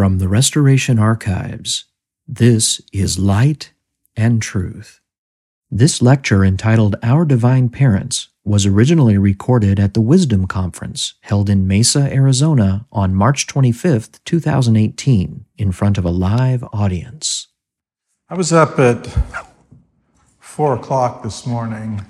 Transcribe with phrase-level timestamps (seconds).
[0.00, 1.84] From the Restoration Archives,
[2.26, 3.74] this is Light
[4.16, 4.98] and Truth.
[5.70, 11.68] This lecture, entitled Our Divine Parents, was originally recorded at the Wisdom Conference held in
[11.68, 17.48] Mesa, Arizona on March 25, 2018, in front of a live audience.
[18.30, 19.06] I was up at
[20.38, 22.06] four o'clock this morning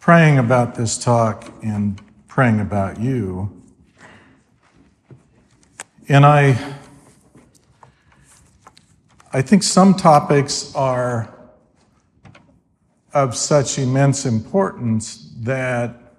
[0.00, 3.57] praying about this talk and praying about you.
[6.10, 6.58] And I,
[9.30, 11.34] I think some topics are
[13.12, 16.14] of such immense importance that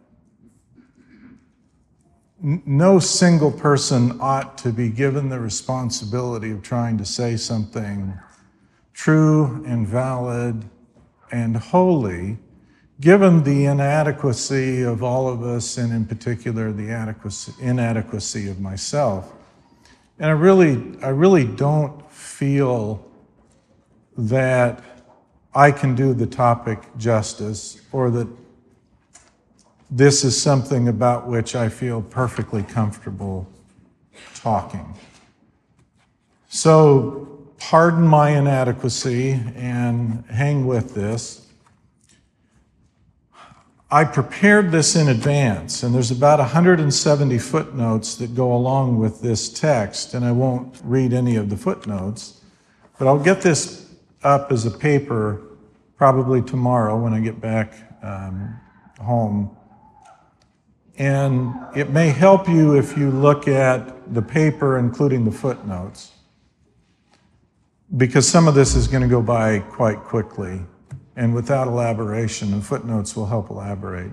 [2.39, 8.13] no single person ought to be given the responsibility of trying to say something
[8.93, 10.65] true and valid
[11.31, 12.37] and holy,
[13.01, 16.89] given the inadequacy of all of us, and in particular the
[17.59, 19.33] inadequacy of myself.
[20.19, 23.05] And I really, I really don't feel
[24.17, 24.83] that
[25.55, 28.27] I can do the topic justice or that
[29.89, 33.47] this is something about which I feel perfectly comfortable
[34.35, 34.93] talking.
[36.49, 41.48] So, pardon my inadequacy and hang with this.
[43.91, 49.49] I prepared this in advance, and there's about 170 footnotes that go along with this
[49.49, 52.39] text, and I won't read any of the footnotes,
[52.99, 55.41] but I'll get this up as a paper
[55.97, 57.73] probably tomorrow when I get back
[58.03, 58.59] um,
[59.01, 59.57] home.
[60.99, 66.11] And it may help you if you look at the paper, including the footnotes,
[67.97, 70.61] because some of this is going to go by quite quickly
[71.19, 74.09] and without elaboration, and footnotes will help elaborate.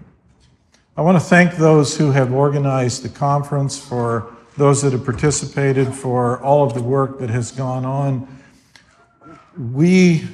[0.97, 5.95] I want to thank those who have organized the conference, for those that have participated,
[5.95, 8.27] for all of the work that has gone on.
[9.57, 10.27] We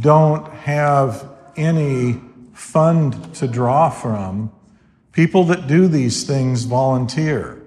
[0.00, 1.26] don't have
[1.56, 2.20] any
[2.52, 4.52] fund to draw from.
[5.12, 7.62] People that do these things volunteer.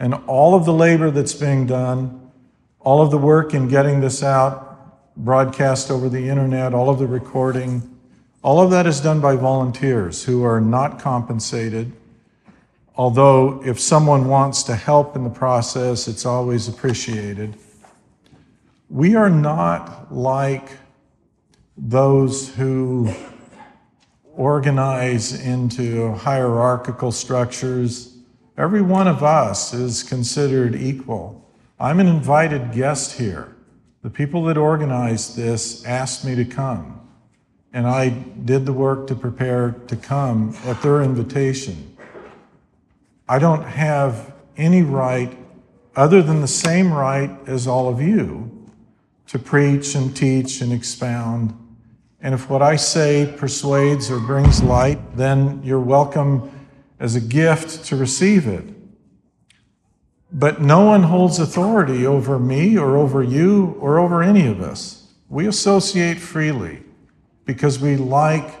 [0.00, 2.32] And all of the labor that's being done,
[2.80, 7.06] all of the work in getting this out, broadcast over the internet, all of the
[7.06, 7.93] recording,
[8.44, 11.90] all of that is done by volunteers who are not compensated.
[12.94, 17.56] Although, if someone wants to help in the process, it's always appreciated.
[18.90, 20.68] We are not like
[21.78, 23.10] those who
[24.34, 28.18] organize into hierarchical structures.
[28.58, 31.50] Every one of us is considered equal.
[31.80, 33.56] I'm an invited guest here.
[34.02, 36.93] The people that organized this asked me to come,
[37.74, 41.96] and I did the work to prepare to come at their invitation.
[43.28, 45.36] I don't have any right,
[45.96, 48.48] other than the same right as all of you,
[49.26, 51.52] to preach and teach and expound.
[52.20, 56.52] And if what I say persuades or brings light, then you're welcome
[57.00, 58.64] as a gift to receive it.
[60.30, 65.12] But no one holds authority over me or over you or over any of us.
[65.28, 66.84] We associate freely
[67.44, 68.58] because we like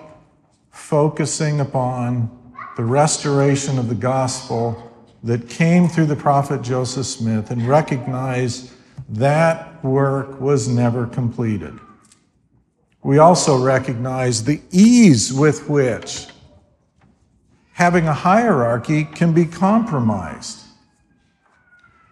[0.70, 2.30] focusing upon
[2.76, 8.74] the restoration of the gospel that came through the prophet Joseph Smith and recognize
[9.08, 11.78] that work was never completed.
[13.02, 16.26] We also recognize the ease with which
[17.72, 20.60] having a hierarchy can be compromised.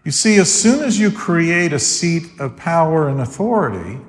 [0.05, 4.01] You see, as soon as you create a seat of power and authority,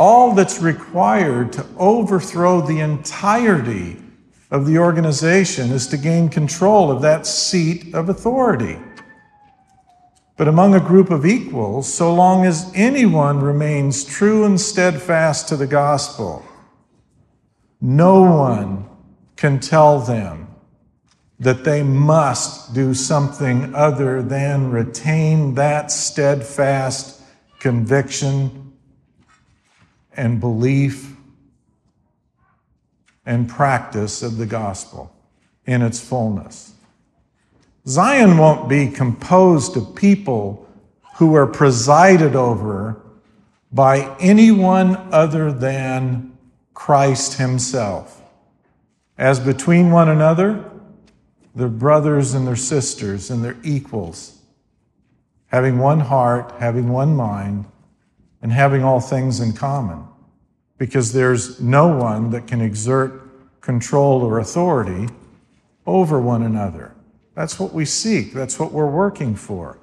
[0.00, 3.98] all that's required to overthrow the entirety
[4.50, 8.78] of the organization is to gain control of that seat of authority.
[10.38, 15.56] But among a group of equals, so long as anyone remains true and steadfast to
[15.56, 16.42] the gospel,
[17.82, 18.88] no one
[19.36, 20.48] can tell them
[21.38, 27.20] that they must do something other than retain that steadfast
[27.58, 28.59] conviction
[30.20, 31.16] and belief
[33.24, 35.10] and practice of the gospel
[35.64, 36.74] in its fullness.
[37.86, 40.68] Zion won't be composed of people
[41.14, 43.00] who are presided over
[43.72, 46.36] by anyone other than
[46.74, 48.20] Christ Himself.
[49.16, 50.70] As between one another,
[51.54, 54.38] their brothers and their sisters and their equals,
[55.46, 57.64] having one heart, having one mind,
[58.42, 60.09] and having all things in common.
[60.80, 65.08] Because there's no one that can exert control or authority
[65.84, 66.94] over one another.
[67.34, 69.78] That's what we seek, that's what we're working for.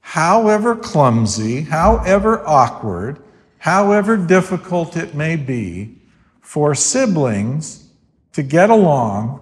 [0.00, 3.22] however clumsy, however awkward,
[3.58, 5.96] however difficult it may be
[6.40, 7.88] for siblings
[8.32, 9.40] to get along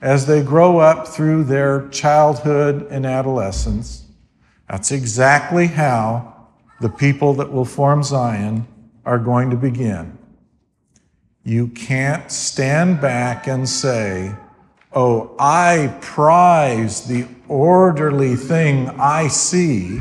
[0.00, 4.06] as they grow up through their childhood and adolescence.
[4.68, 6.48] That's exactly how
[6.80, 8.66] the people that will form Zion
[9.04, 10.17] are going to begin.
[11.48, 14.34] You can't stand back and say,
[14.92, 19.98] Oh, I prize the orderly thing I see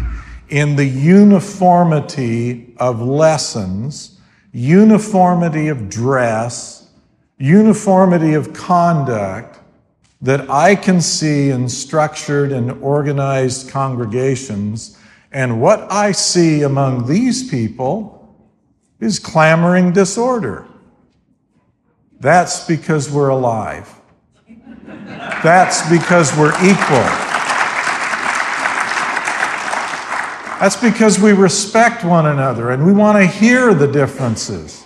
[0.50, 4.20] in the uniformity of lessons,
[4.52, 6.90] uniformity of dress,
[7.38, 9.58] uniformity of conduct
[10.22, 14.98] that I can see in structured and organized congregations.
[15.32, 18.36] And what I see among these people
[19.00, 20.68] is clamoring disorder.
[22.20, 23.94] That's because we're alive.
[25.44, 27.06] That's because we're equal.
[30.60, 34.84] That's because we respect one another and we want to hear the differences.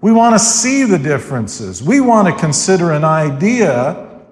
[0.00, 1.82] We want to see the differences.
[1.82, 4.22] We want to consider an idea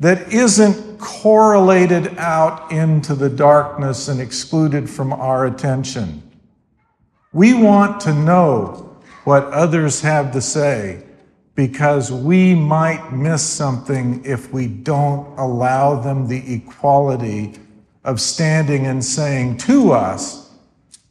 [0.00, 6.22] that isn't correlated out into the darkness and excluded from our attention.
[7.32, 11.04] We want to know what others have to say
[11.54, 17.54] because we might miss something if we don't allow them the equality
[18.04, 20.50] of standing and saying to us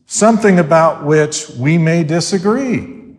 [0.06, 3.16] something about which we may disagree.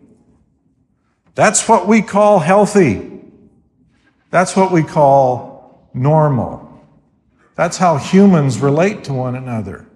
[1.35, 3.09] That's what we call healthy.
[4.29, 6.59] That's what we call normal.
[7.55, 9.87] That's how humans relate to one another.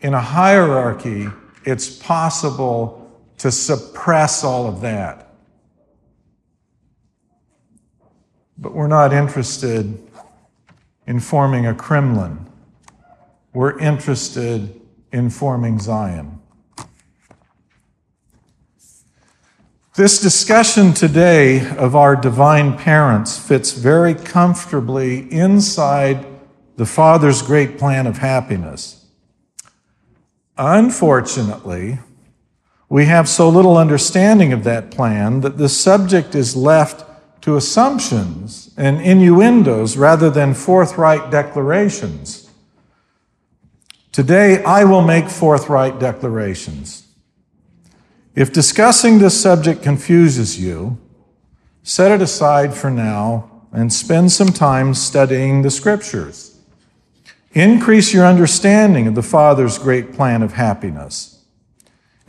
[0.00, 1.28] In a hierarchy,
[1.64, 2.99] it's possible
[3.40, 5.32] to suppress all of that.
[8.58, 9.98] But we're not interested
[11.06, 12.46] in forming a Kremlin.
[13.54, 14.78] We're interested
[15.10, 16.38] in forming Zion.
[19.94, 26.26] This discussion today of our divine parents fits very comfortably inside
[26.76, 29.06] the Father's great plan of happiness.
[30.58, 32.00] Unfortunately,
[32.90, 37.06] we have so little understanding of that plan that the subject is left
[37.40, 42.50] to assumptions and innuendos rather than forthright declarations.
[44.10, 47.06] Today, I will make forthright declarations.
[48.34, 50.98] If discussing this subject confuses you,
[51.84, 56.58] set it aside for now and spend some time studying the scriptures.
[57.52, 61.39] Increase your understanding of the Father's great plan of happiness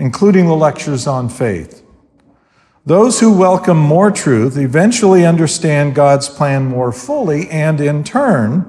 [0.02, 1.84] including the lectures on faith.
[2.88, 8.66] Those who welcome more truth eventually understand God's plan more fully and, in turn,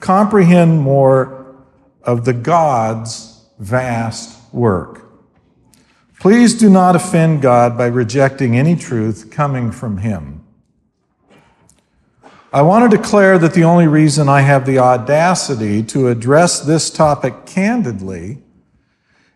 [0.00, 1.54] comprehend more
[2.02, 5.06] of the God's vast work.
[6.18, 10.44] Please do not offend God by rejecting any truth coming from Him.
[12.52, 16.90] I want to declare that the only reason I have the audacity to address this
[16.90, 18.42] topic candidly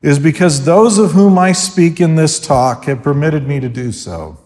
[0.06, 3.91] is because those of whom I speak in this talk have permitted me to do
[3.91, 4.38] so.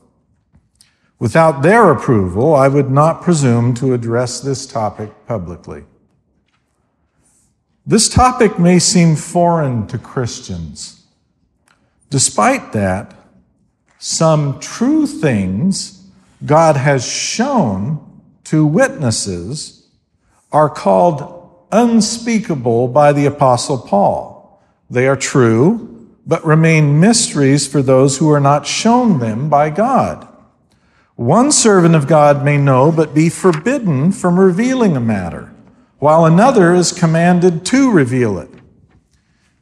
[1.18, 5.84] Without their approval, I would not presume to address this topic publicly.
[7.84, 11.04] This topic may seem foreign to Christians.
[12.08, 13.14] Despite that,
[13.98, 16.06] some true things
[16.46, 19.88] God has shown to witnesses
[20.52, 24.39] are called unspeakable by the Apostle Paul.
[24.90, 30.26] They are true, but remain mysteries for those who are not shown them by God.
[31.14, 35.54] One servant of God may know, but be forbidden from revealing a matter,
[35.98, 38.50] while another is commanded to reveal it.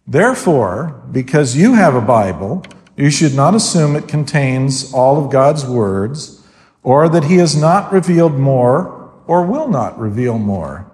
[0.06, 2.64] Therefore, because you have a Bible,
[2.96, 6.42] you should not assume it contains all of God's words,
[6.82, 10.90] or that He has not revealed more or will not reveal more.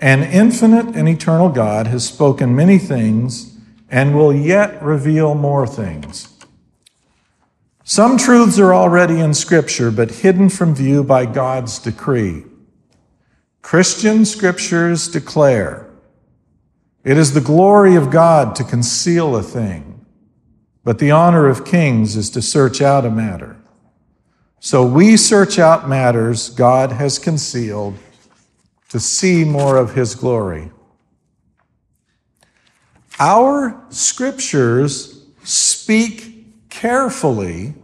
[0.00, 3.49] An infinite and eternal God has spoken many things
[3.90, 6.28] and will yet reveal more things.
[7.84, 12.44] Some truths are already in Scripture, but hidden from view by God's decree.
[13.62, 15.90] Christian scriptures declare
[17.04, 20.04] it is the glory of God to conceal a thing,
[20.84, 23.56] but the honor of kings is to search out a matter.
[24.60, 27.96] So we search out matters God has concealed
[28.90, 30.70] to see more of his glory.
[33.20, 37.74] Our scriptures speak carefully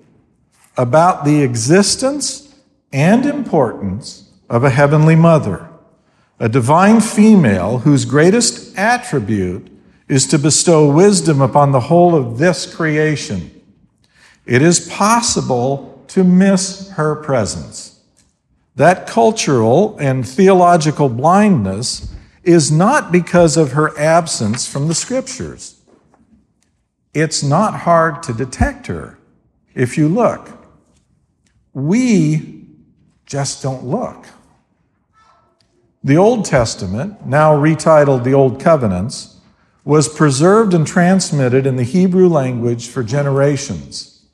[0.78, 2.54] about the existence
[2.90, 5.68] and importance of a heavenly mother,
[6.40, 9.70] a divine female whose greatest attribute
[10.08, 13.50] is to bestow wisdom upon the whole of this creation.
[14.46, 18.00] It is possible to miss her presence.
[18.76, 22.15] That cultural and theological blindness
[22.46, 25.80] is not because of her absence from the scriptures.
[27.12, 29.18] It's not hard to detect her
[29.74, 30.48] if you look.
[31.74, 32.64] We
[33.26, 34.26] just don't look.
[36.04, 39.40] The Old Testament, now retitled the Old Covenants,
[39.84, 44.24] was preserved and transmitted in the Hebrew language for generations.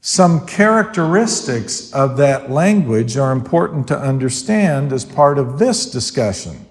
[0.00, 6.65] Some characteristics of that language are important to understand as part of this discussion.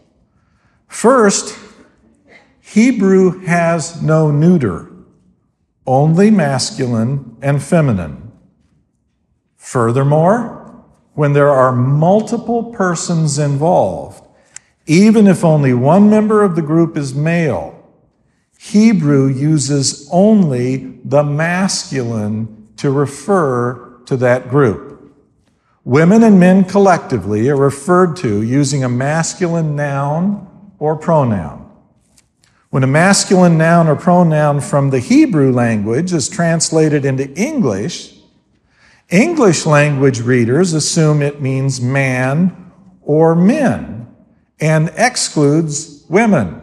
[0.87, 1.57] First,
[2.61, 4.91] Hebrew has no neuter,
[5.85, 8.31] only masculine and feminine.
[9.55, 14.27] Furthermore, when there are multiple persons involved,
[14.85, 17.71] even if only one member of the group is male,
[18.59, 25.13] Hebrew uses only the masculine to refer to that group.
[25.83, 30.47] Women and men collectively are referred to using a masculine noun
[30.85, 31.67] or pronoun.
[32.69, 38.13] When a masculine noun or pronoun from the Hebrew language is translated into English,
[39.09, 44.13] English language readers assume it means man or men
[44.59, 46.61] and excludes women.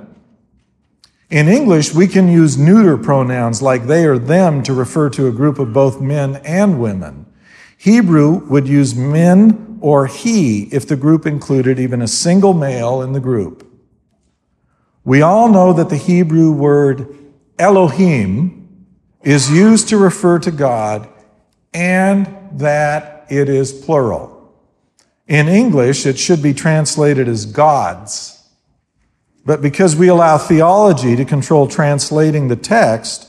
[1.29, 5.33] In English, we can use neuter pronouns like they or them to refer to a
[5.33, 7.27] group of both men and women.
[7.77, 13.15] Hebrew would use men or he if the group included even a single male in
[13.15, 13.72] the group.
[15.05, 17.17] We all know that the Hebrew word
[17.59, 18.87] Elohim
[19.23, 21.09] is used to refer to God
[21.75, 24.55] and that it is plural.
[25.27, 28.39] In English, it should be translated as gods.
[29.45, 33.29] But because we allow theology to control translating the text,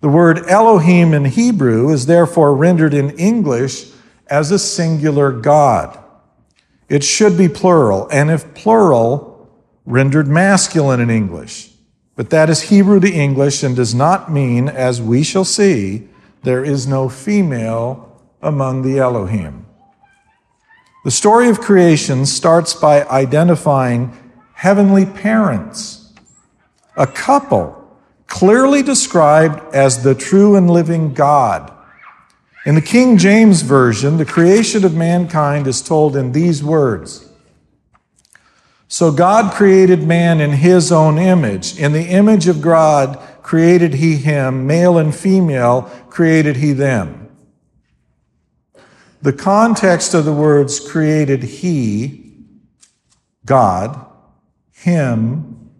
[0.00, 3.86] the word Elohim in Hebrew is therefore rendered in English
[4.26, 5.98] as a singular God.
[6.88, 9.35] It should be plural, and if plural,
[9.86, 11.70] rendered masculine in English.
[12.16, 16.08] But that is Hebrew to English and does not mean, as we shall see,
[16.42, 19.66] there is no female among the Elohim.
[21.04, 24.16] The story of creation starts by identifying
[24.54, 26.12] heavenly parents,
[26.96, 27.76] a couple
[28.26, 31.72] clearly described as the true and living God.
[32.64, 37.25] In the King James Version, the creation of mankind is told in these words
[38.88, 41.78] So God created man in his own image.
[41.78, 47.30] In the image of God created he him, male and female created he them.
[49.22, 52.32] The context of the words created he,
[53.44, 54.06] God,
[54.72, 55.70] him,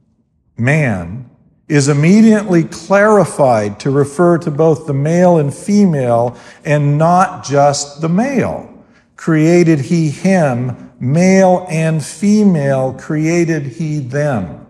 [0.57, 1.31] man,
[1.69, 8.09] is immediately clarified to refer to both the male and female and not just the
[8.09, 8.73] male.
[9.17, 14.67] Created he him, male and female created he them.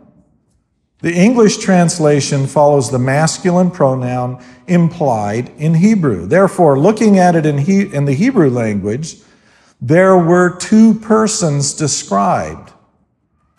[1.00, 6.26] The English translation follows the masculine pronoun implied in Hebrew.
[6.26, 9.16] Therefore, looking at it in, he, in the Hebrew language,
[9.80, 12.72] there were two persons described,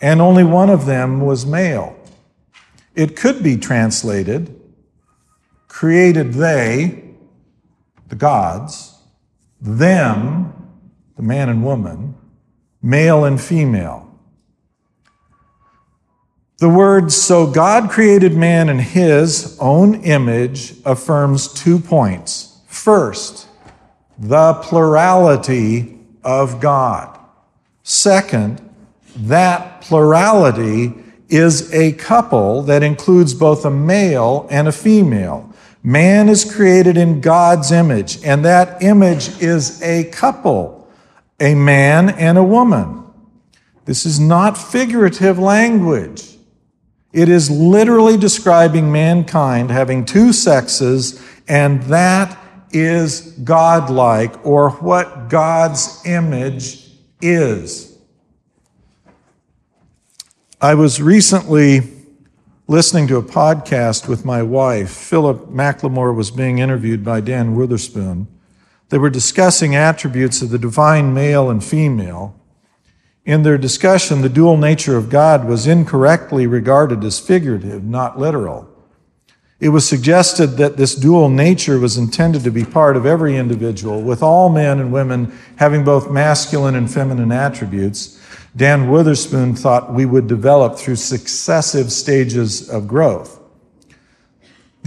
[0.00, 1.96] and only one of them was male.
[2.94, 4.54] It could be translated
[5.68, 7.04] created they,
[8.08, 8.98] the gods,
[9.60, 10.52] them,
[11.14, 12.16] the man and woman,
[12.82, 14.04] male and female.
[16.58, 22.60] The word, so God created man in his own image, affirms two points.
[22.66, 23.46] First,
[24.18, 27.16] the plurality of God.
[27.84, 28.60] Second,
[29.16, 30.94] that plurality
[31.28, 35.52] is a couple that includes both a male and a female.
[35.82, 40.77] Man is created in God's image, and that image is a couple,
[41.40, 43.04] a man and a woman.
[43.84, 46.36] This is not figurative language.
[47.12, 52.38] It is literally describing mankind having two sexes, and that
[52.70, 56.86] is godlike, or what God's image
[57.22, 57.96] is.
[60.60, 61.80] I was recently
[62.66, 64.90] listening to a podcast with my wife.
[64.90, 68.26] Philip McLemore was being interviewed by Dan Wotherspoon.
[68.90, 72.34] They were discussing attributes of the divine male and female.
[73.24, 78.68] In their discussion, the dual nature of God was incorrectly regarded as figurative, not literal.
[79.60, 84.00] It was suggested that this dual nature was intended to be part of every individual,
[84.00, 88.18] with all men and women having both masculine and feminine attributes.
[88.56, 93.37] Dan Wotherspoon thought we would develop through successive stages of growth.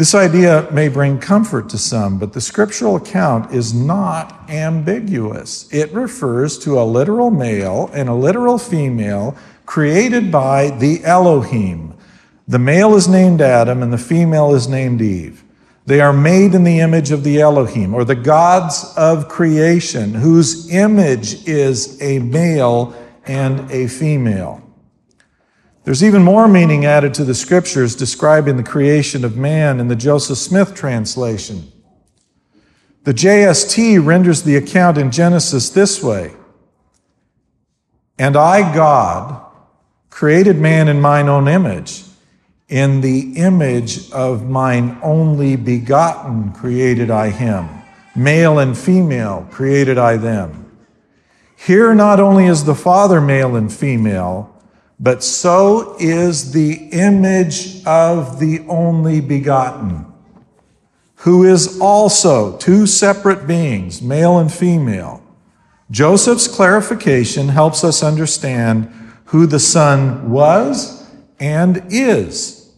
[0.02, 5.72] This idea may bring comfort to some, but the scriptural account is not ambiguous.
[5.72, 11.94] It refers to a literal male and a literal female created by the Elohim.
[12.48, 15.44] The male is named Adam and the female is named Eve.
[15.86, 20.74] They are made in the image of the Elohim, or the gods of creation, whose
[20.74, 22.96] image is a male
[23.28, 24.64] and a female.
[25.84, 29.96] There's even more meaning added to the scriptures describing the creation of man in the
[29.96, 31.72] Joseph Smith translation.
[33.04, 36.36] The JST renders the account in Genesis this way
[38.20, 39.44] And I, God,
[40.12, 42.04] created man in mine own image.
[42.70, 47.68] In the image of mine only begotten created I him.
[48.16, 50.72] Male and female created I them.
[51.58, 54.61] Here not only is the Father male and female,
[55.02, 60.06] but so is the image of the only begotten,
[61.16, 65.24] who is also two separate beings, male and female.
[65.90, 68.94] Joseph's clarification helps us understand
[69.26, 72.72] who the Son was and is.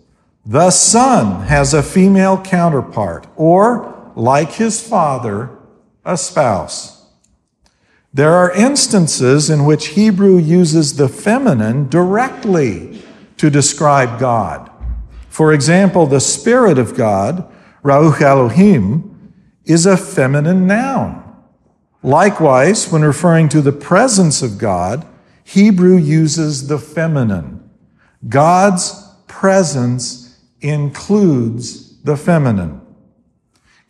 [0.45, 5.49] The Son has a female counterpart, or, like his father,
[6.05, 6.92] a spouse.
[8.13, 13.01] There are instances in which Hebrew uses the feminine directly
[13.37, 14.69] to describe God.
[15.29, 17.51] For example, the Spirit of God,
[17.83, 19.33] Ruach Elohim,
[19.65, 21.21] is a feminine noun.
[22.03, 25.07] Likewise, when referring to the presence of God,
[25.43, 27.67] Hebrew uses the feminine.
[28.29, 28.93] God's
[29.27, 32.82] presence includes the feminine.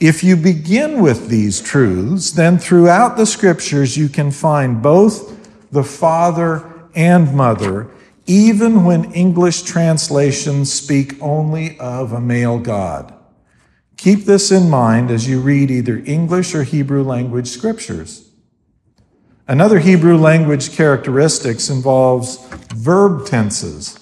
[0.04, 5.86] If you begin with these truths, then throughout the scriptures you can find both the
[5.86, 7.90] father and mother,
[8.26, 13.14] even when English translations speak only of a male God.
[13.96, 18.30] Keep this in mind as you read either English or Hebrew language scriptures.
[19.48, 23.98] Another Hebrew language characteristics involves verb tenses.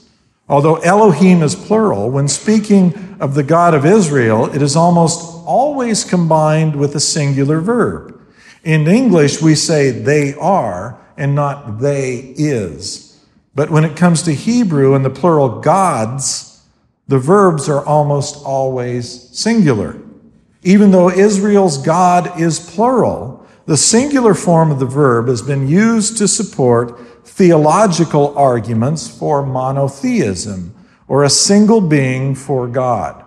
[0.49, 6.05] Although Elohim is plural, when speaking of the God of Israel, it is almost always
[6.05, 8.17] combined with a singular verb.
[8.63, 13.19] In English, we say they are and not they is.
[13.53, 16.63] But when it comes to Hebrew and the plural gods,
[17.09, 20.01] the verbs are almost always singular.
[20.63, 26.17] Even though Israel's God is plural, the singular form of the verb has been used
[26.19, 30.73] to support theological arguments for monotheism,
[31.09, 33.25] or a single being for God.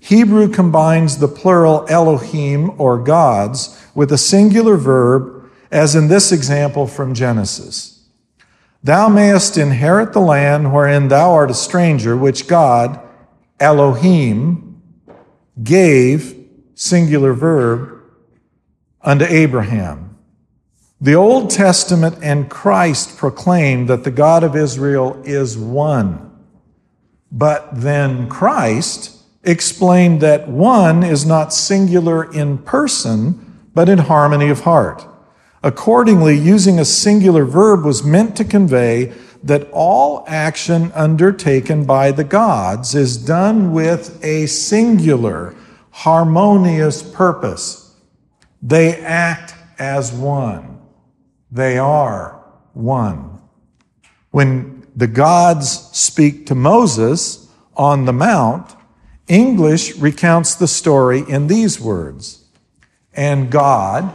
[0.00, 6.86] Hebrew combines the plural Elohim or gods with a singular verb, as in this example
[6.86, 8.08] from Genesis.
[8.82, 12.98] Thou mayest inherit the land wherein thou art a stranger, which God,
[13.60, 14.82] Elohim,
[15.62, 16.34] gave,
[16.74, 18.00] singular verb,
[19.02, 20.16] unto Abraham.
[20.98, 26.26] The Old Testament and Christ proclaim that the God of Israel is one.
[27.30, 34.60] But then Christ, explained that one is not singular in person, but in harmony of
[34.60, 35.06] heart.
[35.62, 42.24] Accordingly, using a singular verb was meant to convey that all action undertaken by the
[42.24, 45.54] gods is done with a singular,
[45.90, 47.94] harmonious purpose.
[48.62, 50.80] They act as one.
[51.50, 53.40] They are one.
[54.30, 58.76] When the gods speak to Moses on the mount,
[59.30, 62.44] English recounts the story in these words
[63.14, 64.12] And God,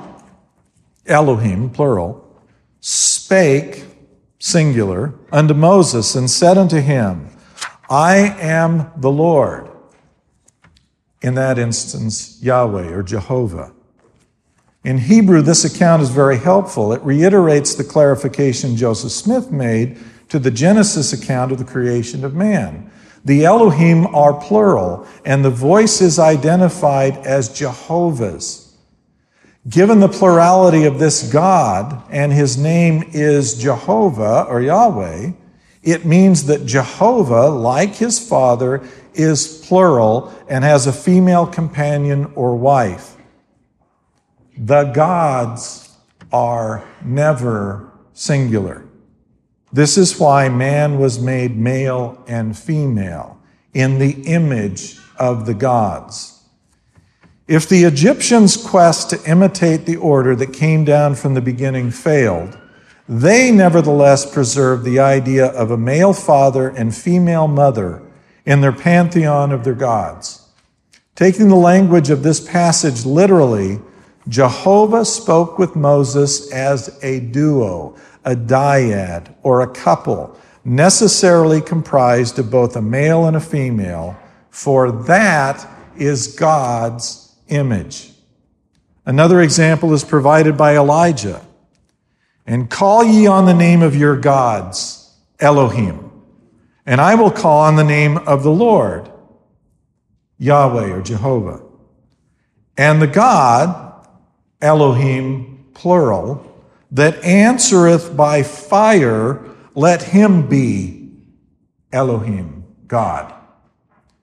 [1.07, 2.21] Elohim, plural,
[2.81, 3.85] spake,
[4.39, 7.29] singular, unto Moses and said unto him,
[7.89, 9.69] I am the Lord.
[11.21, 13.71] In that instance, Yahweh or Jehovah.
[14.83, 16.93] In Hebrew, this account is very helpful.
[16.93, 19.97] It reiterates the clarification Joseph Smith made
[20.29, 22.91] to the Genesis account of the creation of man.
[23.25, 28.77] The Elohim are plural, and the voice is identified as Jehovah's.
[29.67, 35.31] Given the plurality of this God, and his name is Jehovah or Yahweh,
[35.81, 42.55] it means that Jehovah, like his father, is plural and has a female companion or
[42.55, 43.15] wife.
[44.55, 45.97] The gods
[46.31, 48.84] are never singular.
[49.75, 53.37] This is why man was made male and female
[53.73, 56.45] in the image of the gods.
[57.49, 62.57] If the Egyptians' quest to imitate the order that came down from the beginning failed,
[63.09, 68.01] They nevertheless preserved the idea of a male father and female mother
[68.45, 70.47] in their pantheon of their gods.
[71.15, 73.81] Taking the language of this passage literally,
[74.29, 82.49] Jehovah spoke with Moses as a duo, a dyad, or a couple, necessarily comprised of
[82.49, 84.17] both a male and a female,
[84.49, 88.11] for that is God's image.
[89.05, 91.45] Another example is provided by Elijah.
[92.47, 96.11] And call ye on the name of your gods, Elohim,
[96.85, 99.11] and I will call on the name of the Lord,
[100.37, 101.63] Yahweh or Jehovah.
[102.77, 104.07] And the God,
[104.61, 106.54] Elohim, plural,
[106.95, 111.11] that answereth by fire, let him be
[111.91, 113.33] Elohim, God.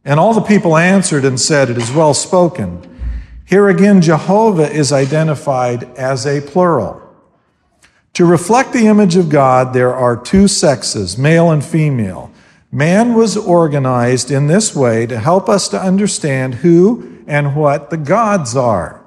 [0.07, 2.89] And all the people answered and said, It is well spoken.
[3.45, 7.01] Here again, Jehovah is identified as a plural.
[8.15, 12.31] To reflect the image of God, there are two sexes, male and female.
[12.71, 17.99] Man was organized in this way to help us to understand who and what the
[17.99, 19.02] gods are.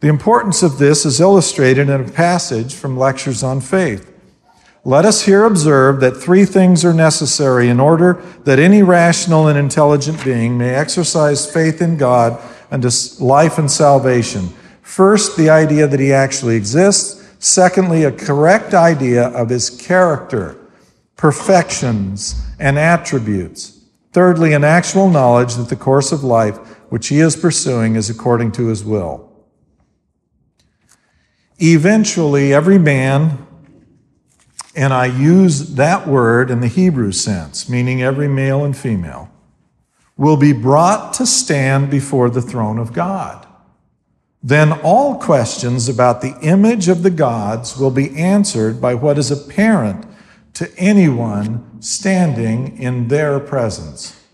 [0.00, 4.12] The importance of this is illustrated in a passage from Lectures on Faith.
[4.84, 9.58] Let us here observe that three things are necessary in order that any rational and
[9.58, 14.50] intelligent being may exercise faith in God unto life and salvation.
[14.82, 17.26] First, the idea that he actually exists.
[17.38, 20.56] Secondly, a correct idea of his character,
[21.16, 23.80] perfections, and attributes.
[24.12, 26.56] Thirdly, an actual knowledge that the course of life
[26.90, 29.25] which he is pursuing is according to his will.
[31.58, 33.46] Eventually, every man,
[34.74, 39.30] and I use that word in the Hebrew sense, meaning every male and female,
[40.16, 43.46] will be brought to stand before the throne of God
[44.46, 49.32] then all questions about the image of the gods will be answered by what is
[49.32, 50.06] apparent
[50.54, 54.24] to anyone standing in their presence.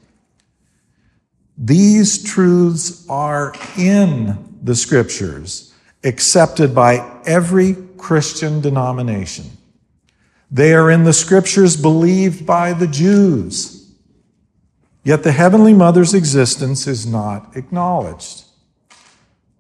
[1.57, 5.73] These truths are in the scriptures,
[6.05, 9.47] accepted by every Christian denomination.
[10.51, 13.91] They are in the scriptures believed by the Jews.
[15.05, 18.45] Yet the Heavenly Mother's existence is not acknowledged.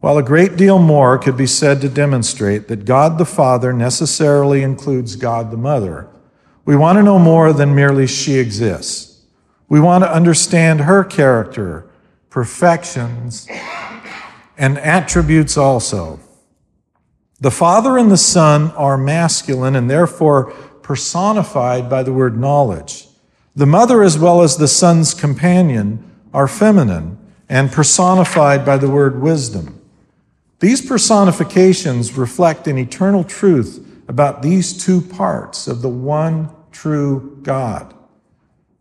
[0.00, 4.62] While a great deal more could be said to demonstrate that God the Father necessarily
[4.62, 6.08] includes God the Mother,
[6.64, 9.22] we want to know more than merely she exists.
[9.68, 11.88] We want to understand her character,
[12.30, 13.48] perfections,
[14.58, 16.20] and attributes also.
[17.42, 20.52] The Father and the Son are masculine and therefore
[20.82, 23.08] personified by the word knowledge.
[23.56, 29.20] The Mother, as well as the Son's companion, are feminine and personified by the word
[29.20, 29.80] wisdom.
[30.60, 37.92] These personifications reflect an eternal truth about these two parts of the one true God.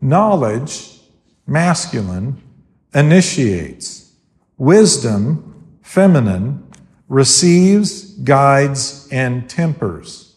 [0.00, 1.00] Knowledge,
[1.48, 2.40] masculine,
[2.94, 4.12] initiates.
[4.56, 6.64] Wisdom, feminine,
[7.08, 10.36] receives, guides, and tempers.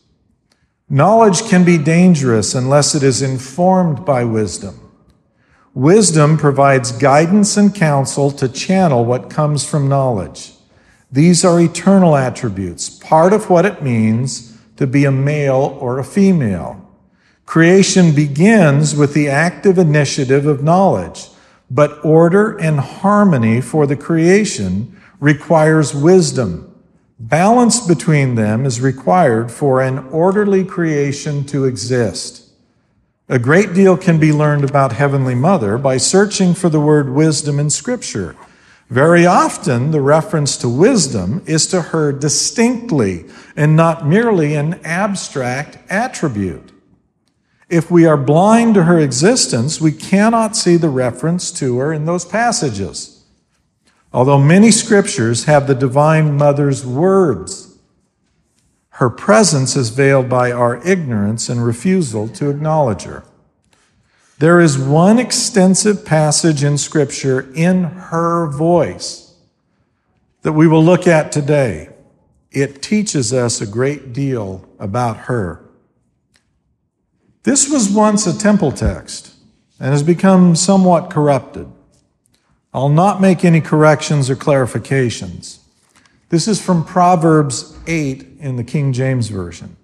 [0.89, 4.80] Knowledge can be dangerous unless it is informed by wisdom.
[5.74, 10.54] Wisdom provides guidance and counsel to channel what comes from knowledge.
[11.12, 16.04] These are eternal attributes, part of what it means to be a male or a
[16.04, 16.82] female.
[17.45, 21.30] Creation begins with the active initiative of knowledge,
[21.69, 26.75] but order and harmony for the creation requires wisdom.
[27.17, 32.49] Balance between them is required for an orderly creation to exist.
[33.30, 37.58] A great deal can be learned about Heavenly Mother by searching for the word wisdom
[37.58, 38.36] in Scripture.
[38.89, 43.25] Very often, the reference to wisdom is to her distinctly
[43.56, 46.71] and not merely an abstract attribute.
[47.69, 52.06] If we are blind to her existence, we cannot see the reference to her in
[52.06, 53.14] those passages.
[54.15, 57.78] Although many scriptures have the Divine Mother's words,
[58.91, 63.25] her presence is veiled by our ignorance and refusal to acknowledge her.
[64.39, 69.36] There is one extensive passage in Scripture in her voice
[70.43, 71.89] that we will look at today.
[72.51, 75.62] It teaches us a great deal about her.
[77.43, 79.34] This was once a temple text
[79.78, 81.69] and has become somewhat corrupted.
[82.76, 85.60] I'll not make any corrections or clarifications.
[86.28, 89.78] This is from Proverbs 8 in the King James Version.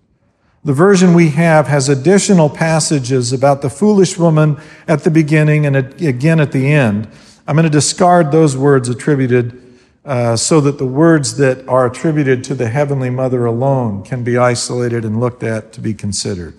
[0.65, 5.77] The version we have has additional passages about the foolish woman at the beginning and
[5.77, 7.07] again at the end.
[7.47, 12.43] I'm going to discard those words attributed uh, so that the words that are attributed
[12.43, 16.57] to the Heavenly Mother alone can be isolated and looked at to be considered.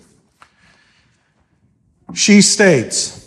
[2.15, 3.22] She states,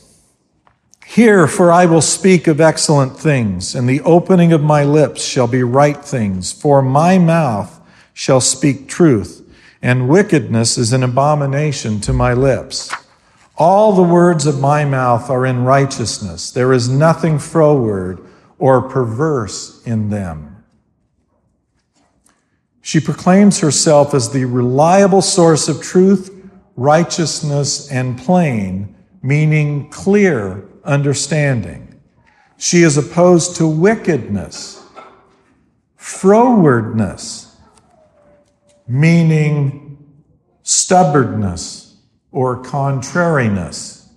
[1.16, 5.46] Hear, for I will speak of excellent things, and the opening of my lips shall
[5.46, 7.80] be right things, for my mouth
[8.12, 9.42] shall speak truth,
[9.80, 12.92] and wickedness is an abomination to my lips.
[13.56, 16.50] All the words of my mouth are in righteousness.
[16.50, 18.20] There is nothing froward
[18.58, 20.62] or perverse in them.
[22.82, 26.30] She proclaims herself as the reliable source of truth,
[26.76, 32.00] righteousness, and plain, meaning clear understanding.
[32.56, 34.82] She is opposed to wickedness,
[35.98, 37.54] frowardness,
[38.88, 39.98] meaning
[40.62, 41.96] stubbornness
[42.30, 44.08] or contrariness,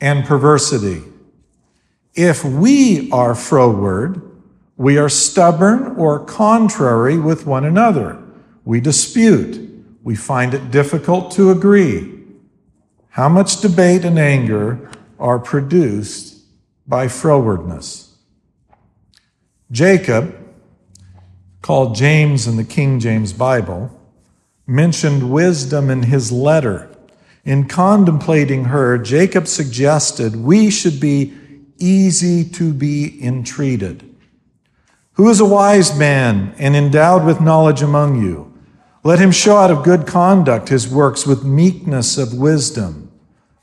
[0.00, 1.02] and perversity.
[2.14, 4.22] If we are froward,
[4.76, 8.22] we are stubborn or contrary with one another.
[8.64, 9.68] We dispute.
[10.02, 12.14] We find it difficult to agree.
[13.10, 16.44] How much debate and anger are produced
[16.86, 18.12] by frowardness?
[19.70, 20.34] Jacob,
[21.60, 23.90] called James in the King James Bible,
[24.66, 26.88] mentioned wisdom in his letter.
[27.44, 31.34] In contemplating her, Jacob suggested we should be
[31.78, 34.04] easy to be entreated.
[35.12, 38.54] Who is a wise man and endowed with knowledge among you?
[39.02, 43.10] Let him show out of good conduct his works with meekness of wisdom.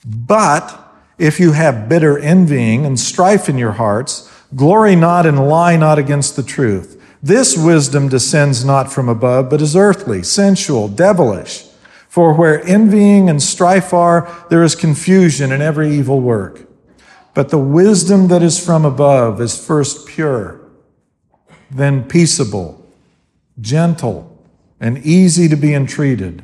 [0.05, 0.84] But
[1.17, 5.97] if you have bitter envying and strife in your hearts, glory not and lie not
[5.97, 7.01] against the truth.
[7.23, 11.65] This wisdom descends not from above, but is earthly, sensual, devilish.
[12.07, 16.67] For where envying and strife are, there is confusion in every evil work.
[17.33, 20.61] But the wisdom that is from above is first pure,
[21.69, 22.85] then peaceable,
[23.59, 24.31] gentle,
[24.79, 26.43] and easy to be entreated,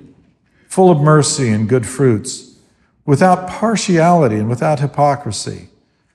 [0.67, 2.50] full of mercy and good fruits,
[3.11, 5.67] without partiality and without hypocrisy.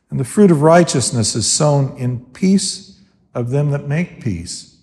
[0.08, 2.98] And the fruit of righteousness is sown in peace
[3.34, 4.78] of them that make peace.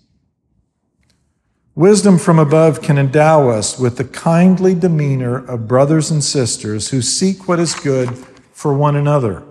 [1.74, 7.02] Wisdom from above can endow us with the kindly demeanor of brothers and sisters who
[7.02, 8.16] seek what is good
[8.52, 9.42] for one another.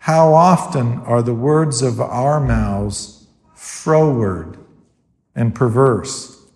[0.00, 4.58] How often are the words of our mouths froward
[5.34, 6.46] and perverse?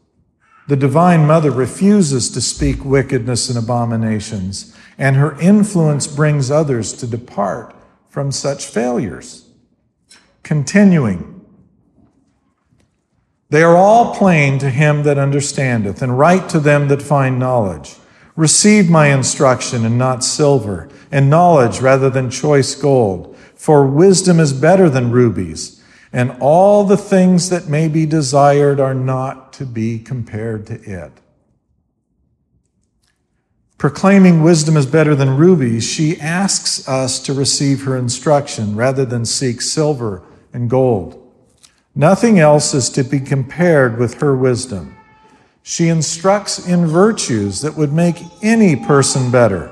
[0.67, 7.07] The Divine Mother refuses to speak wickedness and abominations, and her influence brings others to
[7.07, 7.75] depart
[8.09, 9.49] from such failures.
[10.43, 11.47] Continuing,
[13.49, 17.95] they are all plain to him that understandeth, and right to them that find knowledge.
[18.37, 24.53] Receive my instruction and not silver, and knowledge rather than choice gold for wisdom is
[24.53, 25.83] better than rubies,
[26.13, 31.11] and all the things that may be desired are not to be compared to it.
[33.79, 39.25] Proclaiming wisdom is better than rubies, she asks us to receive her instruction rather than
[39.25, 41.25] seek silver and gold.
[41.95, 44.97] Nothing else is to be compared with her wisdom.
[45.63, 49.71] She instructs in virtues that would make any person better.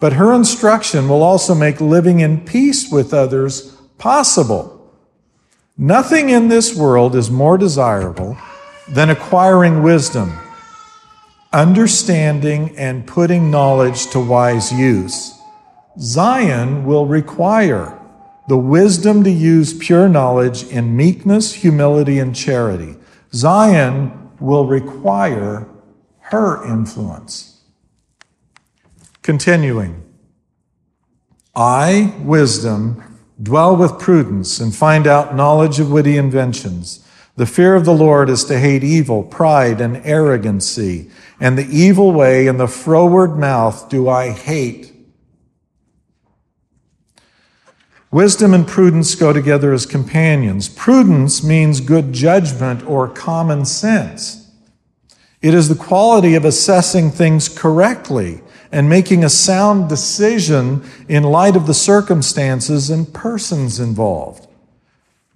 [0.00, 4.72] But her instruction will also make living in peace with others possible.
[5.76, 8.36] Nothing in this world is more desirable
[8.88, 10.32] than acquiring wisdom,
[11.56, 15.32] understanding, and putting knowledge to wise use.
[15.98, 17.98] Zion will require
[18.46, 22.94] the wisdom to use pure knowledge in meekness, humility, and charity.
[23.32, 25.66] Zion will require
[26.18, 27.62] her influence.
[29.22, 30.04] Continuing,
[31.54, 33.02] I, wisdom,
[33.42, 37.02] dwell with prudence and find out knowledge of witty inventions.
[37.36, 42.12] The fear of the Lord is to hate evil, pride, and arrogancy, and the evil
[42.12, 44.92] way and the froward mouth do I hate.
[48.10, 50.68] Wisdom and prudence go together as companions.
[50.68, 54.50] Prudence means good judgment or common sense.
[55.42, 58.40] It is the quality of assessing things correctly
[58.72, 64.48] and making a sound decision in light of the circumstances and persons involved.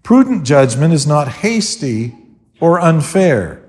[0.03, 2.17] Prudent judgment is not hasty
[2.61, 3.63] or unfair.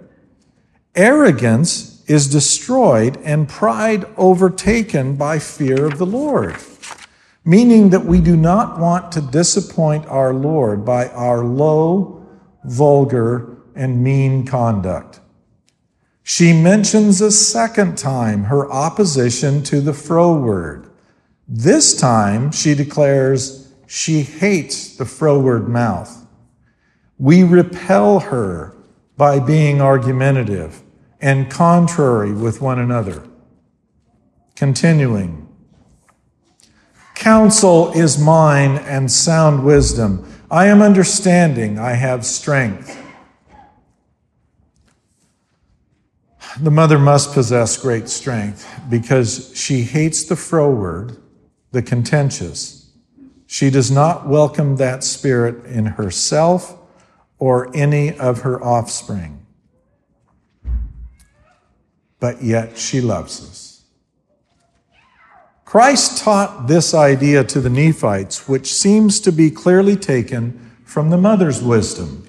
[0.95, 6.55] Arrogance is destroyed and pride overtaken by fear of the Lord,
[7.45, 12.25] meaning that we do not want to disappoint our Lord by our low,
[12.63, 15.19] vulgar, and mean conduct.
[16.23, 20.89] She mentions a second time her opposition to the froward.
[21.47, 26.25] This time she declares she hates the froward mouth.
[27.17, 28.75] We repel her
[29.17, 30.81] by being argumentative
[31.21, 33.23] and contrary with one another.
[34.55, 35.47] Continuing.
[37.15, 40.27] Counsel is mine and sound wisdom.
[40.49, 42.97] I am understanding, I have strength.
[46.59, 51.17] The mother must possess great strength because she hates the froward,
[51.71, 52.91] the contentious.
[53.45, 56.77] She does not welcome that spirit in herself
[57.37, 59.40] or any of her offspring.
[62.21, 63.81] But yet she loves us.
[65.65, 71.17] Christ taught this idea to the Nephites, which seems to be clearly taken from the
[71.17, 72.27] mother's wisdom.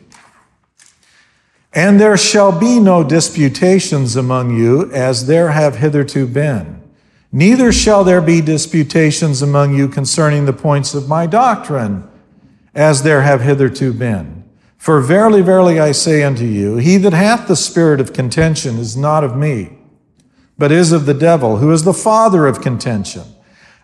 [1.74, 6.83] And there shall be no disputations among you, as there have hitherto been.
[7.31, 12.09] Neither shall there be disputations among you concerning the points of my doctrine,
[12.74, 14.44] as there have hitherto been.
[14.78, 18.96] For verily, verily, I say unto you, he that hath the spirit of contention is
[18.96, 19.81] not of me
[20.62, 23.25] but is of the devil, who is the father of contention.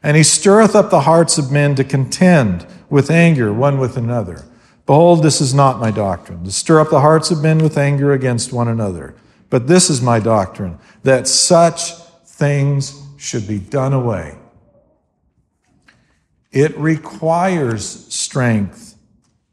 [0.01, 4.45] And he stirreth up the hearts of men to contend with anger one with another.
[4.87, 8.13] Behold, this is not my doctrine, to stir up the hearts of men with anger
[8.13, 9.17] against one another.
[9.51, 14.39] But this is my doctrine, that such things should be done away.
[16.53, 18.95] It requires strength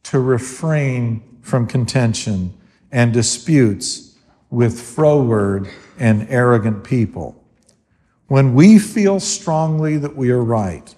[0.04, 2.56] to refrain from contention
[2.92, 4.16] and disputes
[4.52, 5.68] with froward
[6.00, 7.42] and arrogant people.
[8.28, 10.94] When we feel strongly that we are right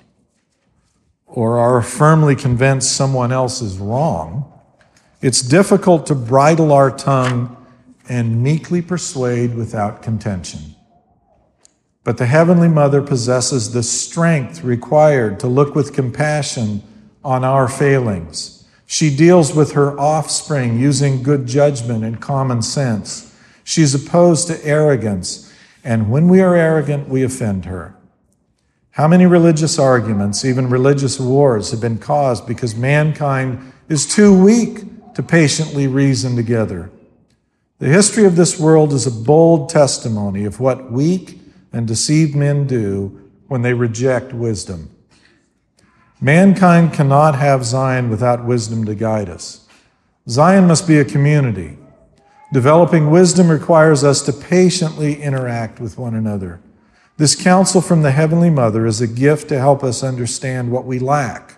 [1.25, 4.51] or are firmly convinced someone else is wrong,
[5.21, 7.53] it's difficult to bridle our tongue
[8.07, 10.75] and meekly persuade without contention.
[12.03, 16.81] But the Heavenly Mother possesses the strength required to look with compassion
[17.23, 18.65] on our failings.
[18.85, 23.26] She deals with her offspring using good judgment and common sense.
[23.67, 25.53] She's opposed to arrogance,
[25.83, 27.97] and when we are arrogant, we offend her.
[28.91, 35.13] How many religious arguments, even religious wars, have been caused because mankind is too weak
[35.15, 36.89] to patiently reason together?
[37.79, 41.37] The history of this world is a bold testimony of what weak
[41.73, 44.89] and deceived men do when they reject wisdom.
[46.21, 49.67] Mankind cannot have Zion without wisdom to guide us.
[50.29, 51.77] Zion must be a community
[52.53, 56.61] Developing wisdom requires us to patiently interact with one another.
[57.17, 60.99] This counsel from the Heavenly Mother is a gift to help us understand what we
[60.99, 61.55] lack.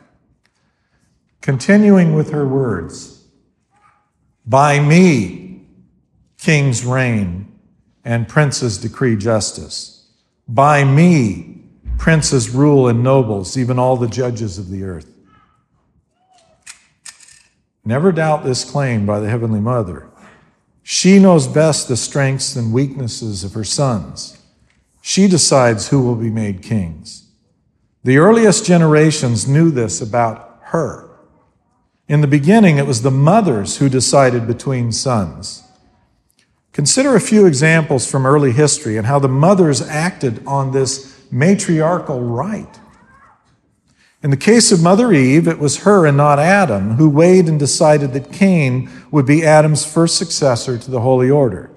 [1.42, 3.28] Continuing with her words
[4.46, 5.68] By me,
[6.38, 7.52] kings reign
[8.04, 10.08] and princes decree justice.
[10.48, 11.62] By me,
[12.00, 15.14] princes rule and nobles, even all the judges of the earth.
[17.86, 20.09] Never doubt this claim by the Heavenly Mother.
[20.92, 24.42] She knows best the strengths and weaknesses of her sons.
[25.04, 27.28] She decides who will be made kings.
[28.04, 31.12] The earliest generations knew this about her.
[32.08, 35.64] In the beginning, it was the mothers who decided between sons.
[36.74, 42.20] Consider a few examples from early history and how the mothers acted on this matriarchal
[42.20, 42.79] right.
[44.22, 47.58] In the case of Mother Eve, it was her and not Adam who weighed and
[47.58, 51.72] decided that Cain would be Adam's first successor to the holy order.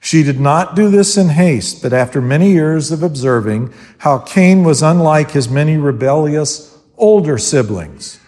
[0.00, 4.64] She did not do this in haste, but after many years of observing how Cain
[4.64, 8.18] was unlike his many rebellious older siblings,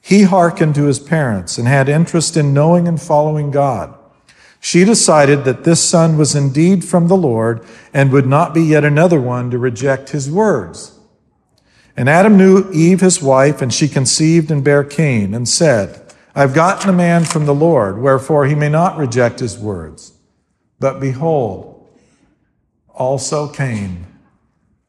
[0.00, 3.94] he hearkened to his parents and had interest in knowing and following God.
[4.60, 8.84] She decided that this son was indeed from the Lord and would not be yet
[8.84, 10.97] another one to reject his words.
[11.98, 16.00] And Adam knew Eve his wife, and she conceived and bare Cain, and said,
[16.32, 20.12] I've gotten a man from the Lord, wherefore he may not reject his words.
[20.78, 21.88] But behold,
[22.94, 24.06] also Cain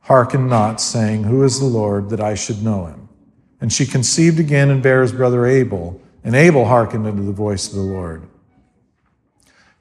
[0.01, 3.09] hearkened not, saying, Who is the Lord that I should know him?
[3.59, 7.69] And she conceived again and bare his brother Abel, and Abel hearkened unto the voice
[7.69, 8.27] of the Lord.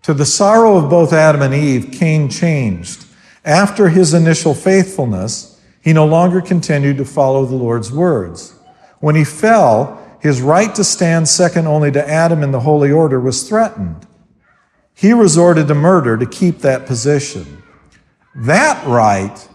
[0.04, 3.04] To the sorrow of both Adam and Eve, Cain changed.
[3.44, 5.57] After his initial faithfulness,
[5.88, 8.54] he no longer continued to follow the Lord's words.
[9.00, 13.18] When he fell, his right to stand second only to Adam in the holy order
[13.18, 14.06] was threatened.
[14.92, 17.62] He resorted to murder to keep that position.
[18.34, 19.48] That right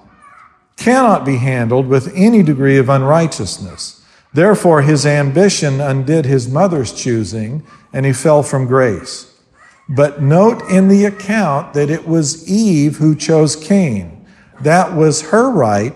[0.75, 4.03] cannot be handled with any degree of unrighteousness.
[4.33, 7.63] Therefore, his ambition undid his mother's choosing,
[7.93, 9.39] and he fell from grace.
[9.87, 14.25] But note in the account that it was Eve who chose Cain.
[14.61, 15.95] That was her right,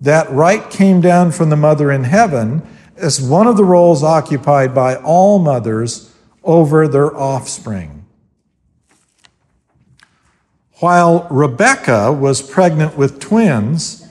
[0.00, 2.62] that right came down from the mother in heaven
[2.96, 8.04] as one of the roles occupied by all mothers over their offspring.
[10.78, 14.06] While Rebekah was pregnant with twins,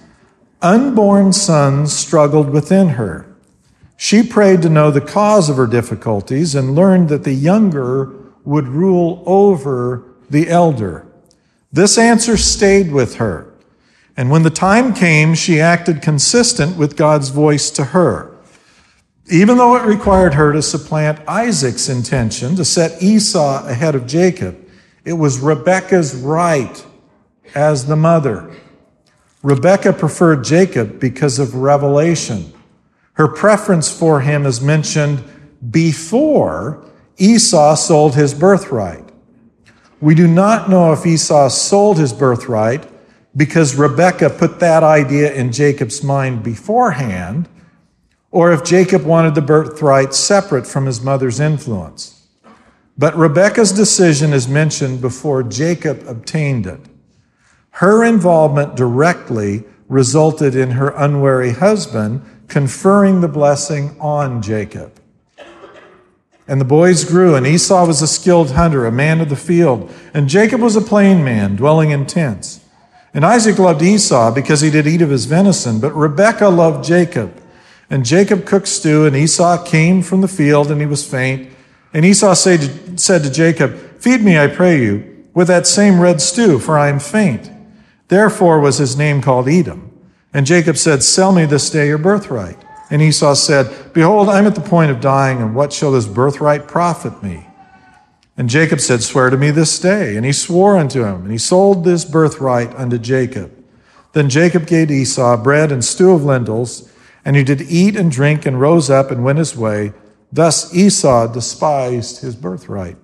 [0.62, 3.28] unborn sons struggled within her.
[3.98, 8.12] She prayed to know the cause of her difficulties and learned that the younger
[8.44, 11.06] would rule over the elder.
[11.72, 13.54] This answer stayed with her.
[14.18, 18.32] And when the time came, she acted consistent with God's voice to her.
[19.30, 24.58] Even though it required her to supplant Isaac's intention to set Esau ahead of Jacob,
[25.04, 26.86] it was Rebekah's right
[27.54, 28.52] as the mother.
[29.44, 32.54] Rebekah preferred Jacob because of revelation.
[33.14, 35.24] Her preference for him is mentioned
[35.72, 36.84] before
[37.18, 39.04] Esau sold his birthright.
[40.02, 42.88] We do not know if Esau sold his birthright
[43.36, 47.50] because Rebekah put that idea in Jacob's mind beforehand,
[48.32, 52.28] or if Jacob wanted the birthright separate from his mother's influence.
[52.98, 56.80] But Rebekah's decision is mentioned before Jacob obtained it.
[57.72, 65.00] Her involvement directly resulted in her unwary husband conferring the blessing on Jacob.
[66.48, 69.92] And the boys grew, and Esau was a skilled hunter, a man of the field,
[70.14, 72.62] and Jacob was a plain man, dwelling in tents.
[73.16, 77.42] And Isaac loved Esau because he did eat of his venison, but Rebekah loved Jacob.
[77.90, 81.50] And Jacob cooked stew, and Esau came from the field, and he was faint.
[81.94, 86.60] And Esau said to Jacob, Feed me, I pray you, with that same red stew,
[86.60, 87.50] for I am faint.
[88.10, 89.98] Therefore was his name called Edom.
[90.34, 92.58] And Jacob said, Sell me this day your birthright.
[92.90, 96.68] And Esau said, Behold, I'm at the point of dying, and what shall this birthright
[96.68, 97.45] profit me?
[98.38, 100.16] And Jacob said, Swear to me this day.
[100.16, 103.52] And he swore unto him, and he sold this birthright unto Jacob.
[104.14, 106.92] Then Jacob gave Esau bread and stew of lentils,
[107.24, 109.94] and he did eat and drink, and rose up and went his way.
[110.32, 112.98] Thus Esau despised his birthright.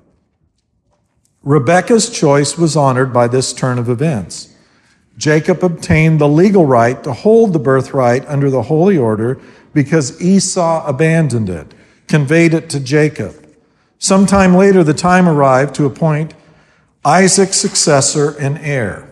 [1.44, 4.54] Rebekah's choice was honored by this turn of events.
[5.18, 9.40] Jacob obtained the legal right to hold the birthright under the holy order
[9.74, 11.74] because Esau abandoned it,
[12.08, 13.41] conveyed it to Jacob.
[14.02, 16.34] Sometime later, the time arrived to appoint
[17.06, 19.08] Isaac's successor and heir.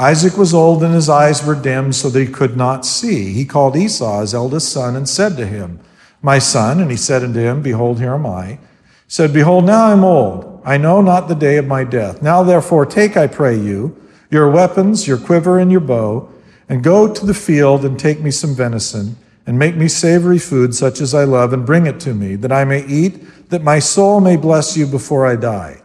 [0.00, 3.32] Isaac was old and his eyes were dim so that he could not see.
[3.32, 5.78] He called Esau, his eldest son, and said to him,
[6.20, 8.46] My son, and he said unto him, Behold, here am I.
[8.46, 8.58] He
[9.06, 10.60] said, Behold, now I am old.
[10.64, 12.20] I know not the day of my death.
[12.20, 13.96] Now therefore take, I pray you,
[14.28, 16.28] your weapons, your quiver, and your bow,
[16.68, 20.74] and go to the field and take me some venison, and make me savory food
[20.74, 23.22] such as I love, and bring it to me, that I may eat,
[23.52, 25.82] that my soul may bless you before I die.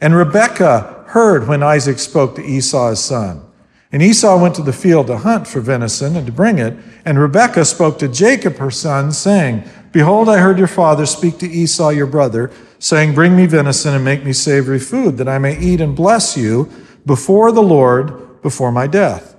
[0.00, 3.42] And Rebekah heard when Isaac spoke to Esau his son.
[3.92, 6.74] And Esau went to the field to hunt for venison and to bring it.
[7.04, 11.48] And Rebekah spoke to Jacob her son, saying, Behold, I heard your father speak to
[11.48, 15.58] Esau your brother, saying, Bring me venison and make me savory food, that I may
[15.60, 16.68] eat and bless you
[17.06, 19.36] before the Lord before my death.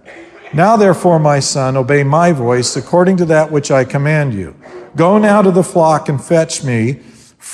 [0.54, 4.56] Now, therefore, my son, obey my voice according to that which I command you.
[4.96, 7.02] Go now to the flock and fetch me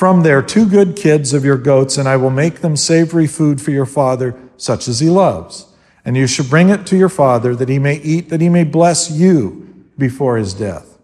[0.01, 3.61] from there two good kids of your goats, and I will make them savory food
[3.61, 5.67] for your father, such as he loves.
[6.03, 8.63] And you shall bring it to your father, that he may eat, that he may
[8.63, 10.97] bless you before his death.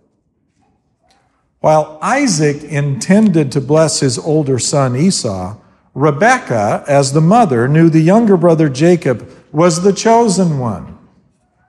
[1.60, 5.58] While Isaac intended to bless his older son Esau,
[5.93, 10.98] Rebekah, as the mother, knew the younger brother Jacob was the chosen one.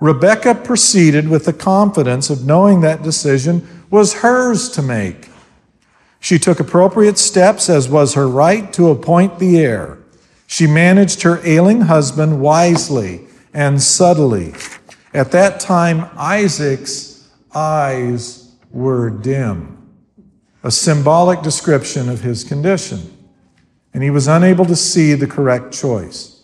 [0.00, 5.27] Rebekah proceeded with the confidence of knowing that decision was hers to make.
[6.20, 9.98] She took appropriate steps, as was her right, to appoint the heir.
[10.46, 14.54] She managed her ailing husband wisely and subtly.
[15.14, 19.76] At that time, Isaac's eyes were dim,
[20.62, 23.16] a symbolic description of his condition,
[23.94, 26.42] and he was unable to see the correct choice.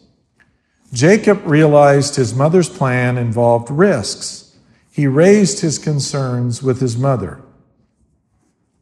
[0.92, 4.56] Jacob realized his mother's plan involved risks.
[4.90, 7.43] He raised his concerns with his mother.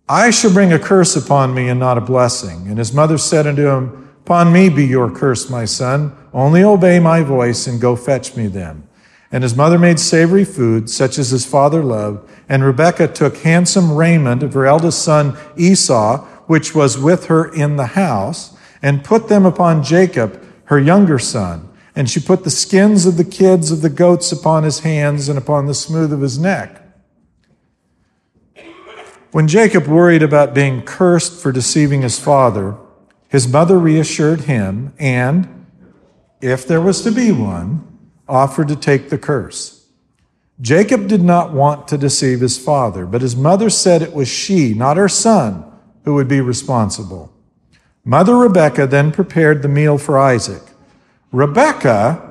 [0.09, 2.67] I shall bring a curse upon me and not a blessing.
[2.67, 6.17] And his mother said unto him, Upon me be your curse, my son.
[6.33, 8.89] Only obey my voice and go fetch me them.
[9.31, 12.29] And his mother made savory food, such as his father loved.
[12.49, 17.77] And Rebekah took handsome raiment of her eldest son Esau, which was with her in
[17.77, 21.69] the house, and put them upon Jacob, her younger son.
[21.97, 25.39] And she put the skins of the kids of the goats upon his hands and
[25.39, 26.82] upon the smooth of his neck.
[29.33, 32.77] When Jacob worried about being cursed for deceiving his father,
[33.29, 35.67] his mother reassured him and,
[36.43, 37.87] if there was to be one,
[38.29, 39.87] offered to take the curse.
[40.61, 44.75] Jacob did not want to deceive his father, but his mother said it was she,
[44.75, 45.65] not her son,
[46.05, 47.33] who would be responsible.
[48.05, 50.63] Mother Rebekah then prepared the meal for Isaac.
[51.33, 52.31] Rebekah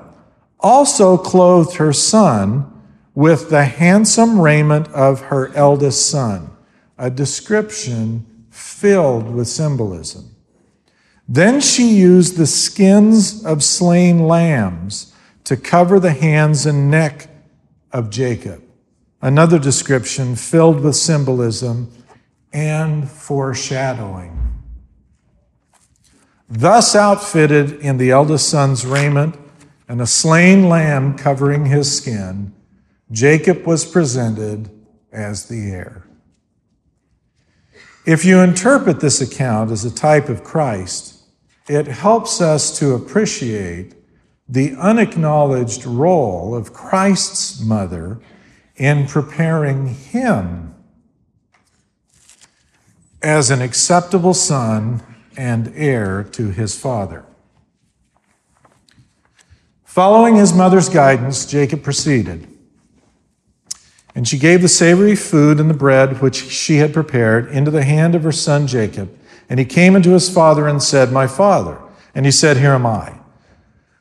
[0.59, 2.71] also clothed her son
[3.15, 6.51] with the handsome raiment of her eldest son,
[7.01, 10.35] a description filled with symbolism.
[11.27, 15.11] Then she used the skins of slain lambs
[15.45, 17.27] to cover the hands and neck
[17.91, 18.61] of Jacob.
[19.19, 21.91] Another description filled with symbolism
[22.53, 24.37] and foreshadowing.
[26.47, 29.37] Thus outfitted in the eldest son's raiment
[29.87, 32.53] and a slain lamb covering his skin,
[33.09, 34.69] Jacob was presented
[35.11, 36.05] as the heir.
[38.05, 41.19] If you interpret this account as a type of Christ,
[41.69, 43.93] it helps us to appreciate
[44.49, 48.19] the unacknowledged role of Christ's mother
[48.75, 50.73] in preparing him
[53.21, 55.03] as an acceptable son
[55.37, 57.23] and heir to his father.
[59.83, 62.50] Following his mother's guidance, Jacob proceeded.
[64.13, 67.83] And she gave the savory food and the bread which she had prepared into the
[67.83, 69.17] hand of her son Jacob.
[69.49, 71.77] And he came unto his father and said, My father.
[72.13, 73.19] And he said, Here am I.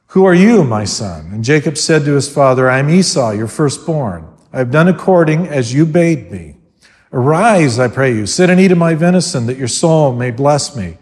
[0.09, 1.31] Who are you, my son?
[1.33, 4.27] And Jacob said to his father, I am Esau, your firstborn.
[4.53, 6.57] I have done according as you bade me.
[7.13, 10.77] Arise, I pray you, sit and eat of my venison, that your soul may bless
[10.77, 10.97] me.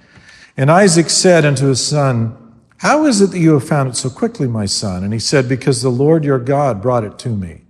[0.56, 2.36] And Isaac said unto his son,
[2.78, 5.04] How is it that you have found it so quickly, my son?
[5.04, 7.62] And he said, Because the Lord your God brought it to me.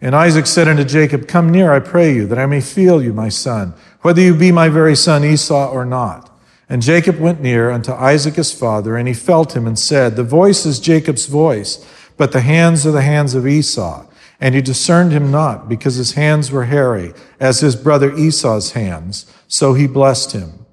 [0.00, 3.12] And Isaac said unto Jacob, Come near, I pray you, that I may feel you,
[3.12, 6.30] my son, whether you be my very son Esau or not.
[6.68, 10.24] And Jacob went near unto Isaac his father, and he felt him and said, The
[10.24, 11.86] voice is Jacob's voice,
[12.16, 14.06] but the hands are the hands of Esau.
[14.38, 19.32] And he discerned him not, because his hands were hairy, as his brother Esau's hands.
[19.48, 20.66] So he blessed him.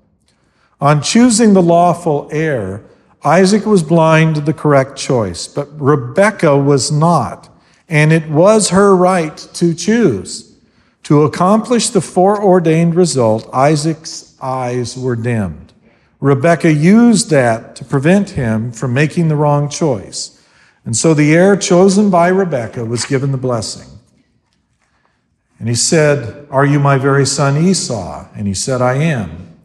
[0.82, 2.84] On choosing the lawful heir,
[3.24, 7.49] Isaac was blind to the correct choice, but Rebekah was not,
[7.93, 10.57] and it was her right to choose.
[11.03, 15.73] To accomplish the foreordained result, Isaac's eyes were dimmed.
[16.19, 20.43] Rebekah used that to prevent him from making the wrong choice.
[20.83, 23.99] And so the heir chosen by Rebekah was given the blessing.
[25.59, 28.27] And he said, Are you my very son Esau?
[28.35, 29.55] And he said, I am.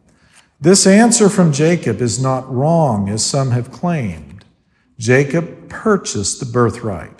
[0.61, 4.45] This answer from Jacob is not wrong, as some have claimed.
[4.99, 7.18] Jacob purchased the birthright.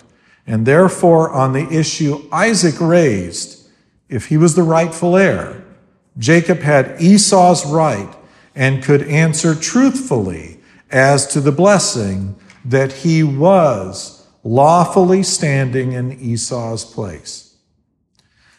[0.50, 3.68] And therefore, on the issue Isaac raised,
[4.08, 5.64] if he was the rightful heir,
[6.18, 8.12] Jacob had Esau's right
[8.56, 10.58] and could answer truthfully
[10.90, 12.34] as to the blessing
[12.64, 17.54] that he was lawfully standing in Esau's place.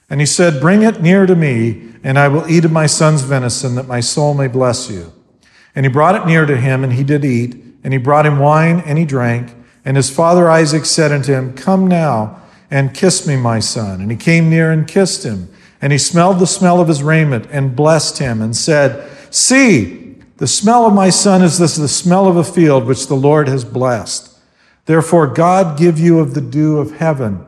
[0.10, 3.24] And he said, Bring it near to me, and I will eat of my son's
[3.24, 5.12] venison, that my soul may bless you.
[5.76, 7.62] And he brought it near to him, and he did eat.
[7.84, 9.58] And he brought him wine, and he drank.
[9.84, 14.02] And his father Isaac said unto him, Come now and kiss me, my son.
[14.02, 15.50] And he came near and kissed him.
[15.82, 20.48] And he smelled the smell of his raiment, and blessed him, and said, See, the
[20.48, 23.66] smell of my son is this the smell of a field which the Lord has
[23.66, 24.38] blessed.
[24.86, 27.46] Therefore, God give you of the dew of heaven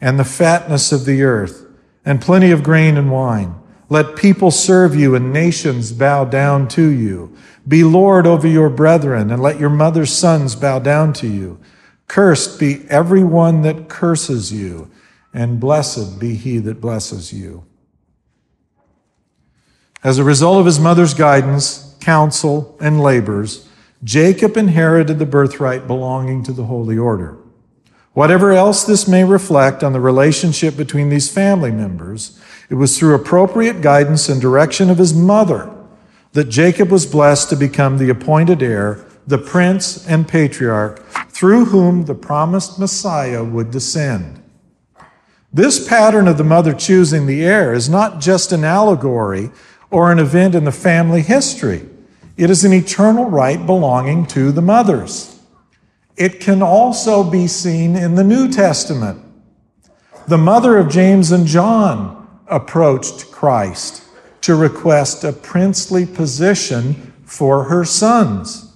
[0.00, 1.64] and the fatness of the earth,
[2.04, 3.54] and plenty of grain and wine.
[3.94, 7.32] Let people serve you and nations bow down to you.
[7.68, 11.60] Be Lord over your brethren, and let your mother's sons bow down to you.
[12.08, 14.90] Cursed be every one that curses you,
[15.32, 17.66] and blessed be he that blesses you.
[20.02, 23.68] As a result of his mother's guidance, counsel, and labors,
[24.02, 27.38] Jacob inherited the birthright belonging to the Holy Order.
[28.14, 32.38] Whatever else this may reflect on the relationship between these family members,
[32.70, 35.70] it was through appropriate guidance and direction of his mother
[36.32, 42.04] that Jacob was blessed to become the appointed heir, the prince and patriarch, through whom
[42.04, 44.40] the promised Messiah would descend.
[45.52, 49.50] This pattern of the mother choosing the heir is not just an allegory
[49.90, 51.88] or an event in the family history.
[52.36, 55.33] It is an eternal right belonging to the mothers.
[56.16, 59.20] It can also be seen in the New Testament.
[60.28, 64.02] The mother of James and John approached Christ
[64.42, 68.72] to request a princely position for her sons.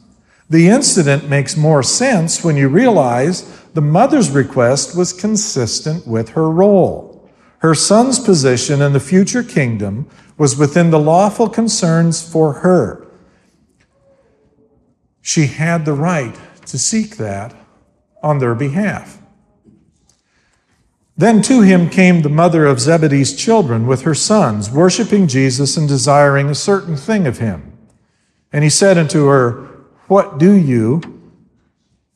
[0.51, 3.43] The incident makes more sense when you realize
[3.75, 7.29] the mother's request was consistent with her role.
[7.59, 13.07] Her son's position in the future kingdom was within the lawful concerns for her.
[15.21, 16.35] She had the right
[16.69, 17.55] to seek that
[18.23, 19.21] on their behalf.
[21.17, 25.89] Then to him came the mother of Zebedee's children with her sons, worshiping Jesus and
[25.89, 27.77] desiring a certain thing of him.
[28.53, 29.67] And he said unto her,
[30.07, 31.03] What do you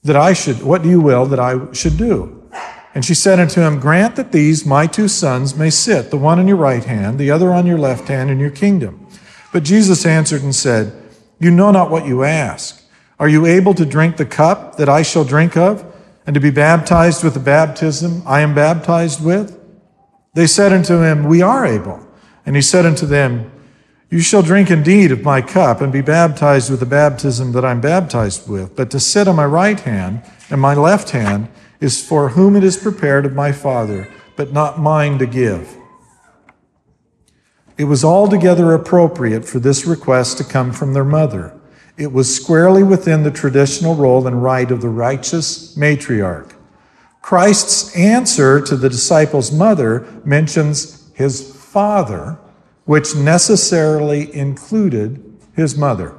[0.05, 2.49] that I should, what do you will that I should do?
[2.95, 6.39] And she said unto him, Grant that these my two sons may sit, the one
[6.39, 9.07] on your right hand, the other on your left hand, in your kingdom.
[9.53, 10.93] But Jesus answered and said,
[11.41, 12.82] You know not what you ask.
[13.23, 15.85] Are you able to drink the cup that I shall drink of,
[16.27, 19.61] and to be baptized with the baptism I am baptized with?
[20.35, 22.05] They said unto him, We are able.
[22.45, 23.53] And he said unto them,
[24.11, 27.81] You shall drink indeed of my cup, and be baptized with the baptism that I'm
[27.81, 28.75] baptized with.
[28.75, 31.47] But to sit on my right hand and my left hand,
[31.79, 35.77] is for whom it is prepared of my Father, but not mine to give.
[37.79, 41.57] It was altogether appropriate for this request to come from their mother.
[41.97, 46.55] It was squarely within the traditional role and right of the righteous matriarch.
[47.21, 52.39] Christ's answer to the disciples' mother mentions his father,
[52.85, 56.15] which necessarily included his mother.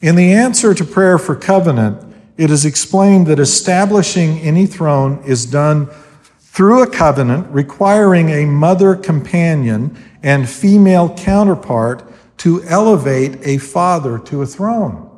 [0.00, 5.46] In the answer to prayer for covenant, it is explained that establishing any throne is
[5.46, 5.88] done
[6.40, 14.42] through a covenant requiring a mother companion and female counterpart to elevate a father to
[14.42, 15.10] a throne.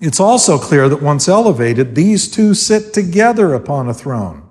[0.00, 4.48] It's also clear that once elevated, these two sit together upon a throne.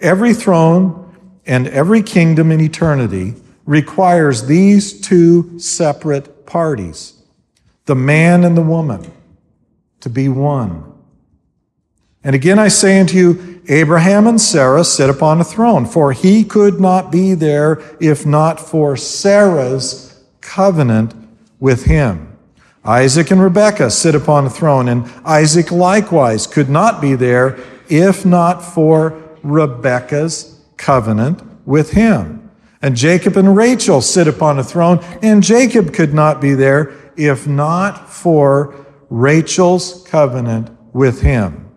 [0.00, 1.02] Every throne
[1.46, 3.34] and every kingdom in eternity
[3.66, 7.12] requires these two separate parties
[7.86, 9.12] the man and the woman
[10.00, 10.92] to be one.
[12.24, 16.42] And again I say unto you, Abraham and Sarah sit upon a throne, for he
[16.42, 20.05] could not be there if not for Sarah's
[20.46, 21.14] covenant
[21.60, 22.32] with him.
[22.84, 28.24] Isaac and Rebekah sit upon a throne, and Isaac likewise could not be there if
[28.24, 32.48] not for Rebekah's covenant with him.
[32.80, 37.46] And Jacob and Rachel sit upon a throne, and Jacob could not be there if
[37.46, 41.68] not for Rachel's covenant with him.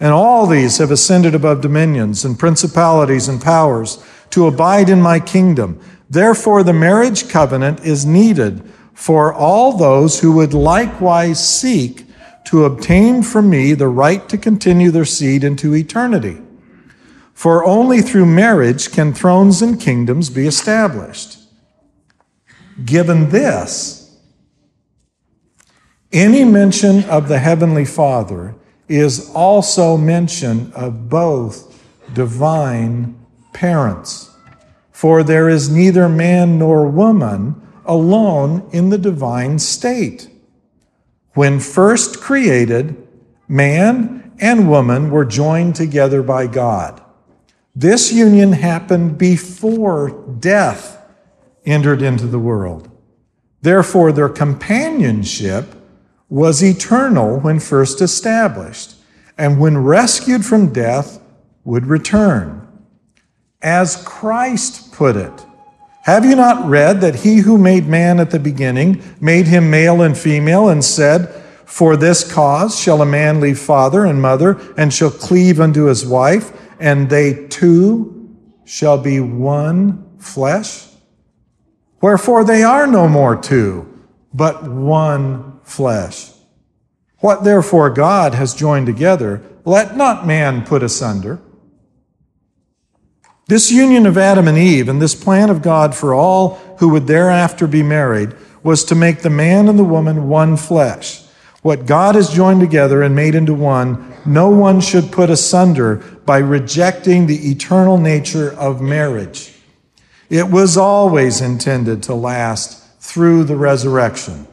[0.00, 5.20] And all these have ascended above dominions and principalities and powers to abide in my
[5.20, 5.80] kingdom.
[6.10, 8.62] Therefore, the marriage covenant is needed
[8.94, 12.06] for all those who would likewise seek
[12.46, 16.40] to obtain from me the right to continue their seed into eternity.
[17.34, 21.38] For only through marriage can thrones and kingdoms be established.
[22.84, 24.18] Given this,
[26.12, 28.54] any mention of the Heavenly Father
[28.88, 31.84] is also mention of both
[32.14, 33.14] divine
[33.52, 34.27] parents.
[34.98, 40.28] For there is neither man nor woman alone in the divine state.
[41.34, 42.96] When first created,
[43.46, 47.00] man and woman were joined together by God.
[47.76, 51.00] This union happened before death
[51.64, 52.90] entered into the world.
[53.62, 55.76] Therefore, their companionship
[56.28, 58.96] was eternal when first established,
[59.38, 61.20] and when rescued from death,
[61.62, 62.67] would return.
[63.60, 65.46] As Christ put it,
[66.02, 70.00] have you not read that he who made man at the beginning made him male
[70.00, 71.28] and female, and said,
[71.66, 76.06] For this cause shall a man leave father and mother, and shall cleave unto his
[76.06, 80.86] wife, and they two shall be one flesh?
[82.00, 83.86] Wherefore they are no more two,
[84.32, 86.30] but one flesh.
[87.18, 91.40] What therefore God has joined together, let not man put asunder.
[93.48, 97.06] This union of Adam and Eve and this plan of God for all who would
[97.06, 101.24] thereafter be married was to make the man and the woman one flesh.
[101.62, 105.96] What God has joined together and made into one, no one should put asunder
[106.26, 109.54] by rejecting the eternal nature of marriage.
[110.28, 114.46] It was always intended to last through the resurrection.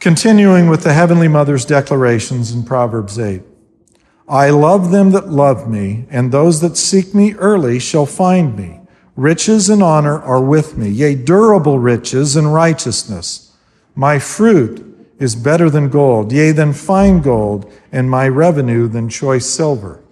[0.00, 3.42] Continuing with the Heavenly Mother's declarations in Proverbs 8
[4.28, 8.80] I love them that love me, and those that seek me early shall find me.
[9.16, 13.56] Riches and honor are with me, yea, durable riches and righteousness.
[13.94, 14.84] My fruit
[15.18, 20.02] is better than gold, yea, than fine gold, and my revenue than choice silver.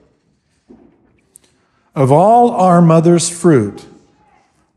[1.94, 3.86] Of all our mother's fruit,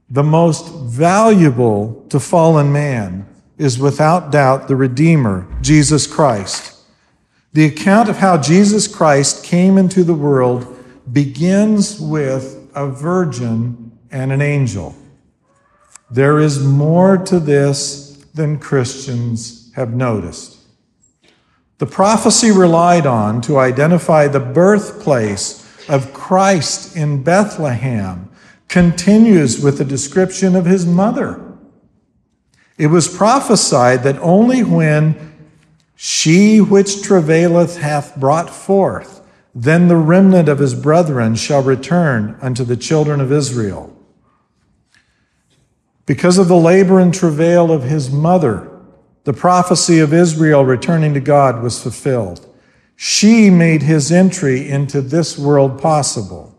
[0.09, 3.25] the most valuable to fallen man
[3.57, 6.78] is without doubt the Redeemer, Jesus Christ.
[7.53, 10.77] The account of how Jesus Christ came into the world
[11.11, 14.95] begins with a virgin and an angel.
[16.11, 20.57] There is more to this than Christians have noticed.
[21.79, 28.29] The prophecy relied on to identify the birthplace of Christ in Bethlehem
[28.67, 31.43] continues with a description of his mother.
[32.77, 35.38] It was prophesied that only when
[36.01, 39.19] she which travaileth hath brought forth,
[39.53, 43.93] then the remnant of his brethren shall return unto the children of Israel.
[46.05, 48.71] Because of the labor and travail of his mother,
[49.25, 52.47] the prophecy of Israel returning to God was fulfilled.
[52.95, 56.57] She made his entry into this world possible.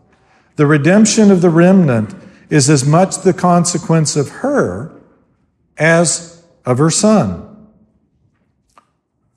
[0.55, 2.13] The redemption of the remnant
[2.51, 5.01] is as much the consequence of her
[5.79, 7.50] as of her son.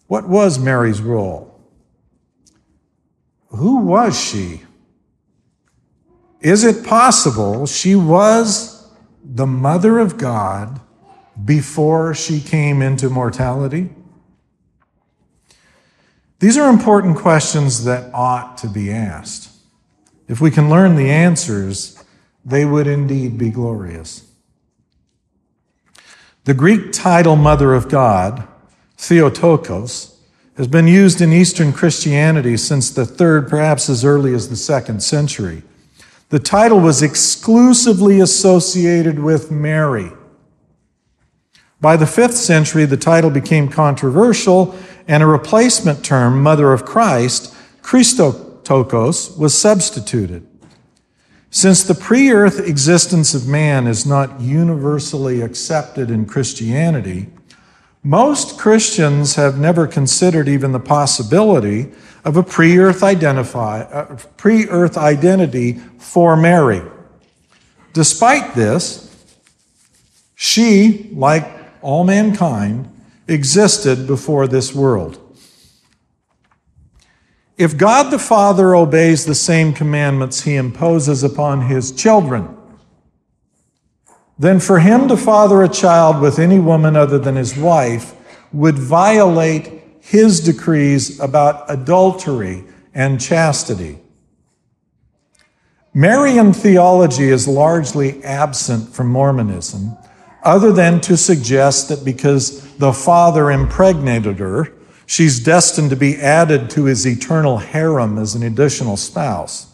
[0.06, 1.50] What was Mary's role?
[3.48, 4.62] Who was she?
[6.40, 8.86] Is it possible she was
[9.24, 10.80] the mother of God
[11.44, 13.90] before she came into mortality?
[16.40, 19.50] These are important questions that ought to be asked.
[20.28, 22.02] If we can learn the answers,
[22.44, 24.30] they would indeed be glorious.
[26.44, 28.46] The Greek title Mother of God,
[28.96, 30.14] Theotokos,
[30.56, 35.02] has been used in Eastern Christianity since the third, perhaps as early as the second
[35.02, 35.62] century.
[36.28, 40.12] The title was exclusively associated with Mary.
[41.80, 44.74] By the fifth century, the title became controversial,
[45.06, 50.46] and a replacement term, Mother of Christ, Christotokos, was substituted.
[51.50, 57.28] Since the pre earth existence of man is not universally accepted in Christianity,
[58.04, 61.90] most Christians have never considered even the possibility
[62.22, 66.82] of a pre earth uh, pre-earth identity for Mary.
[67.94, 69.10] Despite this,
[70.34, 71.46] she, like
[71.80, 72.90] all mankind,
[73.26, 75.18] existed before this world.
[77.56, 82.54] If God the Father obeys the same commandments he imposes upon his children,
[84.38, 88.14] then for him to father a child with any woman other than his wife
[88.52, 93.98] would violate his decrees about adultery and chastity.
[95.92, 99.96] Marian theology is largely absent from Mormonism
[100.42, 104.72] other than to suggest that because the father impregnated her,
[105.06, 109.73] she's destined to be added to his eternal harem as an additional spouse.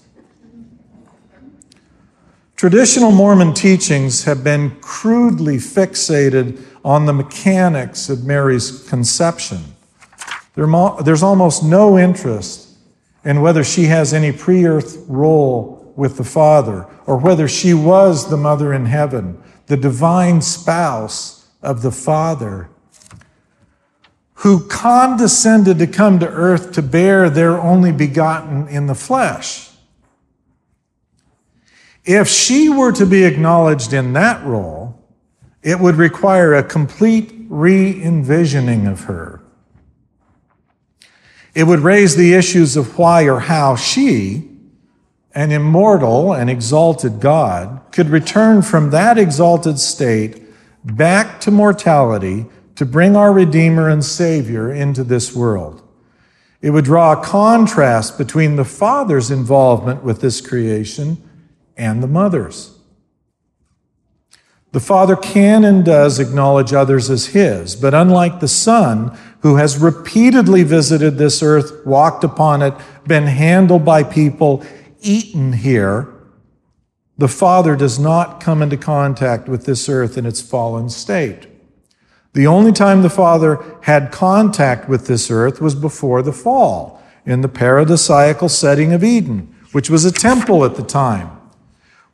[2.60, 9.60] Traditional Mormon teachings have been crudely fixated on the mechanics of Mary's conception.
[10.54, 12.76] There's almost no interest
[13.24, 18.28] in whether she has any pre earth role with the Father or whether she was
[18.28, 22.68] the mother in heaven the divine spouse of the Father,
[24.34, 29.69] who condescended to come to earth to bear their only begotten in the flesh.
[32.04, 34.98] If she were to be acknowledged in that role,
[35.62, 39.42] it would require a complete re envisioning of her.
[41.54, 44.48] It would raise the issues of why or how she,
[45.34, 50.42] an immortal and exalted God could return from that exalted state
[50.84, 52.46] back to mortality
[52.76, 55.82] to bring our Redeemer and Savior into this world.
[56.62, 61.22] It would draw a contrast between the Father's involvement with this creation
[61.80, 62.78] and the Mother's.
[64.72, 69.78] The Father can and does acknowledge others as His, but unlike the Son, who has
[69.78, 72.74] repeatedly visited this earth, walked upon it,
[73.06, 74.64] been handled by people,
[75.00, 76.14] eaten here,
[77.18, 81.48] the Father does not come into contact with this earth in its fallen state.
[82.32, 87.40] The only time the Father had contact with this earth was before the fall, in
[87.40, 91.39] the paradisiacal setting of Eden, which was a temple at the time.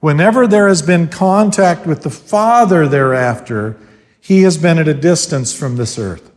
[0.06, 3.76] Whenever there has been contact with the Father thereafter,
[4.20, 6.30] he has been at a distance from this earth.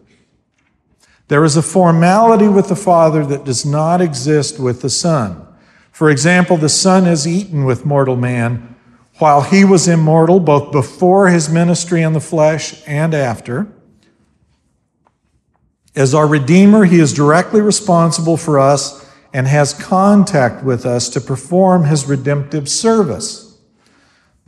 [1.27, 5.45] There is a formality with the Father that does not exist with the Son.
[5.91, 8.75] For example, the Son has eaten with mortal man
[9.19, 13.67] while he was immortal, both before his ministry in the flesh and after.
[15.95, 21.21] As our Redeemer, he is directly responsible for us and has contact with us to
[21.21, 23.45] perform his redemptive service.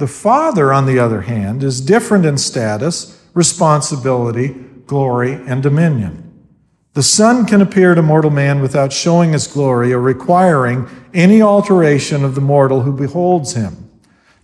[0.01, 4.47] The Father, on the other hand, is different in status, responsibility,
[4.87, 6.47] glory, and dominion.
[6.93, 12.25] The Son can appear to mortal man without showing his glory or requiring any alteration
[12.25, 13.91] of the mortal who beholds him.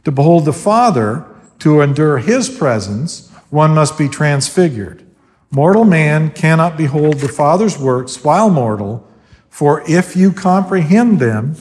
[0.04, 1.26] To behold the Father,
[1.58, 5.08] to endure his presence, one must be transfigured.
[5.50, 9.12] Mortal man cannot behold the Father's works while mortal,
[9.50, 11.56] for if you comprehend them,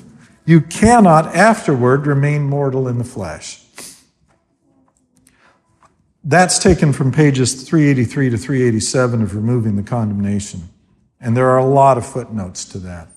[0.47, 3.63] you cannot afterward remain mortal in the flesh.
[6.23, 10.69] That's taken from pages 383 to 387 of Removing the Condemnation.
[11.21, 13.09] And there are a lot of footnotes to that,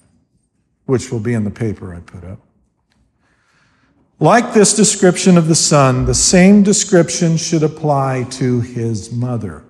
[0.85, 2.39] which will be in the paper I put up.
[4.19, 9.63] Like this description of the Son, the same description should apply to his mother.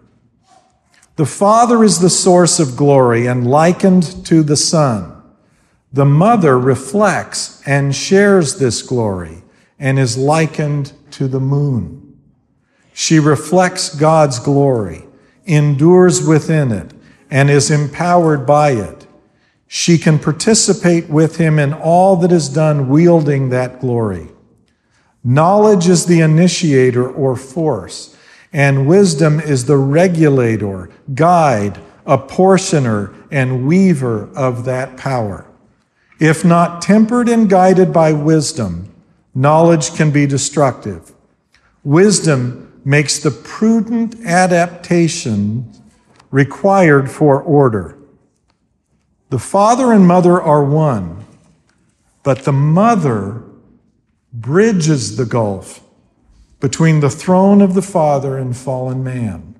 [1.18, 5.19] The Father is the source of glory and likened to the Son.
[5.92, 9.44] The mother reflects and shares this glory
[9.80, 12.20] and is likened to the moon.
[12.94, 15.06] She reflects God's glory,
[15.46, 16.94] endures within it,
[17.32, 19.08] and is empowered by it.
[19.68, 24.30] She can participate with him in all that is done wielding that glory.
[25.24, 28.16] Knowledge is the initiator or force,
[28.54, 35.49] and wisdom is the regulator, guide, apportioner, and weaver of that power.
[36.20, 38.94] If not tempered and guided by wisdom,
[39.34, 41.14] knowledge can be destructive.
[41.84, 45.72] Wisdom makes the prudent adaptation
[46.32, 47.98] required for order.
[49.30, 51.26] The father and mother are one,
[52.24, 53.44] but the mother
[54.34, 55.82] bridges the gulf
[56.60, 59.56] between the throne of the Father and fallen man.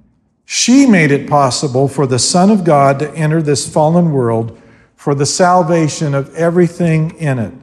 [0.46, 4.60] She made it possible for the Son of God to enter this fallen world
[5.00, 7.54] for the salvation of everything in it.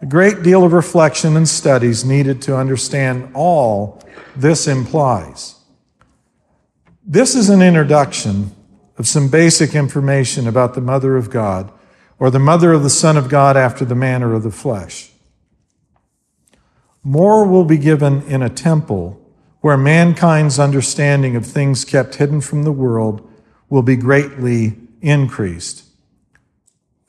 [0.00, 4.02] A great deal of reflection and studies needed to understand all
[4.34, 5.56] this implies.
[7.04, 8.52] This is an introduction
[8.96, 11.70] of some basic information about the Mother of God,
[12.18, 15.10] or the Mother of the Son of God after the manner of the flesh.
[17.02, 19.20] More will be given in a temple
[19.60, 23.30] where mankind's understanding of things kept hidden from the world
[23.68, 25.83] will be greatly increased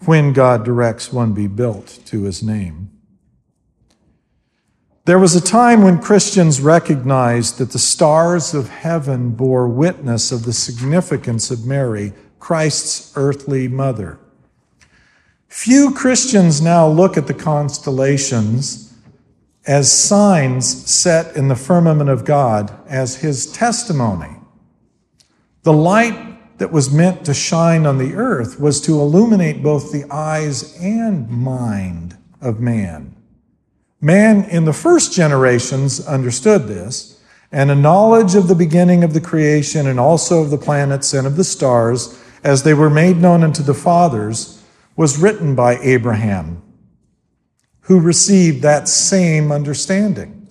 [0.08, 2.92] when God directs one be built to his name.
[5.06, 10.46] There was a time when Christians recognized that the stars of heaven bore witness of
[10.46, 14.20] the significance of Mary, Christ's earthly mother.
[15.48, 18.94] Few Christians now look at the constellations
[19.68, 24.36] as signs set in the firmament of God as his testimony.
[25.64, 30.06] The light that was meant to shine on the earth was to illuminate both the
[30.10, 33.16] eyes and mind of man.
[34.00, 39.22] Man in the first generations understood this, and a knowledge of the beginning of the
[39.22, 43.44] creation and also of the planets and of the stars, as they were made known
[43.44, 44.62] unto the fathers,
[44.96, 46.62] was written by Abraham,
[47.82, 50.48] who received that same understanding.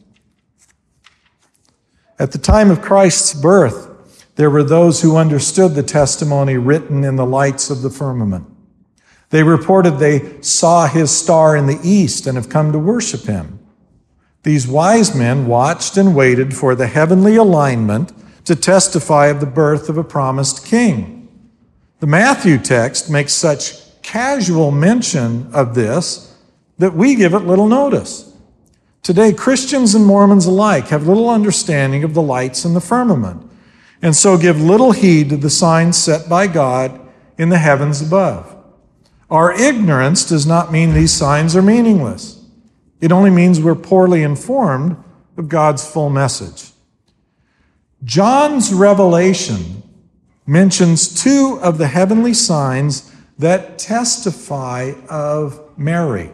[2.18, 3.93] At the time of Christ's birth,
[4.36, 8.46] there were those who understood the testimony written in the lights of the firmament.
[9.30, 13.58] They reported they saw his star in the east and have come to worship him.
[14.42, 18.12] These wise men watched and waited for the heavenly alignment
[18.44, 21.28] to testify of the birth of a promised king.
[22.00, 26.36] The Matthew text makes such casual mention of this
[26.78, 28.32] that we give it little notice.
[29.02, 33.50] Today, Christians and Mormons alike have little understanding of the lights in the firmament,
[34.04, 37.00] and so give little heed to the signs set by God
[37.38, 38.54] in the heavens above.
[39.30, 42.44] Our ignorance does not mean these signs are meaningless.
[43.00, 45.02] It only means we're poorly informed
[45.38, 46.72] of God's full message.
[48.04, 49.82] John's revelation
[50.46, 56.30] mentions two of the heavenly signs that testify of Mary.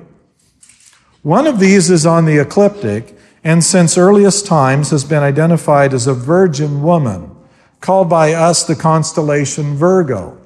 [1.22, 6.08] One of these is on the ecliptic, and since earliest times has been identified as
[6.08, 7.36] a virgin woman,
[7.80, 10.38] called by us the constellation Virgo.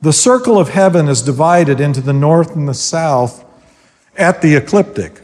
[0.00, 3.44] The circle of heaven is divided into the north and the south
[4.16, 5.20] at the ecliptic.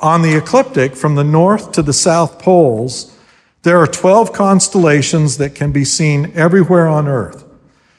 [0.00, 3.16] On the ecliptic, from the north to the south poles,
[3.62, 7.44] there are 12 constellations that can be seen everywhere on Earth.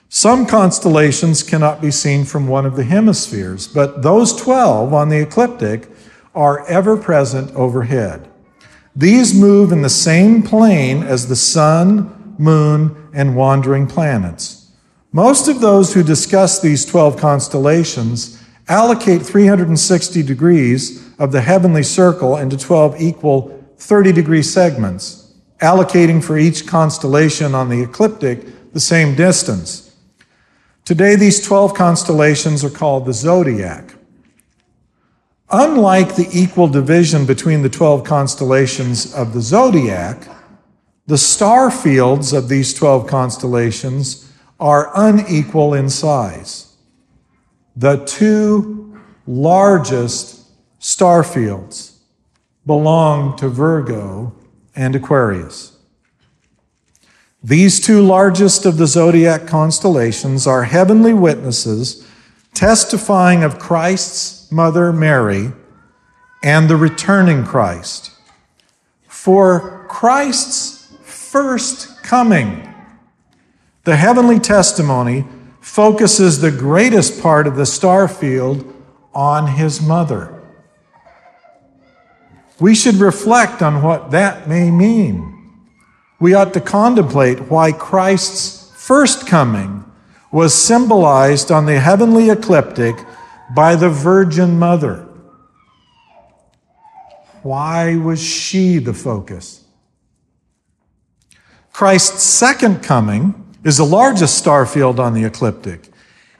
[0.10, 5.22] Some constellations cannot be seen from one of the hemispheres, but those 12 on the
[5.22, 5.90] ecliptic
[6.36, 8.30] are ever present overhead.
[8.96, 14.72] These move in the same plane as the sun, moon, and wandering planets.
[15.12, 22.38] Most of those who discuss these 12 constellations allocate 360 degrees of the heavenly circle
[22.38, 29.16] into 12 equal 30 degree segments, allocating for each constellation on the ecliptic the same
[29.16, 29.96] distance.
[30.86, 33.93] Today, these 12 constellations are called the zodiac.
[35.56, 40.28] Unlike the equal division between the 12 constellations of the zodiac,
[41.06, 46.76] the star fields of these 12 constellations are unequal in size.
[47.76, 50.48] The two largest
[50.80, 52.00] star fields
[52.66, 54.34] belong to Virgo
[54.76, 55.78] and Aquarius.
[57.44, 62.08] These two largest of the zodiac constellations are heavenly witnesses
[62.56, 65.52] testifying of Christ's mother Mary
[66.44, 68.12] and the returning Christ.
[69.08, 72.74] For Christ's first coming,
[73.84, 75.26] the heavenly testimony
[75.60, 78.72] focuses the greatest part of the star field
[79.14, 80.42] on his mother.
[82.60, 85.30] We should reflect on what that may mean.
[86.20, 89.84] We ought to contemplate why Christ's first coming
[90.32, 92.96] was symbolized on the heavenly ecliptic
[93.56, 95.08] by the Virgin Mother.
[97.42, 99.64] Why was she the focus?
[101.72, 105.90] Christ's second coming is the largest star field on the ecliptic.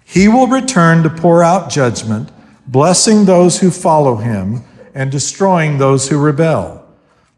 [0.06, 2.30] He will return to pour out judgment,
[2.68, 6.86] blessing those who follow him and destroying those who rebel.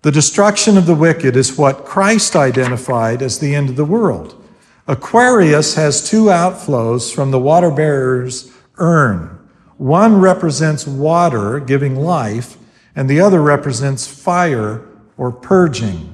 [0.02, 4.42] The destruction of the wicked is what Christ identified as the end of the world.
[4.88, 9.40] Aquarius has two outflows from the water bearer's urn.
[9.78, 12.58] One represents water giving life,
[12.96, 16.12] and the other represents fire or purging.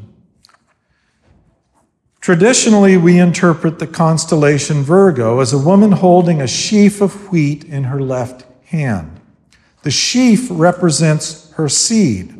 [2.21, 7.85] Traditionally, we interpret the constellation Virgo as a woman holding a sheaf of wheat in
[7.85, 9.19] her left hand.
[9.83, 12.39] The sheaf represents her seed.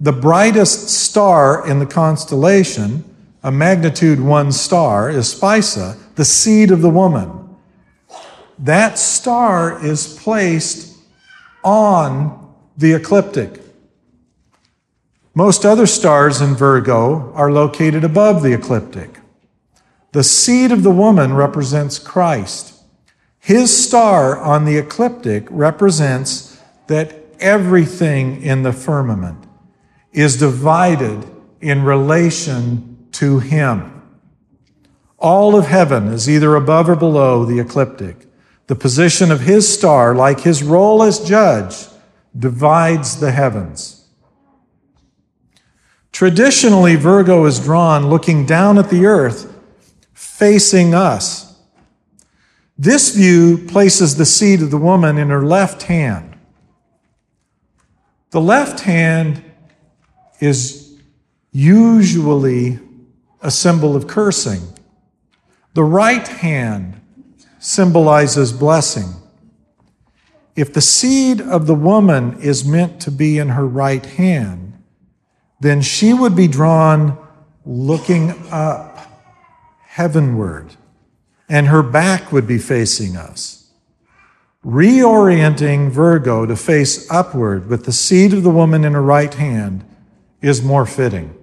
[0.00, 3.04] The brightest star in the constellation,
[3.42, 7.47] a magnitude one star, is Spica, the seed of the woman.
[8.58, 10.96] That star is placed
[11.62, 13.60] on the ecliptic.
[15.34, 19.20] Most other stars in Virgo are located above the ecliptic.
[20.12, 22.74] The seed of the woman represents Christ.
[23.38, 29.44] His star on the ecliptic represents that everything in the firmament
[30.12, 31.24] is divided
[31.60, 34.02] in relation to Him.
[35.18, 38.27] All of heaven is either above or below the ecliptic.
[38.68, 41.86] The position of His star, like His role as judge,
[42.38, 44.06] divides the heavens.
[46.12, 49.54] Traditionally, Virgo is drawn looking down at the earth,
[50.12, 51.58] facing us.
[52.76, 56.36] This view places the seed of the woman in her left hand.
[58.30, 59.42] The left hand
[60.40, 61.00] is
[61.50, 62.78] usually
[63.40, 64.60] a symbol of cursing.
[65.74, 66.97] The right hand
[67.58, 69.14] symbolizes blessing.
[70.56, 74.82] If the seed of the woman is meant to be in her right hand,
[75.60, 77.16] then she would be drawn
[77.64, 78.98] looking up
[79.84, 80.74] heavenward,
[81.48, 83.70] and her back would be facing us.
[84.64, 89.84] Reorienting Virgo to face upward with the seed of the woman in her right hand
[90.40, 91.37] is more fitting.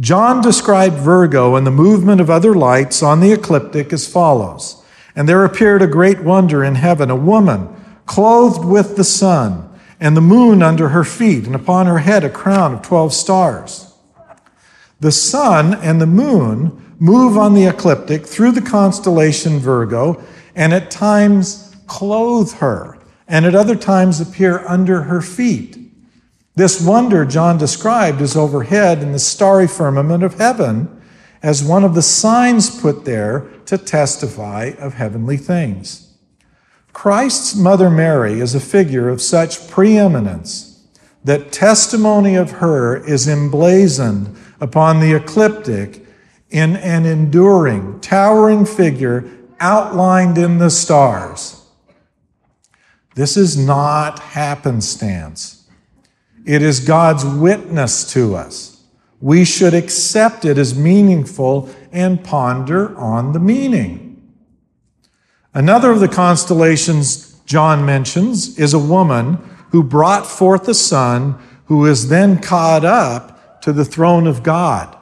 [0.00, 4.82] John described Virgo and the movement of other lights on the ecliptic as follows
[5.14, 7.68] And there appeared a great wonder in heaven, a woman
[8.06, 9.68] clothed with the sun
[10.00, 13.94] and the moon under her feet, and upon her head a crown of 12 stars.
[14.98, 20.20] The sun and the moon move on the ecliptic through the constellation Virgo,
[20.56, 25.81] and at times clothe her, and at other times appear under her feet.
[26.54, 31.00] This wonder John described is overhead in the starry firmament of heaven
[31.42, 36.14] as one of the signs put there to testify of heavenly things.
[36.92, 40.86] Christ's mother Mary is a figure of such preeminence
[41.24, 46.04] that testimony of her is emblazoned upon the ecliptic
[46.50, 49.24] in an enduring, towering figure
[49.58, 51.64] outlined in the stars.
[53.14, 55.61] This is not happenstance.
[56.44, 58.84] It is God's witness to us.
[59.20, 64.32] We should accept it as meaningful and ponder on the meaning.
[65.54, 69.38] Another of the constellations John mentions is a woman
[69.70, 74.96] who brought forth a son who is then caught up to the throne of God.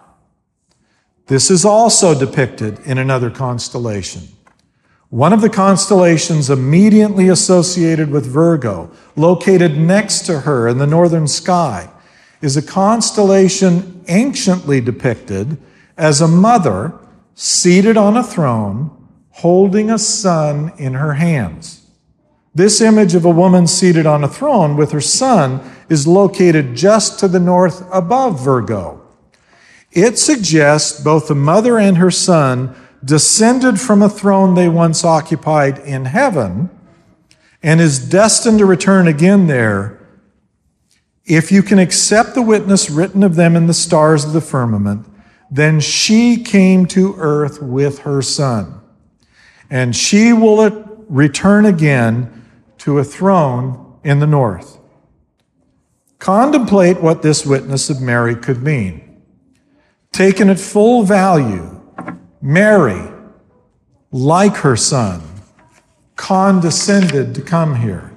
[1.27, 4.23] This is also depicted in another constellation.
[5.11, 11.27] One of the constellations immediately associated with Virgo, located next to her in the northern
[11.27, 11.91] sky,
[12.41, 15.59] is a constellation anciently depicted
[15.99, 16.95] as a mother
[17.35, 18.97] seated on a throne
[19.31, 21.89] holding a son in her hands.
[22.55, 27.19] This image of a woman seated on a throne with her son is located just
[27.19, 29.01] to the north above Virgo.
[29.91, 35.79] It suggests both the mother and her son descended from a throne they once occupied
[35.79, 36.71] in heaven
[37.63, 40.01] and is destined to return again there
[41.25, 45.07] If you can accept the witness written of them in the stars of the firmament,
[45.51, 48.81] then she came to earth with her son.
[49.71, 52.47] And she will return again
[52.79, 54.79] to a throne in the north.
[56.19, 59.23] Contemplate what this witness of Mary could mean.
[60.11, 61.80] Taken at full value,
[62.43, 63.09] Mary,
[64.11, 65.23] like her son,
[66.17, 68.11] condescended to come here.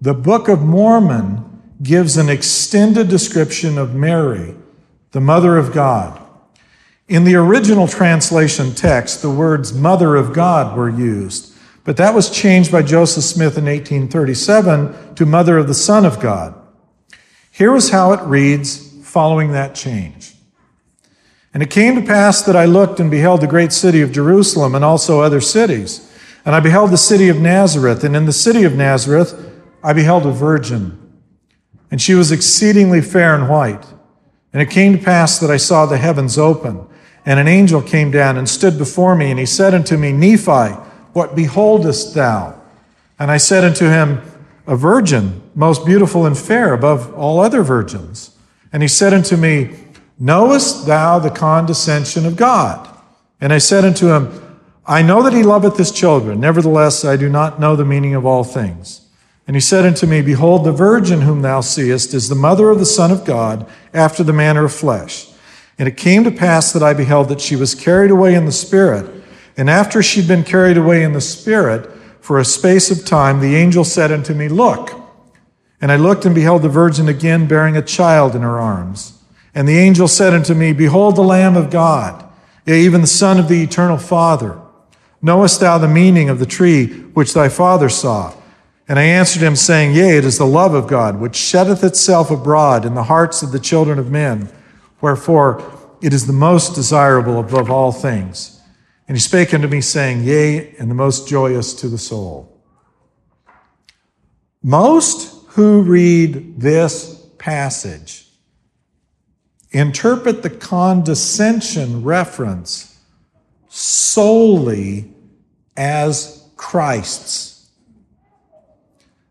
[0.00, 4.54] The Book of Mormon gives an extended description of Mary,
[5.12, 6.20] the Mother of God.
[7.08, 11.54] In the original translation text, the words Mother of God were used,
[11.84, 16.18] but that was changed by Joseph Smith in 1837 to Mother of the Son of
[16.18, 16.54] God.
[17.52, 20.25] Here is how it reads following that change.
[21.56, 24.74] And it came to pass that I looked and beheld the great city of Jerusalem
[24.74, 26.06] and also other cities.
[26.44, 29.32] And I beheld the city of Nazareth, and in the city of Nazareth,
[29.82, 31.18] I beheld a virgin,
[31.90, 33.86] and she was exceedingly fair and white.
[34.52, 36.86] And it came to pass that I saw the heavens open,
[37.24, 40.74] and an angel came down and stood before me, and he said unto me, Nephi,
[41.14, 42.60] what beholdest thou?
[43.18, 44.20] And I said unto him,
[44.66, 48.36] A virgin, most beautiful and fair above all other virgins.
[48.74, 49.85] And he said unto me,
[50.18, 52.88] Knowest thou the condescension of God?
[53.40, 57.28] And I said unto him, I know that he loveth his children, nevertheless I do
[57.28, 59.02] not know the meaning of all things.
[59.46, 62.78] And he said unto me, Behold, the virgin whom thou seest is the mother of
[62.78, 65.28] the Son of God, after the manner of flesh.
[65.78, 68.52] And it came to pass that I beheld that she was carried away in the
[68.52, 69.24] Spirit.
[69.56, 71.90] And after she'd been carried away in the Spirit,
[72.20, 74.90] for a space of time, the angel said unto me, Look.
[75.80, 79.15] And I looked and beheld the virgin again bearing a child in her arms.
[79.56, 82.28] And the angel said unto me, Behold the Lamb of God,
[82.66, 84.60] yea, even the Son of the eternal Father.
[85.22, 88.34] Knowest thou the meaning of the tree which thy father saw?
[88.86, 92.30] And I answered him, saying, Yea, it is the love of God, which sheddeth itself
[92.30, 94.50] abroad in the hearts of the children of men.
[95.00, 95.64] Wherefore,
[96.02, 98.60] it is the most desirable above all things.
[99.08, 102.60] And he spake unto me, saying, Yea, and the most joyous to the soul.
[104.62, 108.25] Most who read this passage
[109.76, 112.98] interpret the condescension reference
[113.68, 115.12] solely
[115.76, 117.68] as Christ's.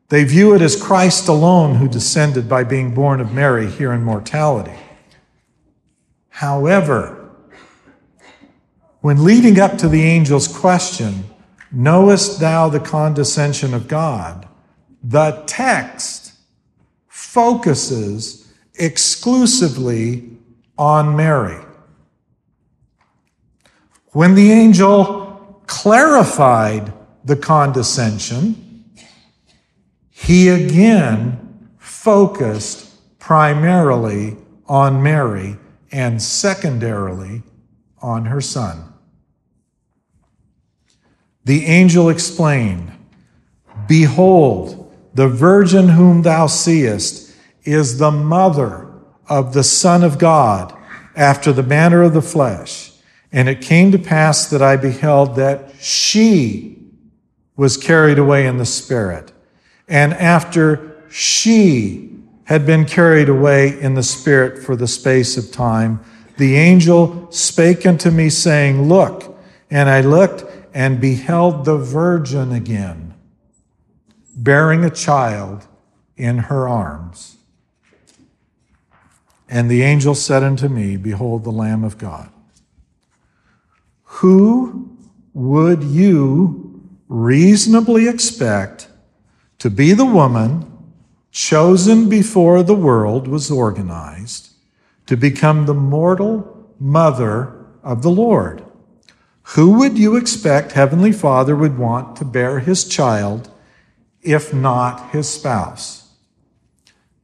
[0.09, 4.03] They view it as Christ alone who descended by being born of Mary here in
[4.03, 4.77] mortality.
[6.29, 7.31] However,
[9.01, 11.23] when leading up to the angel's question,
[11.71, 14.47] Knowest thou the condescension of God?
[15.07, 16.33] the text
[17.07, 20.34] focuses exclusively
[20.77, 21.63] on Mary.
[24.11, 28.85] When the angel clarified the condescension,
[30.09, 35.57] he again focused primarily on Mary
[35.91, 37.43] and secondarily
[38.01, 38.93] on her son.
[41.43, 42.91] The angel explained,
[43.87, 48.84] Behold, the virgin whom thou seest is the mother
[49.27, 50.75] of the Son of God
[51.15, 52.91] after the manner of the flesh.
[53.31, 56.77] And it came to pass that I beheld that she
[57.55, 59.31] was carried away in the Spirit
[59.87, 62.11] and after she
[62.45, 65.99] had been carried away in the Spirit for the space of time,
[66.37, 69.33] the angel spake unto me, saying, Look.
[69.71, 70.43] And I looked
[70.73, 73.15] and beheld the virgin again,
[74.35, 75.65] bearing a child
[76.15, 77.34] in her arms.
[79.55, 82.29] And the angel said unto me, Behold, the Lamb of God.
[84.03, 84.97] Who
[85.33, 88.89] would you reasonably expect
[89.59, 90.69] to be the woman
[91.31, 94.49] chosen before the world was organized
[95.05, 98.61] to become the mortal mother of the Lord.
[99.55, 103.49] Who would you expect Heavenly Father would want to bear his child
[104.21, 106.04] if not his spouse?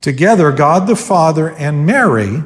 [0.02, 2.44] Together, God the Father and Mary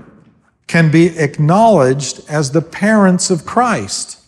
[0.68, 4.20] can be acknowledged as the parents of Christ.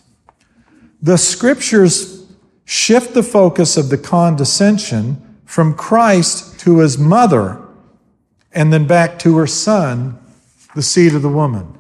[1.02, 2.26] The scriptures
[2.64, 7.62] shift the focus of the condescension from Christ to his mother,
[8.52, 10.20] and then back to her son,
[10.76, 11.78] the seed of the woman.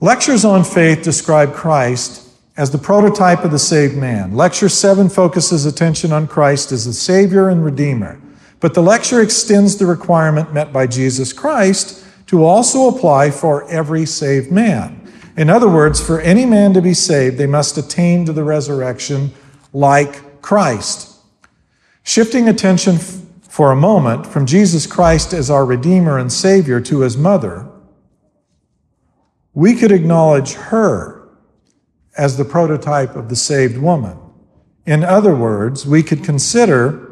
[0.00, 4.36] Lectures on faith describe Christ as the prototype of the saved man.
[4.36, 8.20] Lecture 7 focuses attention on Christ as the Savior and Redeemer.
[8.64, 14.06] But the lecture extends the requirement met by Jesus Christ to also apply for every
[14.06, 15.06] saved man.
[15.36, 19.32] In other words, for any man to be saved, they must attain to the resurrection
[19.74, 21.14] like Christ.
[22.04, 27.18] Shifting attention for a moment from Jesus Christ as our Redeemer and Savior to his
[27.18, 27.68] mother,
[29.52, 31.28] we could acknowledge her
[32.16, 34.16] as the prototype of the saved woman.
[34.86, 37.03] In other words, we could consider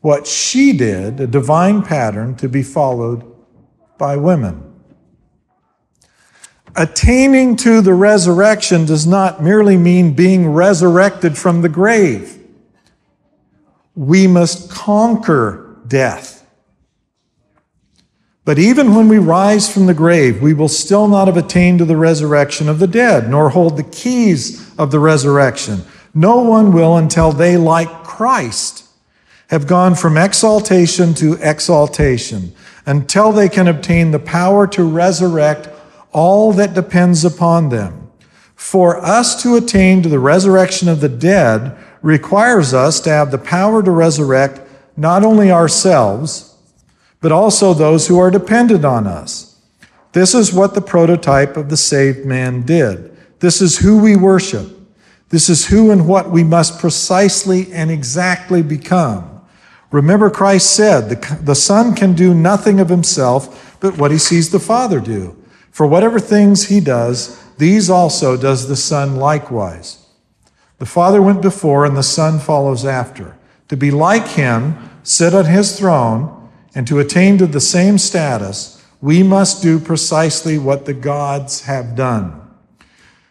[0.00, 3.24] what she did, a divine pattern to be followed
[3.98, 4.66] by women.
[6.76, 12.38] Attaining to the resurrection does not merely mean being resurrected from the grave.
[13.94, 16.46] We must conquer death.
[18.44, 21.84] But even when we rise from the grave, we will still not have attained to
[21.84, 25.82] the resurrection of the dead, nor hold the keys of the resurrection.
[26.14, 28.84] No one will until they, like Christ,
[29.50, 32.52] have gone from exaltation to exaltation,
[32.86, 35.68] until they can obtain the power to resurrect
[36.12, 38.10] all that depends upon them.
[38.54, 43.38] For us to attain to the resurrection of the dead requires us to have the
[43.38, 44.60] power to resurrect
[44.96, 46.56] not only ourselves,
[47.20, 49.60] but also those who are dependent on us.
[50.12, 53.16] This is what the prototype of the saved man did.
[53.40, 54.68] This is who we worship.
[55.30, 59.29] This is who and what we must precisely and exactly become.
[59.90, 64.50] Remember, Christ said, the, the Son can do nothing of himself but what he sees
[64.50, 65.36] the Father do.
[65.70, 70.06] For whatever things he does, these also does the Son likewise.
[70.78, 73.36] The Father went before, and the Son follows after.
[73.68, 78.82] To be like him, sit on his throne, and to attain to the same status,
[79.00, 82.40] we must do precisely what the gods have done.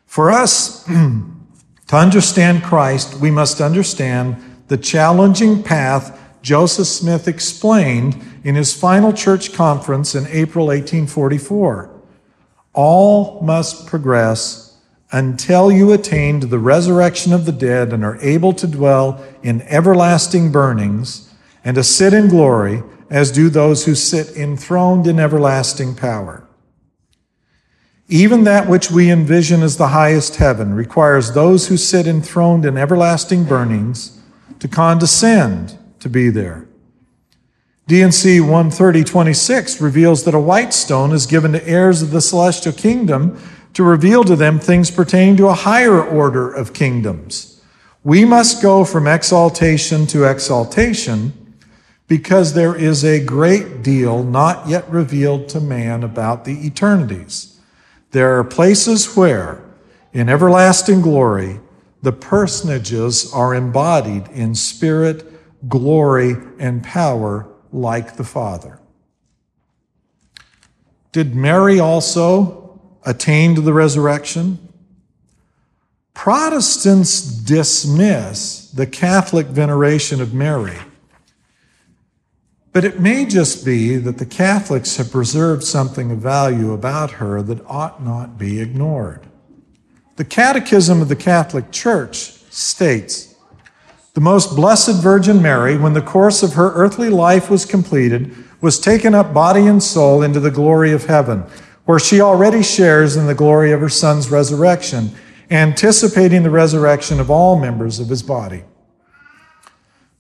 [0.06, 4.38] For us to understand Christ, we must understand
[4.68, 11.90] the challenging path Joseph Smith explained in his final church conference in April 1844.
[12.74, 14.78] All must progress
[15.11, 19.61] until you attain to the resurrection of the dead and are able to dwell in
[19.64, 21.34] everlasting burnings
[21.64, 26.48] and to sit in glory, as do those who sit enthroned in everlasting power.
[28.07, 32.78] Even that which we envision as the highest heaven requires those who sit enthroned in
[32.78, 34.22] everlasting burnings
[34.60, 36.68] to condescend to be there.
[37.88, 43.42] D&C 13026 reveals that a white stone is given to heirs of the celestial kingdom
[43.74, 47.62] to reveal to them things pertaining to a higher order of kingdoms.
[48.04, 51.34] We must go from exaltation to exaltation
[52.08, 57.60] because there is a great deal not yet revealed to man about the eternities.
[58.12, 59.64] There are places where,
[60.12, 61.60] in everlasting glory,
[62.02, 65.28] the personages are embodied in spirit,
[65.68, 68.80] glory, and power like the Father.
[71.11, 74.69] Did Mary also attain to the resurrection?
[76.14, 80.77] Protestants dismiss the Catholic veneration of Mary.
[82.72, 87.41] But it may just be that the Catholics have preserved something of value about her
[87.41, 89.26] that ought not be ignored.
[90.18, 92.18] The Catechism of the Catholic Church
[92.52, 93.28] states
[94.20, 98.78] the most blessed Virgin Mary, when the course of her earthly life was completed, was
[98.78, 101.46] taken up body and soul into the glory of heaven,
[101.86, 105.12] where she already shares in the glory of her Son's resurrection,
[105.50, 108.66] anticipating the resurrection of all members of his body.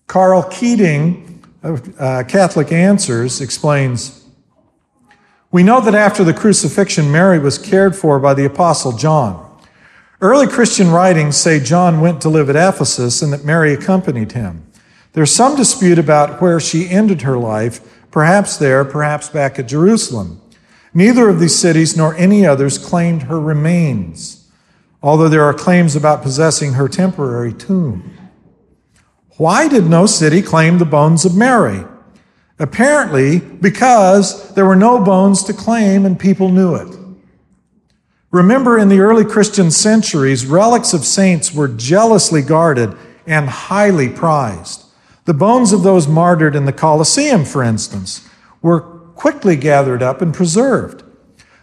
[0.07, 4.23] Karl Keating of uh, Catholic Answers explains
[5.51, 9.48] We know that after the crucifixion, Mary was cared for by the Apostle John.
[10.21, 14.65] Early Christian writings say John went to live at Ephesus and that Mary accompanied him.
[15.13, 17.79] There's some dispute about where she ended her life,
[18.11, 20.41] perhaps there, perhaps back at Jerusalem.
[20.93, 24.51] Neither of these cities nor any others claimed her remains,
[25.01, 28.11] although there are claims about possessing her temporary tomb.
[29.37, 31.85] Why did no city claim the bones of Mary?
[32.59, 36.98] Apparently, because there were no bones to claim and people knew it.
[38.31, 42.95] Remember, in the early Christian centuries, relics of saints were jealously guarded
[43.25, 44.85] and highly prized.
[45.25, 48.27] The bones of those martyred in the Colosseum, for instance,
[48.61, 51.03] were quickly gathered up and preserved.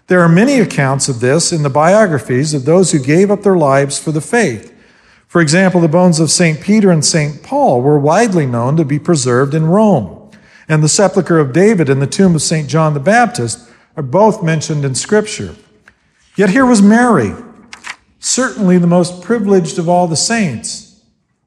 [0.09, 3.57] There are many accounts of this in the biographies of those who gave up their
[3.57, 4.73] lives for the faith.
[5.27, 6.61] For example, the bones of St.
[6.61, 7.43] Peter and St.
[7.43, 10.31] Paul were widely known to be preserved in Rome,
[10.69, 12.69] and the sepulchre of David and the tomb of St.
[12.69, 15.57] John the Baptist are both mentioned in Scripture.
[16.37, 17.33] Yet here was Mary,
[18.19, 21.03] certainly the most privileged of all the saints,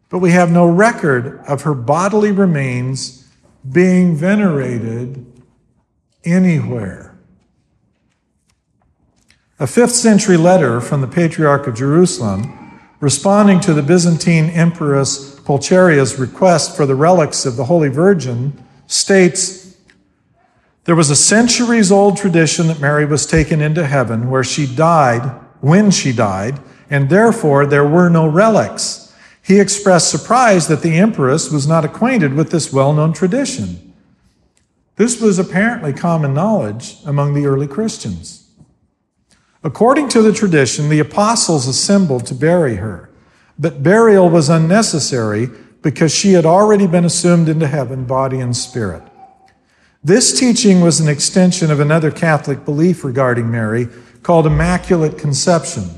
[0.10, 3.28] but we have no record of her bodily remains
[3.72, 5.26] being venerated
[6.26, 7.16] anywhere.
[9.60, 16.18] A fifth century letter from the Patriarch of Jerusalem, responding to the Byzantine Empress Pulcheria's
[16.18, 19.69] request for the relics of the Holy Virgin states
[20.86, 25.22] there was a centuries old tradition that Mary was taken into heaven where she died
[25.62, 29.14] when she died, and therefore there were no relics.
[29.42, 33.94] He expressed surprise that the empress was not acquainted with this well known tradition.
[34.96, 38.50] This was apparently common knowledge among the early Christians.
[39.64, 43.10] According to the tradition, the apostles assembled to bury her,
[43.58, 45.50] but burial was unnecessary
[45.82, 49.04] because she had already been assumed into heaven, body and spirit.
[50.04, 53.90] This teaching was an extension of another Catholic belief regarding Mary
[54.24, 55.90] called Immaculate Conception.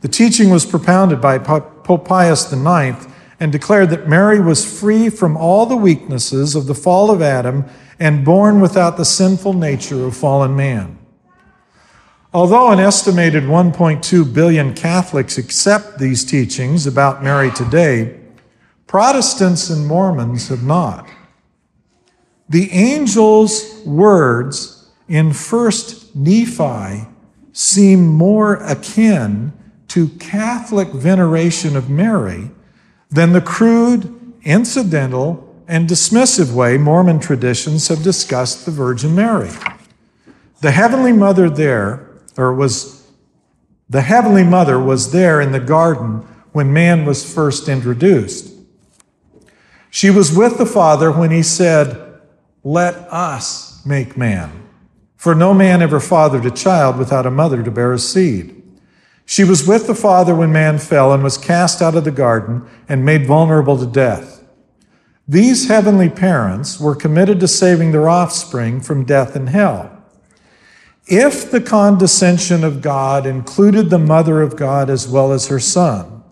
[0.00, 3.04] The teaching was propounded by Pope Pius IX
[3.40, 7.64] and declared that Mary was free from all the weaknesses of the fall of Adam
[7.98, 10.96] and born without the sinful nature of fallen man.
[12.32, 18.20] Although an estimated 1.2 billion Catholics accept these teachings about Mary today,
[18.86, 21.08] Protestants and Mormons have not.
[22.52, 27.08] The angel's words in 1st Nephi
[27.54, 29.54] seem more akin
[29.88, 32.50] to Catholic veneration of Mary
[33.08, 39.48] than the crude, incidental, and dismissive way Mormon traditions have discussed the Virgin Mary.
[40.60, 42.06] The Heavenly Mother there,
[42.36, 43.10] or was
[43.88, 46.18] the Heavenly Mother was there in the garden
[46.52, 48.52] when man was first introduced.
[49.88, 52.11] She was with the Father when he said,
[52.64, 54.62] Let us make man.
[55.16, 58.62] For no man ever fathered a child without a mother to bear a seed.
[59.24, 62.68] She was with the Father when man fell and was cast out of the garden
[62.88, 64.44] and made vulnerable to death.
[65.28, 69.90] These heavenly parents were committed to saving their offspring from death and hell.
[71.06, 76.22] If the condescension of God included the mother of God as well as her son,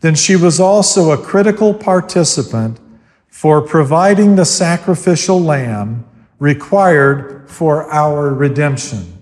[0.00, 2.78] then she was also a critical participant
[3.42, 6.04] for providing the sacrificial lamb
[6.38, 9.18] required for our redemption.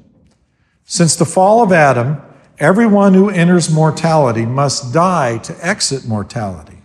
[0.85, 2.21] Since the fall of Adam,
[2.59, 6.83] everyone who enters mortality must die to exit mortality.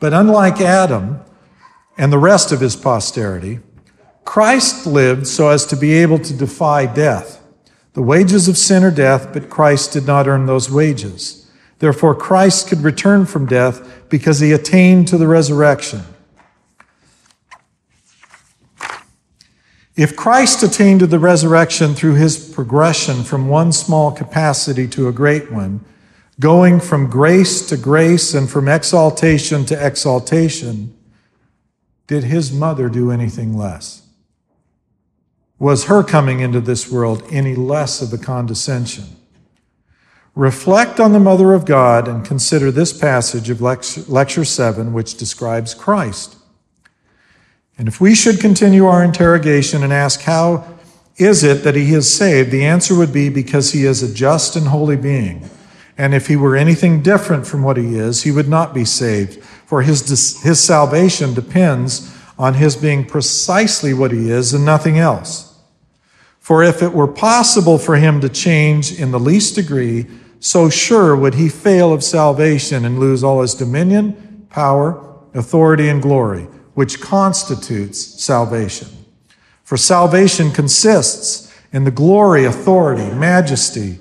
[0.00, 1.20] But unlike Adam
[1.96, 3.60] and the rest of his posterity,
[4.24, 7.40] Christ lived so as to be able to defy death.
[7.92, 11.48] The wages of sin are death, but Christ did not earn those wages.
[11.78, 16.02] Therefore, Christ could return from death because he attained to the resurrection.
[19.96, 25.12] If Christ attained to the resurrection through his progression from one small capacity to a
[25.12, 25.84] great one,
[26.40, 30.96] going from grace to grace and from exaltation to exaltation,
[32.08, 34.02] did his mother do anything less?
[35.60, 39.04] Was her coming into this world any less of a condescension?
[40.34, 45.72] Reflect on the Mother of God and consider this passage of lecture, 7, which describes
[45.72, 46.34] Christ.
[47.76, 50.64] And if we should continue our interrogation and ask, How
[51.16, 52.50] is it that he is saved?
[52.50, 55.48] the answer would be because he is a just and holy being.
[55.96, 59.42] And if he were anything different from what he is, he would not be saved,
[59.42, 65.56] for his, his salvation depends on his being precisely what he is and nothing else.
[66.40, 70.06] For if it were possible for him to change in the least degree,
[70.40, 75.00] so sure would he fail of salvation and lose all his dominion, power,
[75.32, 78.88] authority, and glory, which constitutes salvation.
[79.62, 83.98] For salvation consists in the glory, authority, majesty,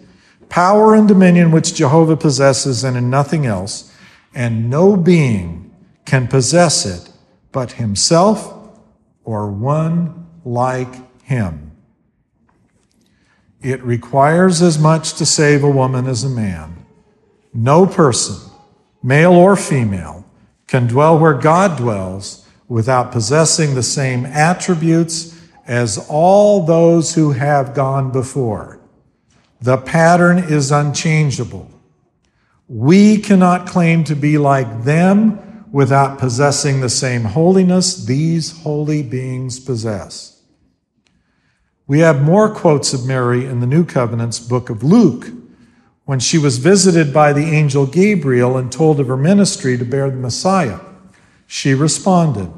[0.50, 3.92] power, and dominion which Jehovah possesses, and in nothing else,
[4.36, 5.74] and no being
[6.06, 7.10] can possess it
[7.52, 8.54] but himself
[9.24, 10.94] or one like
[11.24, 11.72] him.
[13.62, 16.86] It requires as much to save a woman as a man.
[17.54, 18.52] No person,
[19.02, 20.26] male or female,
[20.68, 27.74] can dwell where God dwells without possessing the same attributes as all those who have
[27.74, 28.80] gone before.
[29.62, 31.70] The pattern is unchangeable.
[32.68, 39.60] We cannot claim to be like them without possessing the same holiness these holy beings
[39.60, 40.42] possess.
[41.88, 45.28] We have more quotes of Mary in the New Covenant's book of Luke
[46.06, 50.10] when she was visited by the angel Gabriel and told of her ministry to bear
[50.10, 50.80] the Messiah.
[51.54, 52.52] She responded,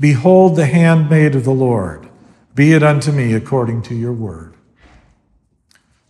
[0.00, 2.08] Behold the handmaid of the Lord,
[2.56, 4.54] be it unto me according to your word.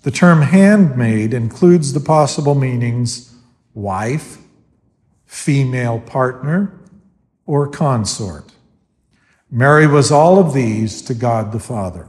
[0.00, 3.34] The term handmaid includes the possible meanings
[3.74, 4.38] wife,
[5.26, 6.72] female partner,
[7.44, 8.54] or consort.
[9.50, 12.08] Mary was all of these to God the Father.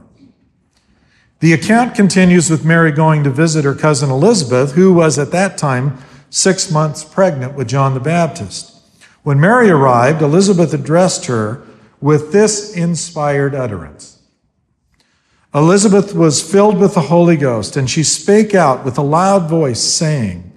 [1.40, 5.58] The account continues with Mary going to visit her cousin Elizabeth, who was at that
[5.58, 5.98] time
[6.30, 8.72] six months pregnant with John the Baptist.
[9.26, 11.60] When Mary arrived, Elizabeth addressed her
[12.00, 14.22] with this inspired utterance.
[15.52, 19.82] Elizabeth was filled with the Holy Ghost, and she spake out with a loud voice,
[19.82, 20.52] saying,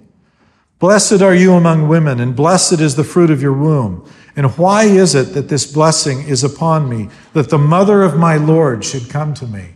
[0.78, 4.08] Blessed are you among women, and blessed is the fruit of your womb.
[4.36, 8.36] And why is it that this blessing is upon me, that the mother of my
[8.36, 9.70] Lord should come to me?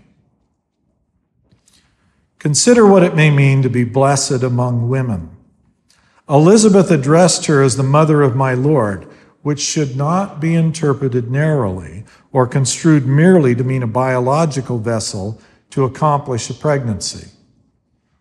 [2.38, 5.33] Consider what it may mean to be blessed among women.
[6.28, 9.06] Elizabeth addressed her as the mother of my Lord,
[9.42, 15.40] which should not be interpreted narrowly or construed merely to mean a biological vessel
[15.70, 17.28] to accomplish a pregnancy.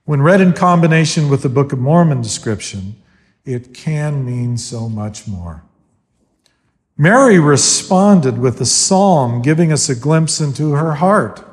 [0.05, 2.95] When read in combination with the Book of Mormon description,
[3.45, 5.63] it can mean so much more.
[6.97, 11.43] Mary responded with a psalm giving us a glimpse into her heart.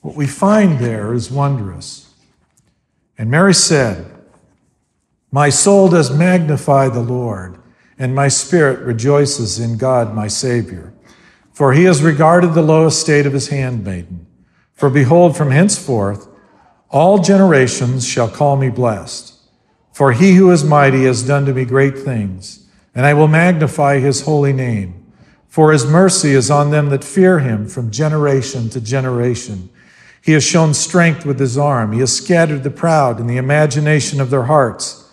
[0.00, 2.12] What we find there is wondrous.
[3.18, 4.09] And Mary said,
[5.30, 7.58] My soul does magnify the Lord,
[7.98, 10.92] and my spirit rejoices in God my Savior.
[11.52, 14.26] For he has regarded the low estate of his handmaiden.
[14.74, 16.28] For behold, from henceforth
[16.88, 19.34] all generations shall call me blessed.
[19.92, 22.60] For he who is mighty has done to me great things
[22.94, 25.12] and I will magnify his holy name.
[25.48, 29.70] For his mercy is on them that fear him from generation to generation.
[30.22, 31.92] He has shown strength with his arm.
[31.92, 35.09] He has scattered the proud in the imagination of their hearts.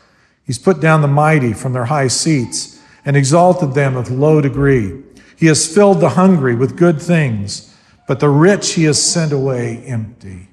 [0.47, 5.03] He's put down the mighty from their high seats and exalted them of low degree.
[5.35, 7.75] He has filled the hungry with good things,
[8.07, 10.47] but the rich he has sent away empty.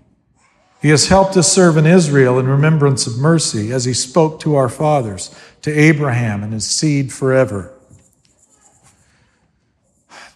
[0.83, 4.69] He has helped his servant Israel in remembrance of mercy as he spoke to our
[4.69, 7.73] fathers to Abraham and his seed forever.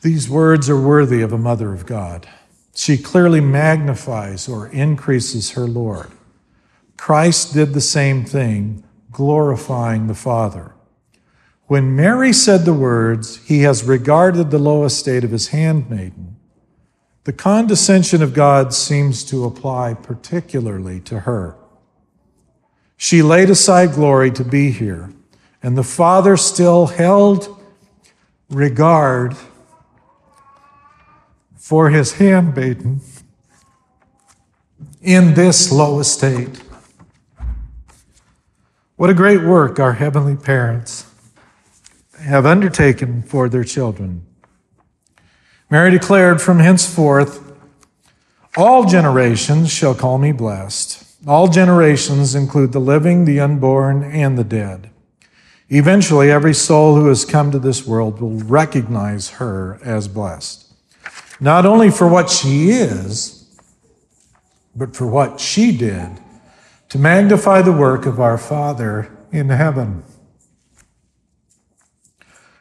[0.01, 2.28] These words are worthy of a mother of God.
[2.74, 6.12] She clearly magnifies or increases her Lord.
[6.97, 10.74] Christ did the same thing, glorifying the Father.
[11.66, 16.36] When Mary said the words, He has regarded the low estate of His handmaiden,
[17.24, 21.56] the condescension of God seems to apply particularly to her.
[22.97, 25.12] She laid aside glory to be here
[25.62, 27.60] and the father still held
[28.48, 29.36] regard
[31.56, 33.01] for his handmaiden
[35.02, 36.62] in this low estate.
[38.98, 41.06] What a great work our heavenly parents
[42.18, 44.26] have undertaken for their children.
[45.70, 47.52] Mary declared from henceforth,
[48.56, 51.04] All generations shall call me blessed.
[51.28, 54.90] All generations include the living, the unborn, and the dead.
[55.68, 60.74] Eventually, every soul who has come to this world will recognize her as blessed.
[61.38, 63.48] Not only for what she is,
[64.74, 66.18] but for what she did
[66.89, 70.02] to magnify the work of our Father in heaven.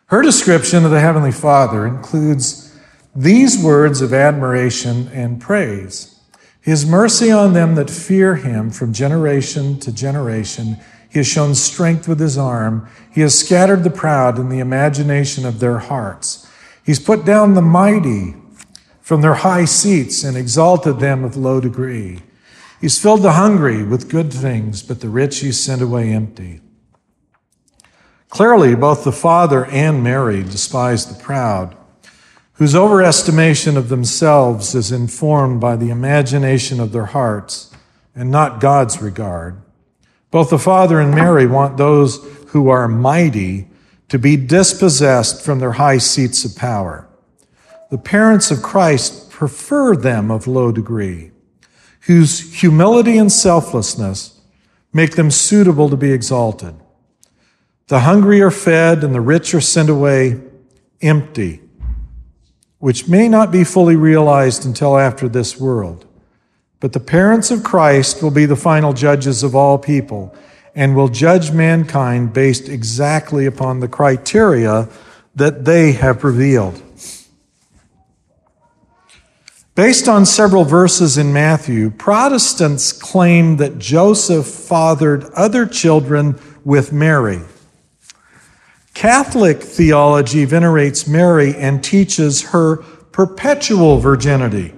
[0.08, 2.78] Her description of the Heavenly Father includes
[3.16, 6.20] these words of admiration and praise
[6.62, 10.78] His mercy on them that fear Him from generation to generation
[11.10, 12.88] he has shown strength with his arm.
[13.12, 16.48] He has scattered the proud in the imagination of their hearts.
[16.84, 18.36] He's put down the mighty
[19.02, 22.22] from their high seats and exalted them of low degree.
[22.80, 26.62] He's filled the hungry with good things, but the rich he sent away empty.
[28.30, 31.76] Clearly, both the Father and Mary despise the proud,
[32.54, 37.72] whose overestimation of themselves is informed by the imagination of their hearts
[38.16, 39.62] and not God's regard.
[40.30, 42.18] Both the Father and Mary want those
[42.50, 43.68] who are mighty
[44.10, 47.08] to be dispossessed from their high seats of power.
[47.90, 51.32] The parents of Christ prefer them of low degree,
[52.08, 54.40] whose humility and selflessness
[54.94, 56.74] make them suitable to be exalted.
[57.88, 60.40] The hungry are fed and the rich are sent away
[61.02, 61.62] empty,
[62.80, 66.06] which may not be fully realized until after this world.
[66.80, 70.34] But the parents of Christ will be the final judges of all people
[70.74, 74.88] and will judge mankind based exactly upon the criteria
[75.36, 76.82] that they have revealed.
[79.78, 87.42] Based on several verses in Matthew, Protestants claim that Joseph fathered other children with Mary.
[88.96, 92.78] Catholic theology venerates Mary and teaches her
[93.12, 94.74] perpetual virginity.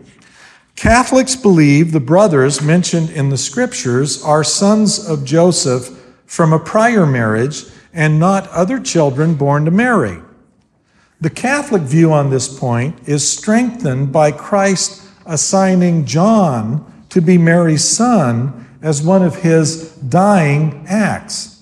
[0.76, 7.06] Catholics believe the brothers mentioned in the scriptures are sons of Joseph from a prior
[7.06, 7.64] marriage
[7.94, 10.20] and not other children born to Mary.
[11.22, 17.84] The Catholic view on this point is strengthened by Christ assigning John to be Mary's
[17.84, 21.62] son as one of his dying acts.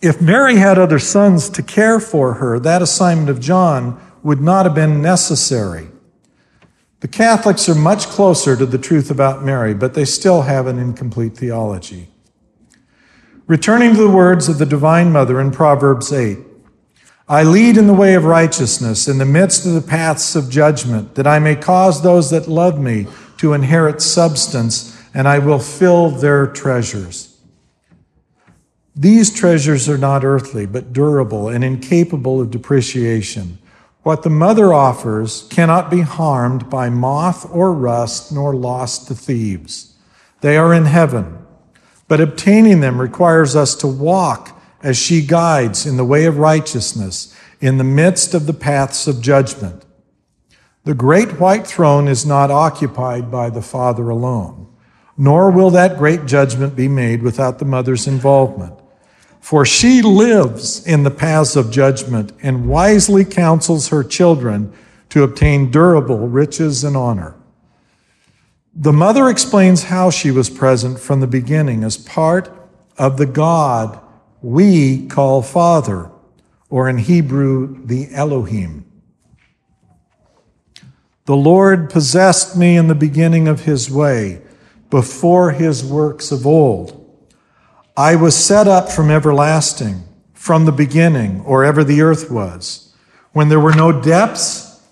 [0.00, 4.64] If Mary had other sons to care for her, that assignment of John would not
[4.64, 5.88] have been necessary.
[7.00, 10.78] The Catholics are much closer to the truth about Mary, but they still have an
[10.78, 12.08] incomplete theology.
[13.46, 16.38] Returning to the words of the Divine Mother in Proverbs 8
[17.28, 21.14] I lead in the way of righteousness in the midst of the paths of judgment,
[21.14, 23.06] that I may cause those that love me
[23.38, 27.36] to inherit substance, and I will fill their treasures.
[28.94, 33.58] These treasures are not earthly, but durable and incapable of depreciation.
[34.02, 39.94] What the mother offers cannot be harmed by moth or rust, nor lost to thieves.
[40.42, 41.44] They are in heaven
[42.08, 44.53] but obtaining them requires us to walk
[44.84, 49.22] as she guides in the way of righteousness in the midst of the paths of
[49.22, 49.82] judgment.
[50.84, 54.68] The great white throne is not occupied by the Father alone,
[55.16, 58.78] nor will that great judgment be made without the mother's involvement.
[59.40, 64.70] For she lives in the paths of judgment and wisely counsels her children
[65.08, 67.36] to obtain durable riches and honor.
[68.74, 72.50] The mother explains how she was present from the beginning as part
[72.98, 74.00] of the God
[74.44, 76.10] we call Father,
[76.68, 78.84] or in Hebrew, the Elohim.
[81.24, 84.42] The Lord possessed me in the beginning of his way,
[84.90, 87.00] before his works of old.
[87.96, 90.02] I was set up from everlasting,
[90.34, 92.94] from the beginning, or ever the earth was.
[93.32, 94.82] When there were no depths,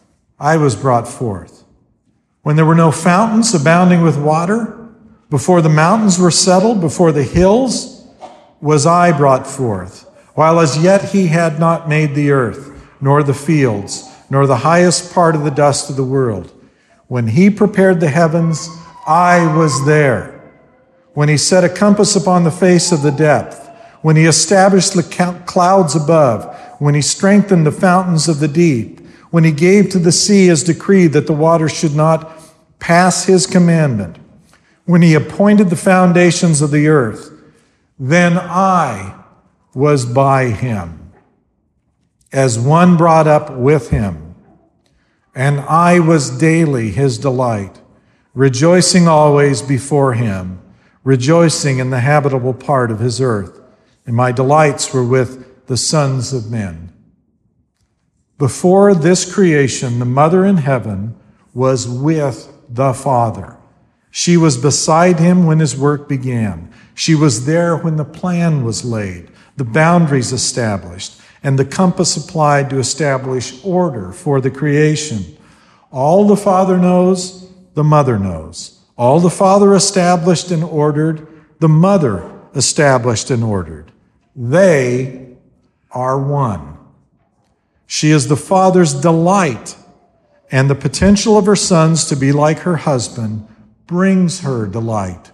[0.41, 1.63] I was brought forth
[2.43, 4.79] when there were no fountains abounding with water,
[5.31, 8.02] before the mountains were settled, before the hills,
[8.63, 12.71] was I brought forth, while as yet he had not made the earth,
[13.01, 16.51] nor the fields, nor the highest part of the dust of the world.
[17.09, 18.71] When he prepared the heavens,
[19.07, 20.41] I was there.
[21.13, 23.69] When he set a compass upon the face of the depth,
[24.01, 29.45] when he established the clouds above, when he strengthened the fountains of the deep, when
[29.45, 32.41] he gave to the sea his decree that the waters should not
[32.79, 34.19] pass his commandment,
[34.85, 37.32] when he appointed the foundations of the earth,
[37.99, 39.25] then I
[39.75, 41.13] was by him,
[42.33, 44.35] as one brought up with him,
[45.35, 47.81] and I was daily his delight,
[48.35, 50.61] rejoicing always before him,
[51.05, 53.61] rejoicing in the habitable part of his earth,
[54.07, 56.93] and my delights were with the sons of men.
[58.39, 61.17] Before this creation, the mother in heaven
[61.55, 63.57] was with the Father.
[64.11, 66.72] She was beside him when his work began.
[66.95, 72.71] She was there when the plan was laid, the boundaries established, and the compass applied
[72.71, 75.37] to establish order for the creation.
[75.91, 78.81] All the Father knows, the Mother knows.
[78.97, 81.27] All the Father established and ordered,
[81.59, 83.91] the Mother established and ordered.
[84.37, 85.37] They
[85.91, 86.79] are one.
[87.87, 89.77] She is the Father's delight,
[90.51, 93.47] and the potential of her sons to be like her husband
[93.87, 95.31] brings her delight.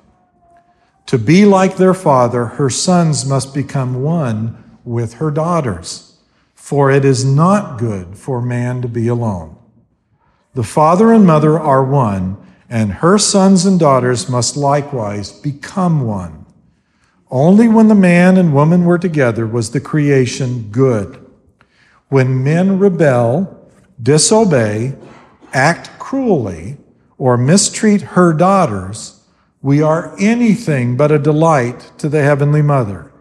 [1.08, 6.18] To be like their father, her sons must become one with her daughters,
[6.54, 9.56] for it is not good for man to be alone.
[10.52, 12.36] The father and mother are one,
[12.68, 16.44] and her sons and daughters must likewise become one.
[17.30, 21.24] Only when the man and woman were together was the creation good.
[22.10, 23.70] When men rebel,
[24.02, 24.94] disobey,
[25.54, 26.76] act cruelly,
[27.16, 29.17] or mistreat her daughters,
[29.60, 33.12] we are anything but a delight to the Heavenly Mother.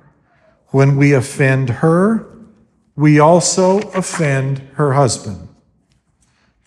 [0.68, 2.28] When we offend her,
[2.96, 5.48] we also offend her husband.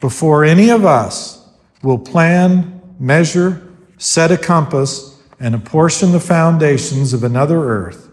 [0.01, 1.48] Before any of us
[1.82, 3.62] will plan, measure,
[3.98, 8.10] set a compass, and apportion the foundations of another earth,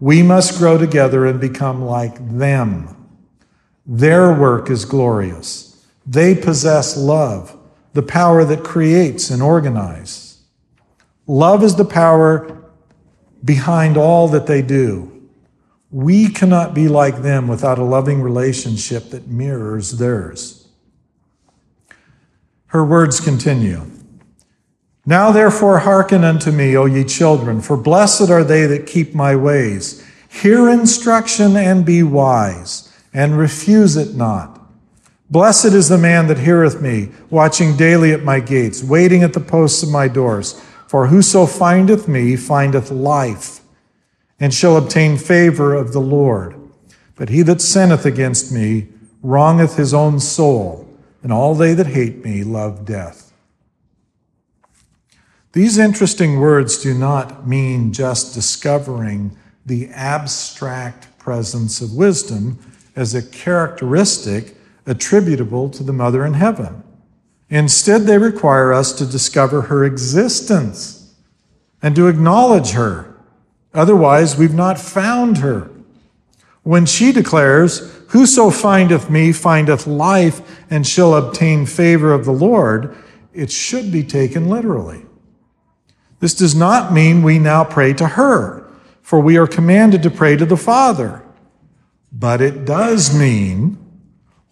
[0.00, 2.94] we must grow together and become like them.
[3.86, 5.86] Their work is glorious.
[6.06, 7.56] They possess love,
[7.94, 10.27] the power that creates and organizes.
[11.28, 12.64] Love is the power
[13.44, 15.28] behind all that they do.
[15.90, 20.68] We cannot be like them without a loving relationship that mirrors theirs.
[22.66, 23.90] Her words continue.
[25.06, 29.36] Now therefore hearken unto me, O ye children, for blessed are they that keep my
[29.36, 30.04] ways.
[30.28, 34.60] Hear instruction and be wise and refuse it not.
[35.30, 39.40] Blessed is the man that heareth me, watching daily at my gates, waiting at the
[39.40, 40.62] posts of my doors.
[40.88, 43.60] For whoso findeth me findeth life,
[44.40, 46.58] and shall obtain favor of the Lord.
[47.14, 48.88] But he that sinneth against me
[49.22, 50.88] wrongeth his own soul,
[51.22, 53.34] and all they that hate me love death.
[55.52, 59.36] These interesting words do not mean just discovering
[59.66, 62.58] the abstract presence of wisdom
[62.96, 64.54] as a characteristic
[64.86, 66.82] attributable to the Mother in heaven.
[67.50, 71.14] Instead, they require us to discover her existence
[71.80, 73.14] and to acknowledge her.
[73.72, 75.70] Otherwise, we've not found her.
[76.62, 82.96] When she declares, Whoso findeth me findeth life and shall obtain favor of the Lord,
[83.32, 85.02] it should be taken literally.
[86.20, 88.68] This does not mean we now pray to her,
[89.00, 91.22] for we are commanded to pray to the Father.
[92.10, 93.78] But it does mean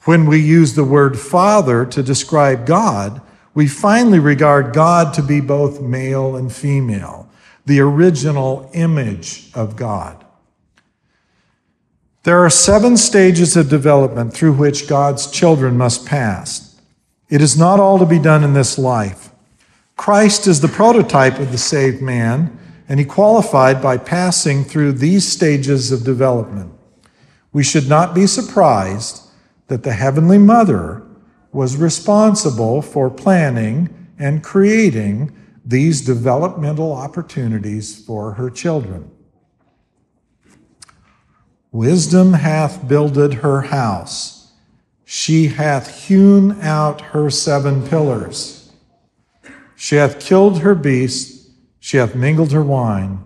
[0.06, 3.20] when we use the word Father to describe God,
[3.54, 7.28] we finally regard God to be both male and female,
[7.66, 10.24] the original image of God.
[12.22, 16.80] There are seven stages of development through which God's children must pass.
[17.28, 19.30] It is not all to be done in this life.
[19.96, 22.56] Christ is the prototype of the saved man,
[22.88, 26.72] and he qualified by passing through these stages of development.
[27.52, 29.25] We should not be surprised
[29.68, 31.02] that the Heavenly Mother
[31.52, 39.10] was responsible for planning and creating these developmental opportunities for her children.
[41.72, 44.52] Wisdom hath builded her house.
[45.04, 48.72] She hath hewn out her seven pillars.
[49.74, 51.50] She hath killed her beasts.
[51.80, 53.22] She hath mingled her wine.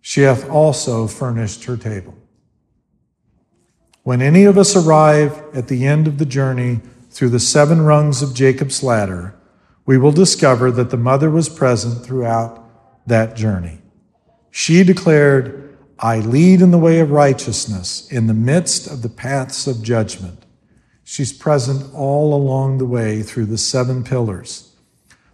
[0.00, 2.17] She hath also furnished her table.
[4.08, 6.80] When any of us arrive at the end of the journey
[7.10, 9.34] through the seven rungs of Jacob's ladder,
[9.84, 13.82] we will discover that the mother was present throughout that journey.
[14.50, 19.66] She declared, I lead in the way of righteousness in the midst of the paths
[19.66, 20.46] of judgment.
[21.04, 24.74] She's present all along the way through the seven pillars.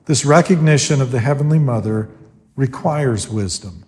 [0.06, 2.10] This recognition of the Heavenly Mother
[2.56, 3.83] requires wisdom.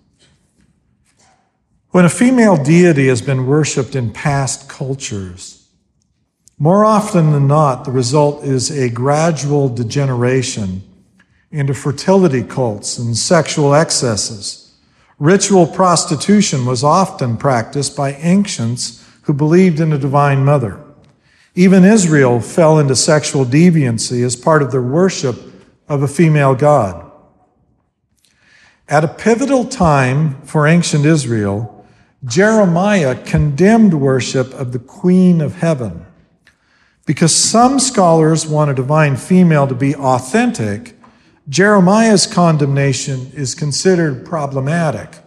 [1.97, 5.67] When a female deity has been worshiped in past cultures,
[6.59, 10.83] more often than not, the result is a gradual degeneration
[11.49, 14.75] into fertility cults and sexual excesses.
[15.17, 20.79] Ritual prostitution was often practiced by ancients who believed in a divine mother.
[21.55, 25.35] Even Israel fell into sexual deviancy as part of their worship
[25.89, 27.11] of a female god.
[28.87, 31.73] At a pivotal time for ancient Israel,
[32.25, 36.05] Jeremiah condemned worship of the Queen of Heaven.
[37.05, 40.95] Because some scholars want a divine female to be authentic,
[41.47, 45.19] Jeremiah's condemnation is considered problematic.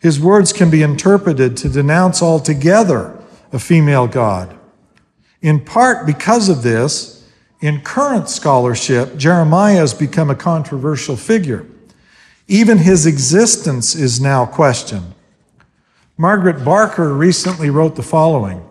[0.00, 3.16] His words can be interpreted to denounce altogether
[3.52, 4.56] a female God.
[5.40, 7.26] In part because of this,
[7.60, 11.66] in current scholarship, Jeremiah has become a controversial figure.
[12.46, 15.14] Even his existence is now questioned.
[16.20, 18.68] Margaret Barker recently wrote the following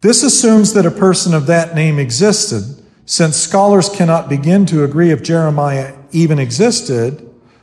[0.00, 5.12] This assumes that a person of that name existed, since scholars cannot begin to agree
[5.12, 7.22] if Jeremiah even existed,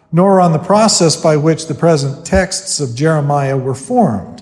[0.09, 4.41] nor on the process by which the present texts of Jeremiah were formed.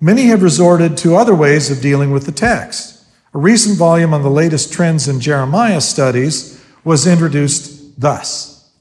[0.00, 3.04] Many have resorted to other ways of dealing with the text.
[3.32, 8.72] A recent volume on the latest trends in Jeremiah studies was introduced thus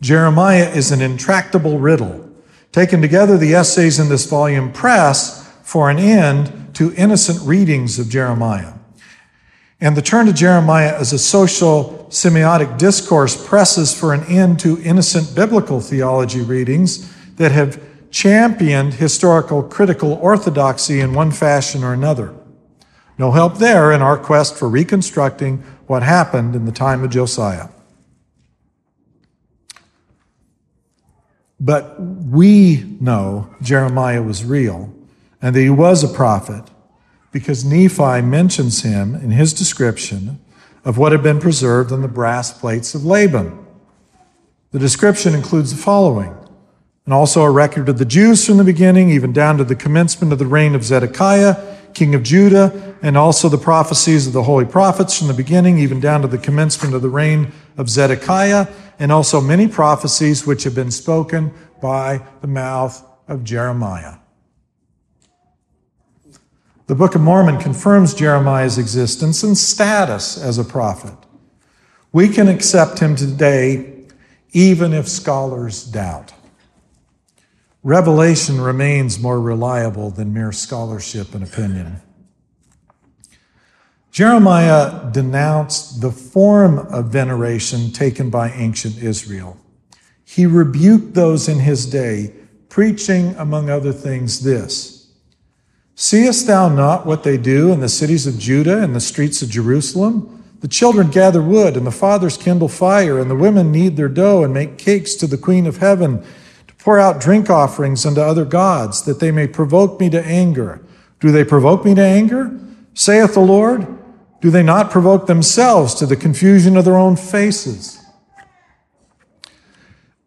[0.00, 2.27] Jeremiah is an intractable riddle
[2.72, 8.08] Taken together, the essays in this volume press for an end to innocent readings of
[8.08, 8.74] Jeremiah.
[9.80, 14.82] And the turn to Jeremiah as a social semiotic discourse presses for an end to
[14.82, 17.80] innocent biblical theology readings that have
[18.10, 22.34] championed historical critical orthodoxy in one fashion or another.
[23.18, 27.68] No help there in our quest for reconstructing what happened in the time of Josiah.
[31.60, 34.92] But we know Jeremiah was real
[35.42, 36.64] and that he was a prophet
[37.32, 40.40] because Nephi mentions him in his description
[40.84, 43.66] of what had been preserved on the brass plates of Laban.
[44.70, 46.34] The description includes the following
[47.04, 50.32] and also a record of the Jews from the beginning, even down to the commencement
[50.32, 51.56] of the reign of Zedekiah,
[51.94, 56.00] king of Judah, and also the prophecies of the holy prophets from the beginning, even
[56.00, 58.66] down to the commencement of the reign of Zedekiah,
[58.98, 64.16] and also many prophecies which have been spoken by the mouth of Jeremiah.
[66.88, 71.14] The Book of Mormon confirms Jeremiah's existence and status as a prophet.
[72.12, 73.94] We can accept him today
[74.52, 76.32] even if scholars doubt.
[77.82, 82.00] Revelation remains more reliable than mere scholarship and opinion.
[84.10, 89.58] Jeremiah denounced the form of veneration taken by ancient Israel.
[90.24, 92.32] He rebuked those in his day
[92.68, 95.10] preaching, among other things, this
[95.94, 99.50] Seest thou not what they do in the cities of Judah and the streets of
[99.50, 100.44] Jerusalem?
[100.60, 104.44] The children gather wood, and the fathers kindle fire, and the women knead their dough
[104.44, 106.22] and make cakes to the Queen of Heaven
[106.68, 110.80] to pour out drink offerings unto other gods, that they may provoke me to anger.
[111.20, 112.56] Do they provoke me to anger?
[112.98, 113.86] Saith the Lord.
[114.40, 118.04] Do they not provoke themselves to the confusion of their own faces?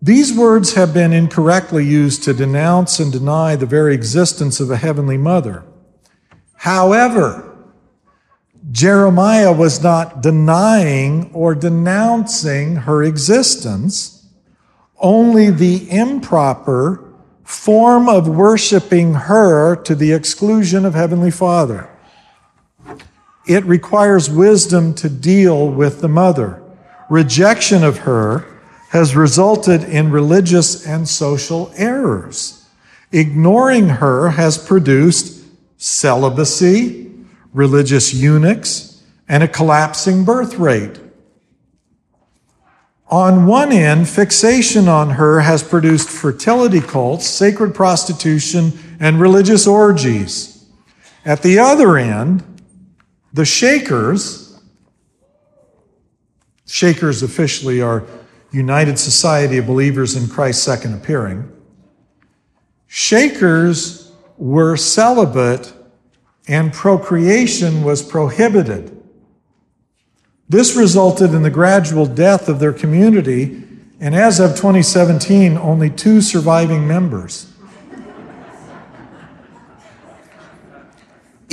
[0.02, 4.78] These words have been incorrectly used to denounce and deny the very existence of a
[4.78, 5.66] heavenly mother.
[6.56, 7.54] However,
[8.72, 14.30] Jeremiah was not denying or denouncing her existence,
[14.98, 17.04] only the improper
[17.44, 21.91] form of worshiping her to the exclusion of Heavenly Father.
[23.52, 26.64] It requires wisdom to deal with the mother.
[27.10, 28.46] Rejection of her
[28.92, 32.66] has resulted in religious and social errors.
[33.12, 35.44] Ignoring her has produced
[35.76, 37.12] celibacy,
[37.52, 41.02] religious eunuchs, and a collapsing birth rate.
[43.10, 48.72] On one end, fixation on her has produced fertility cults, sacred prostitution,
[49.02, 50.66] and religious orgies.
[51.26, 52.46] At the other end,
[53.34, 54.60] the Shakers,
[56.66, 58.06] Shakers officially are
[58.52, 61.52] United Society of Believers in Christ's Second Appearing.
[62.88, 65.74] Shakers were celibate
[66.48, 68.98] and procreation was prohibited.
[70.50, 73.64] This resulted in the gradual death of their community,
[74.00, 77.51] and as of 2017, only two surviving members.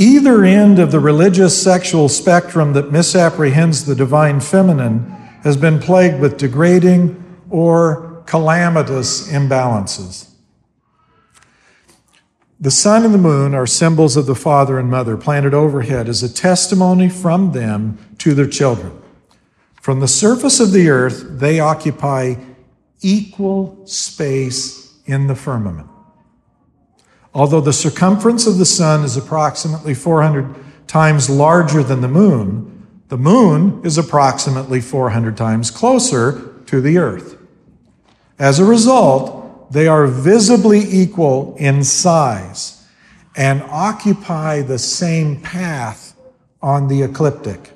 [0.01, 5.01] Either end of the religious sexual spectrum that misapprehends the divine feminine
[5.43, 7.21] has been plagued with degrading
[7.51, 10.31] or calamitous imbalances.
[12.61, 16.23] The sun and the moon are symbols of the father and mother planted overhead as
[16.23, 19.03] a testimony from them to their children.
[19.83, 22.37] From the surface of the earth, they occupy
[23.01, 25.89] equal space in the firmament.
[27.39, 30.57] Although the circumference of the sun is approximately 400
[30.89, 37.39] times larger than the moon, the moon is approximately 400 times closer to the earth.
[38.41, 42.85] As a result, they are visibly equal in size
[43.37, 46.17] and occupy the same path
[46.61, 47.71] on the ecliptic.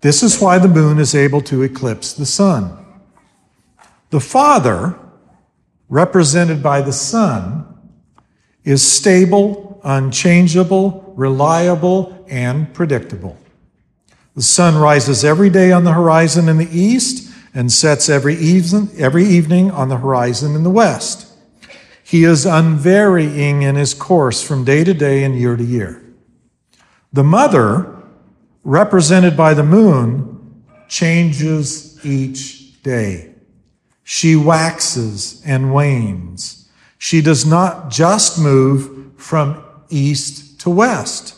[0.00, 2.86] This is why the moon is able to eclipse the sun.
[4.08, 4.98] The Father,
[5.90, 7.66] represented by the sun,
[8.64, 13.36] is stable, unchangeable, reliable, and predictable.
[14.36, 18.88] The sun rises every day on the horizon in the east and sets every evening,
[18.96, 21.26] every evening on the horizon in the west.
[22.04, 26.02] He is unvarying in his course from day to day and year to year.
[27.12, 27.96] The mother,
[28.62, 33.29] represented by the moon, changes each day.
[34.12, 36.68] She waxes and wanes.
[36.98, 41.36] She does not just move from east to west,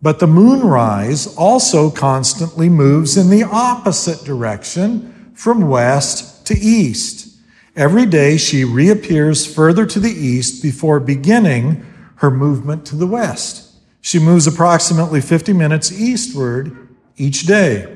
[0.00, 7.40] but the moonrise also constantly moves in the opposite direction from west to east.
[7.74, 11.84] Every day she reappears further to the east before beginning
[12.18, 13.74] her movement to the west.
[14.00, 17.95] She moves approximately 50 minutes eastward each day.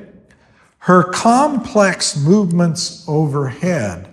[0.85, 4.11] Her complex movements overhead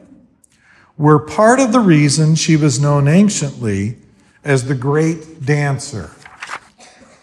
[0.99, 3.97] were part of the reason she was known anciently
[4.45, 6.11] as the great dancer.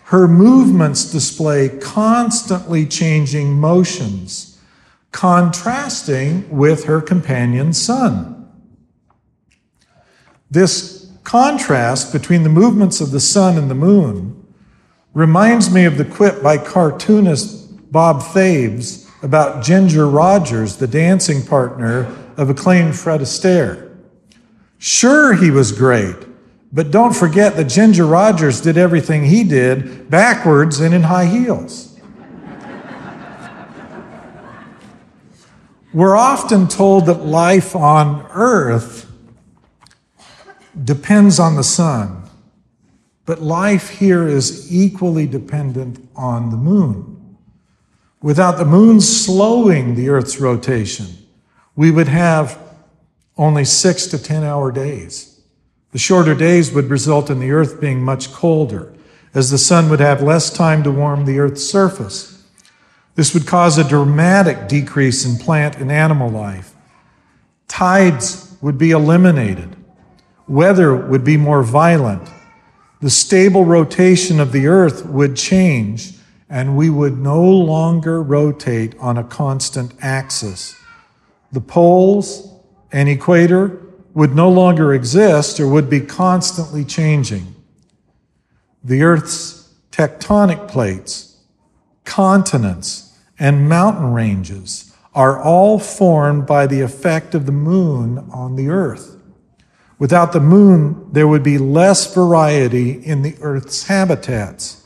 [0.06, 4.58] Her movements display constantly changing motions
[5.12, 8.52] contrasting with her companion's sun.
[10.50, 14.44] This contrast between the movements of the sun and the moon
[15.14, 22.06] reminds me of the quip by cartoonist Bob Thaves about Ginger Rogers, the dancing partner
[22.38, 23.92] of acclaimed Fred Astaire.
[24.78, 26.16] Sure, he was great,
[26.72, 32.00] but don't forget that Ginger Rogers did everything he did backwards and in high heels.
[35.92, 39.12] We're often told that life on earth
[40.84, 42.30] depends on the sun,
[43.26, 47.15] but life here is equally dependent on the moon.
[48.26, 51.06] Without the moon slowing the earth's rotation,
[51.76, 52.58] we would have
[53.38, 55.42] only six to 10 hour days.
[55.92, 58.92] The shorter days would result in the earth being much colder,
[59.36, 62.44] as the sun would have less time to warm the earth's surface.
[63.14, 66.74] This would cause a dramatic decrease in plant and animal life.
[67.68, 69.76] Tides would be eliminated.
[70.48, 72.28] Weather would be more violent.
[73.02, 76.15] The stable rotation of the earth would change,
[76.50, 80.76] and we would no longer rotate on a constant axis.
[81.52, 82.54] The poles
[82.92, 83.82] and equator
[84.14, 87.56] would no longer exist or would be constantly changing.
[88.84, 91.38] The earth's tectonic plates,
[92.04, 98.70] continents, and mountain ranges are all formed by the effect of the moon on the
[98.70, 99.18] earth.
[99.98, 104.85] Without the moon, there would be less variety in the earth's habitats.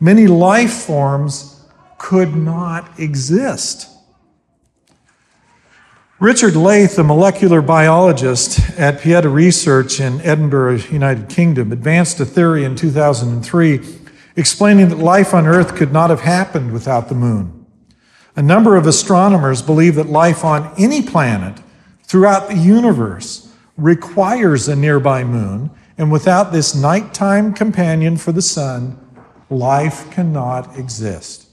[0.00, 1.64] Many life forms
[1.98, 3.88] could not exist.
[6.20, 12.64] Richard Lathe, a molecular biologist at Pieta Research in Edinburgh, United Kingdom, advanced a theory
[12.64, 13.80] in 2003
[14.34, 17.66] explaining that life on Earth could not have happened without the moon.
[18.36, 21.60] A number of astronomers believe that life on any planet
[22.04, 28.96] throughout the universe requires a nearby moon, and without this nighttime companion for the sun,
[29.50, 31.48] life cannot exist.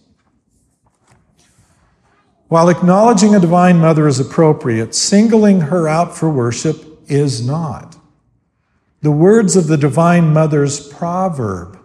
[2.48, 7.98] While acknowledging a divine mother is appropriate, singling her out for worship is not.
[9.02, 11.80] The words of the divine mother's proverb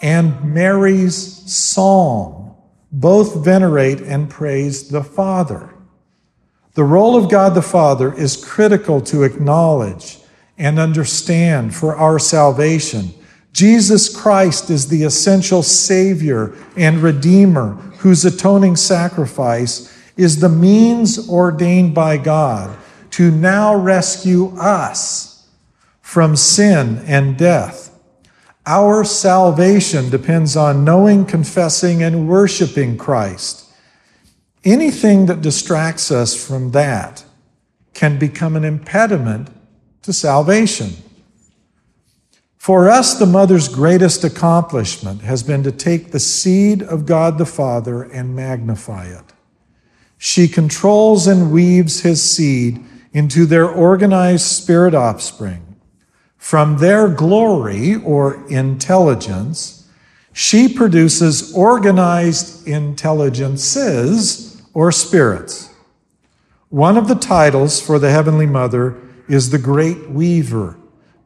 [0.00, 1.16] and Mary's
[1.52, 2.54] psalm
[2.90, 5.74] both venerate and praise the Father.
[6.74, 10.18] The role of God the Father is critical to acknowledge
[10.56, 13.12] and understand for our salvation.
[13.58, 21.92] Jesus Christ is the essential Savior and Redeemer whose atoning sacrifice is the means ordained
[21.92, 22.78] by God
[23.10, 25.48] to now rescue us
[26.00, 27.92] from sin and death.
[28.64, 33.68] Our salvation depends on knowing, confessing, and worshiping Christ.
[34.62, 37.24] Anything that distracts us from that
[37.92, 39.48] can become an impediment
[40.02, 40.92] to salvation.
[42.58, 47.46] For us, the mother's greatest accomplishment has been to take the seed of God the
[47.46, 49.32] Father and magnify it.
[50.18, 55.76] She controls and weaves his seed into their organized spirit offspring.
[56.36, 59.88] From their glory or intelligence,
[60.32, 65.70] she produces organized intelligences or spirits.
[66.70, 68.96] One of the titles for the Heavenly Mother
[69.28, 70.77] is the Great Weaver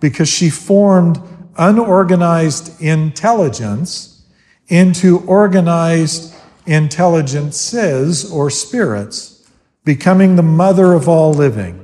[0.02, 1.20] because she formed
[1.56, 4.24] unorganized intelligence
[4.66, 6.34] into organized
[6.66, 9.48] intelligences or spirits,
[9.84, 11.78] becoming the mother of all living.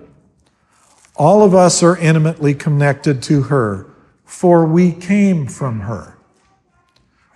[1.15, 3.89] All of us are intimately connected to her,
[4.25, 6.19] for we came from her.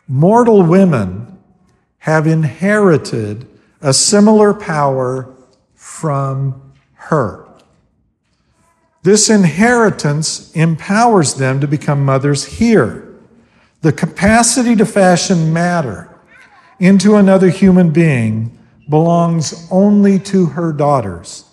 [0.09, 1.38] Mortal women
[1.98, 3.46] have inherited
[3.80, 5.32] a similar power
[5.74, 7.41] from her.
[9.03, 13.09] This inheritance empowers them to become mothers here.
[13.81, 16.09] The capacity to fashion matter
[16.79, 18.57] into another human being
[18.89, 21.45] belongs only to her daughters.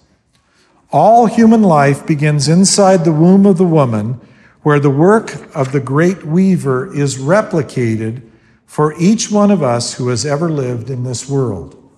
[0.91, 4.19] All human life begins inside the womb of the woman,
[4.61, 8.21] where the work of the great weaver is replicated
[8.65, 11.88] for each one of us who has ever lived in this world.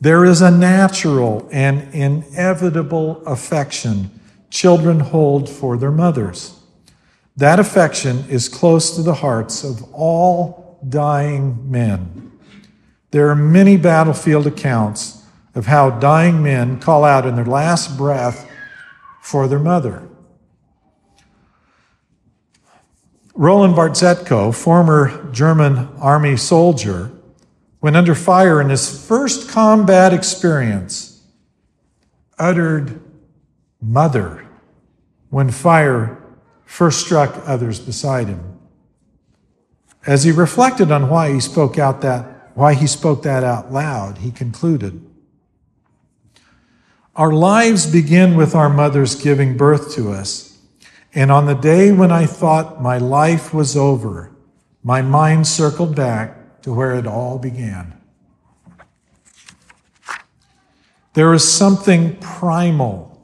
[0.00, 4.10] There is a natural and inevitable affection
[4.48, 6.58] children hold for their mothers.
[7.36, 12.32] That affection is close to the hearts of all dying men.
[13.10, 15.22] There are many battlefield accounts
[15.54, 18.48] of how dying men call out in their last breath
[19.20, 20.08] for their mother.
[23.34, 27.10] Roland Bartetzko, former German army soldier,
[27.80, 31.22] when under fire in his first combat experience,
[32.38, 33.00] uttered
[33.80, 34.46] mother
[35.30, 36.22] when fire
[36.64, 38.58] first struck others beside him.
[40.06, 44.18] As he reflected on why he spoke out that, why he spoke that out loud,
[44.18, 45.04] he concluded,
[47.16, 50.58] Our lives begin with our mothers giving birth to us.
[51.14, 54.32] And on the day when I thought my life was over,
[54.82, 57.94] my mind circled back to where it all began.
[61.14, 63.20] There is something primal,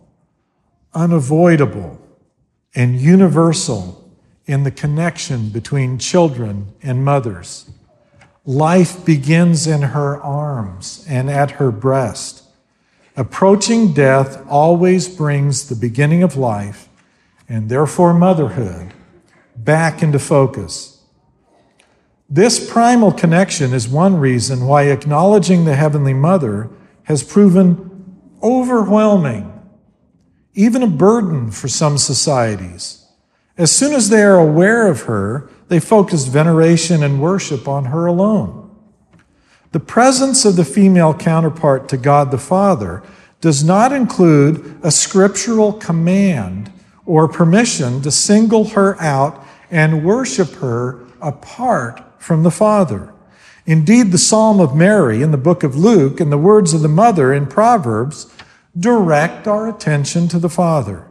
[0.93, 2.01] unavoidable,
[2.75, 4.11] and universal
[4.47, 7.71] in the connection between children and mothers.
[8.45, 12.45] Life begins in her arms and at her breast.
[13.17, 16.89] Approaching death always brings the beginning of life,
[17.49, 18.93] and therefore motherhood,
[19.57, 20.96] back into focus.
[22.29, 26.69] This primal connection is one reason why acknowledging the Heavenly Mother
[27.05, 29.53] has proven overwhelming,
[30.55, 33.07] even a burden for some societies.
[33.57, 38.07] As soon as they are aware of her, they focus veneration and worship on her
[38.07, 38.75] alone.
[39.71, 43.05] The presence of the female counterpart to God the Father
[43.41, 46.73] does not include a scriptural command
[47.05, 53.15] or permission to single her out and worship her apart from the Father.
[53.67, 56.89] Indeed, the Psalm of Mary in the book of Luke and the words of the
[56.89, 58.27] mother in Proverbs
[58.79, 61.09] direct our attention to the Father.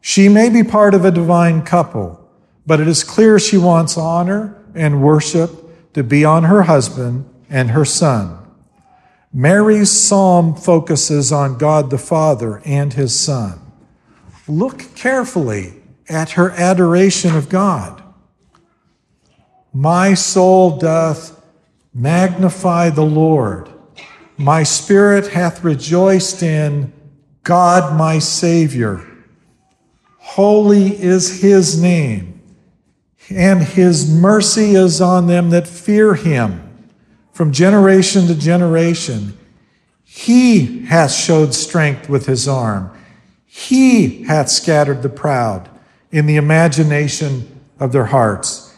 [0.00, 2.28] She may be part of a divine couple,
[2.66, 7.70] but it is clear she wants honor and worship to be on her husband and
[7.70, 8.38] her son.
[9.32, 13.60] Mary's psalm focuses on God the Father and his Son.
[14.48, 15.74] Look carefully
[16.08, 17.99] at her adoration of God.
[19.72, 21.40] My soul doth
[21.94, 23.68] magnify the Lord.
[24.36, 26.92] My spirit hath rejoiced in
[27.42, 29.06] God my Savior.
[30.18, 32.40] Holy is his name,
[33.28, 36.88] and his mercy is on them that fear him
[37.32, 39.36] from generation to generation.
[40.04, 42.96] He hath showed strength with his arm.
[43.46, 45.68] He hath scattered the proud
[46.10, 48.69] in the imagination of their hearts.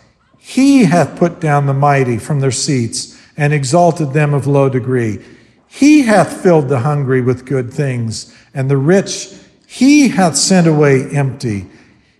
[0.44, 5.24] He hath put down the mighty from their seats and exalted them of low degree.
[5.68, 9.32] He hath filled the hungry with good things, and the rich
[9.68, 11.70] he hath sent away empty.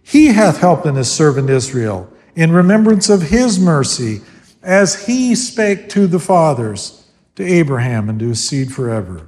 [0.04, 4.20] He hath helped in his servant Israel in remembrance of his mercy
[4.62, 7.04] as he spake to the fathers,
[7.34, 9.26] to Abraham, and to his seed forever.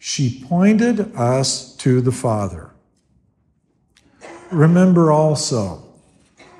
[0.00, 2.72] She pointed us to the Father.
[4.50, 5.91] Remember also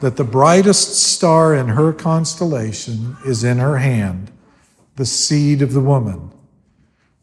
[0.02, 4.32] that the brightest star in her constellation is in her hand,
[4.96, 6.32] the seed of the woman.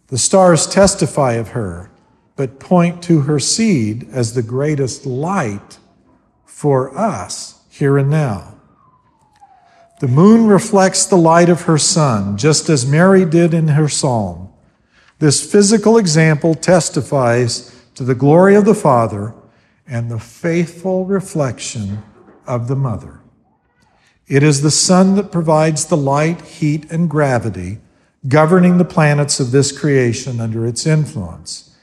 [0.07, 1.91] The stars testify of her,
[2.37, 5.77] but point to her seed as the greatest light
[6.45, 8.55] for us here and now.
[9.99, 14.53] The moon reflects the light of her sun, just as Mary did in her psalm.
[15.19, 19.33] This physical example testifies to the glory of the Father
[19.85, 22.03] and the faithful reflection
[22.49, 23.21] of the Mother.
[24.27, 27.79] It is the sun that provides the light, heat, and gravity,
[28.27, 31.75] governing the planets of this creation under its influence.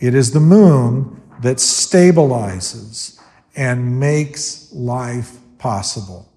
[0.00, 3.20] It is the moon that stabilizes
[3.54, 6.28] and makes life possible.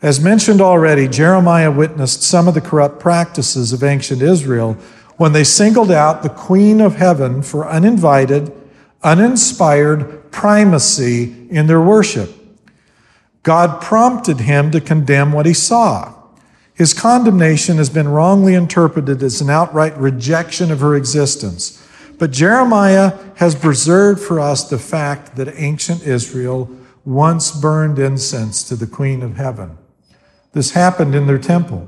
[0.00, 4.74] As mentioned already, Jeremiah witnessed some of the corrupt practices of ancient Israel
[5.16, 8.52] when they singled out the Queen of Heaven for uninvited,
[9.02, 12.30] uninspired primacy in their worship.
[13.46, 16.12] God prompted him to condemn what he saw.
[16.74, 21.80] His condemnation has been wrongly interpreted as an outright rejection of her existence.
[22.18, 26.68] But Jeremiah has preserved for us the fact that ancient Israel
[27.04, 29.78] once burned incense to the Queen of Heaven.
[30.52, 31.86] This happened in their temple.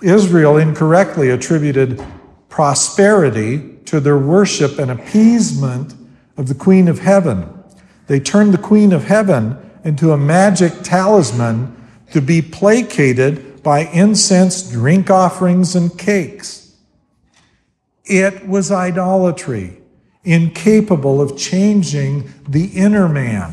[0.00, 2.00] Israel incorrectly attributed
[2.48, 5.96] prosperity to their worship and appeasement
[6.36, 7.60] of the Queen of Heaven.
[8.06, 11.76] They turned the Queen of Heaven into a magic talisman
[12.12, 16.74] to be placated by incense, drink offerings, and cakes.
[18.04, 19.78] It was idolatry,
[20.24, 23.52] incapable of changing the inner man.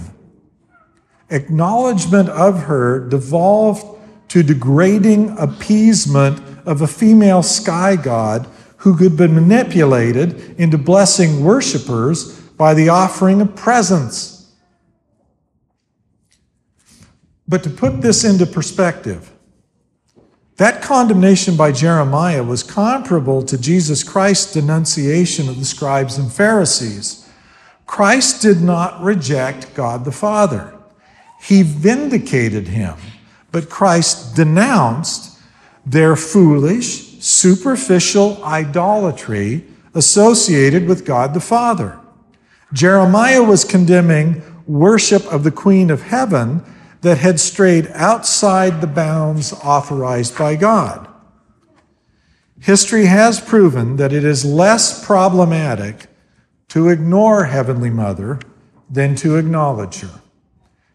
[1.30, 3.86] Acknowledgement of her devolved
[4.30, 8.48] to degrading appeasement of a female sky god
[8.78, 14.37] who could be manipulated into blessing worshippers by the offering of presents.
[17.48, 19.32] But to put this into perspective,
[20.58, 27.30] that condemnation by Jeremiah was comparable to Jesus Christ's denunciation of the scribes and Pharisees.
[27.86, 30.74] Christ did not reject God the Father,
[31.40, 32.96] he vindicated him
[33.52, 35.40] but Christ denounced
[35.86, 39.64] their foolish, superficial idolatry
[39.94, 42.00] associated with God the Father.
[42.74, 46.62] Jeremiah was condemning worship of the Queen of Heaven
[47.02, 51.08] that had strayed outside the bounds authorized by God.
[52.60, 56.08] History has proven that it is less problematic
[56.70, 58.40] to ignore Heavenly Mother
[58.90, 60.22] than to acknowledge her.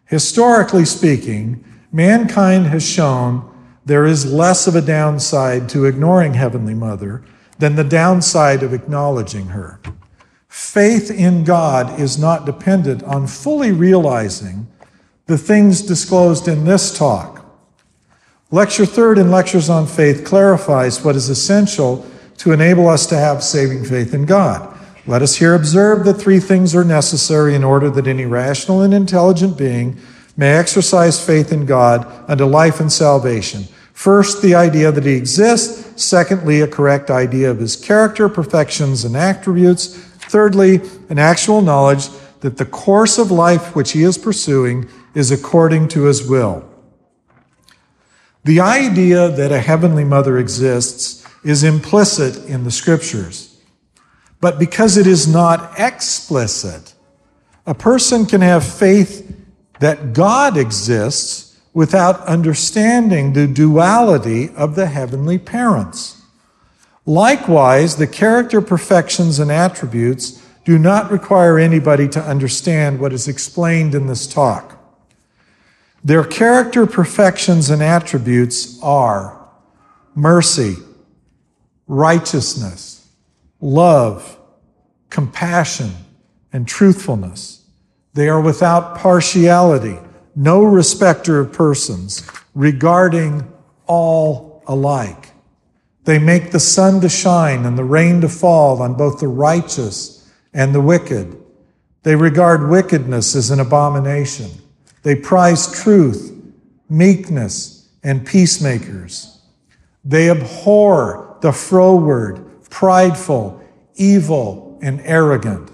[0.05, 3.49] Historically speaking, mankind has shown
[3.85, 7.23] there is less of a downside to ignoring Heavenly Mother
[7.59, 9.79] than the downside of acknowledging her.
[10.47, 14.67] Faith in God is not dependent on fully realizing
[15.25, 17.45] the things disclosed in this talk.
[18.51, 22.05] Lecture third in Lectures on Faith clarifies what is essential
[22.37, 24.77] to enable us to have saving faith in God.
[25.07, 28.93] Let us here observe that three things are necessary in order that any rational and
[28.93, 29.97] intelligent being
[30.35, 33.63] may exercise faith in God unto life and salvation.
[33.93, 36.01] First, the idea that he exists.
[36.03, 39.87] Secondly, a correct idea of his character, perfections, and attributes.
[39.87, 42.09] Thirdly, an actual knowledge
[42.39, 46.67] that the course of life which he is pursuing is according to his will.
[48.43, 53.57] The idea that a heavenly mother exists is implicit in the scriptures.
[54.41, 56.93] But because it is not explicit,
[57.65, 59.33] a person can have faith
[59.79, 66.21] that God exists without understanding the duality of the heavenly parents.
[67.05, 73.93] Likewise, the character perfections and attributes do not require anybody to understand what is explained
[73.95, 74.72] in this talk.
[76.03, 79.47] Their character perfections and attributes are
[80.15, 80.75] mercy,
[81.87, 83.07] righteousness,
[83.61, 84.37] love,
[85.09, 85.91] compassion,
[86.51, 87.65] and truthfulness.
[88.13, 89.97] They are without partiality,
[90.35, 93.51] no respecter of persons, regarding
[93.87, 95.29] all alike.
[96.03, 100.29] They make the sun to shine and the rain to fall on both the righteous
[100.53, 101.41] and the wicked.
[102.03, 104.51] They regard wickedness as an abomination.
[105.03, 106.35] They prize truth,
[106.89, 109.41] meekness, and peacemakers.
[110.03, 113.61] They abhor the froward, prideful,
[113.95, 115.69] evil, and arrogant.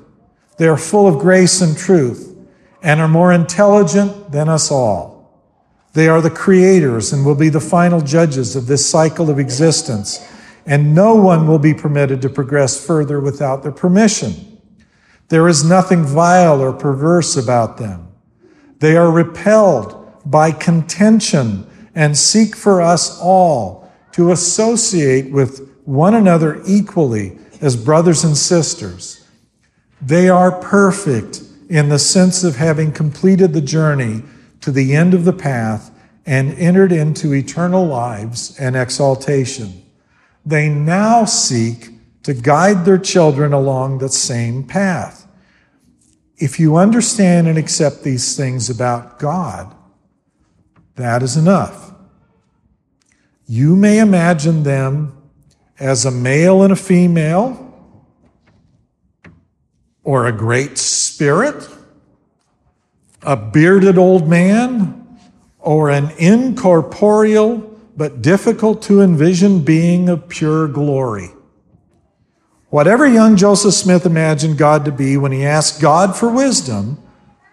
[0.58, 2.36] They are full of grace and truth
[2.82, 5.20] and are more intelligent than us all.
[5.94, 10.26] They are the creators and will be the final judges of this cycle of existence,
[10.66, 14.62] and no one will be permitted to progress further without their permission.
[15.30, 18.09] There is nothing vile or perverse about them.
[18.80, 19.96] They are repelled
[20.26, 28.24] by contention and seek for us all to associate with one another equally as brothers
[28.24, 29.28] and sisters.
[30.02, 34.24] They are perfect in the sense of having completed the journey
[34.62, 35.92] to the end of the path
[36.26, 39.84] and entered into eternal lives and exaltation.
[40.46, 41.90] They now seek
[42.24, 45.19] to guide their children along the same path.
[46.40, 49.76] If you understand and accept these things about God,
[50.96, 51.94] that is enough.
[53.46, 55.18] You may imagine them
[55.80, 57.66] as a male and a female,
[60.04, 61.68] or a great spirit,
[63.22, 65.20] a bearded old man,
[65.60, 67.58] or an incorporeal
[67.98, 71.32] but difficult to envision being of pure glory.
[72.70, 77.02] Whatever young Joseph Smith imagined God to be when he asked God for wisdom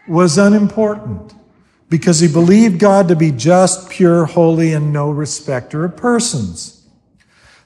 [0.06, 1.34] was unimportant
[1.88, 6.86] because he believed God to be just, pure, holy, and no respecter of persons.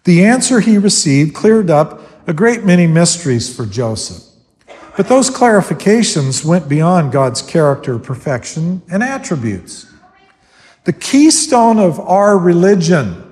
[0.04, 4.24] The answer he received cleared up a great many mysteries for Joseph.
[4.96, 9.86] But those clarifications went beyond God's character, perfection, and attributes.
[10.84, 13.29] The keystone of our religion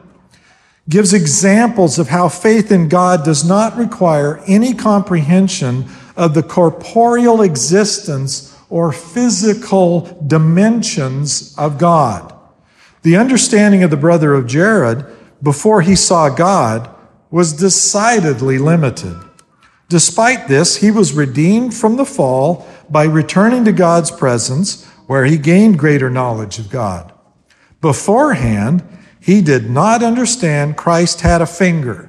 [0.89, 5.85] gives examples of how faith in God does not require any comprehension
[6.17, 12.35] of the corporeal existence or physical dimensions of God.
[13.03, 15.05] The understanding of the brother of Jared
[15.43, 16.91] before he saw God
[17.31, 19.17] was decidedly limited.
[19.89, 25.39] Despite this, he was redeemed from the fall by returning to God's presence, where he
[25.39, 27.13] gained greater knowledge of God.
[27.81, 28.83] Beforehand,
[29.29, 32.09] he did not understand Christ had a finger,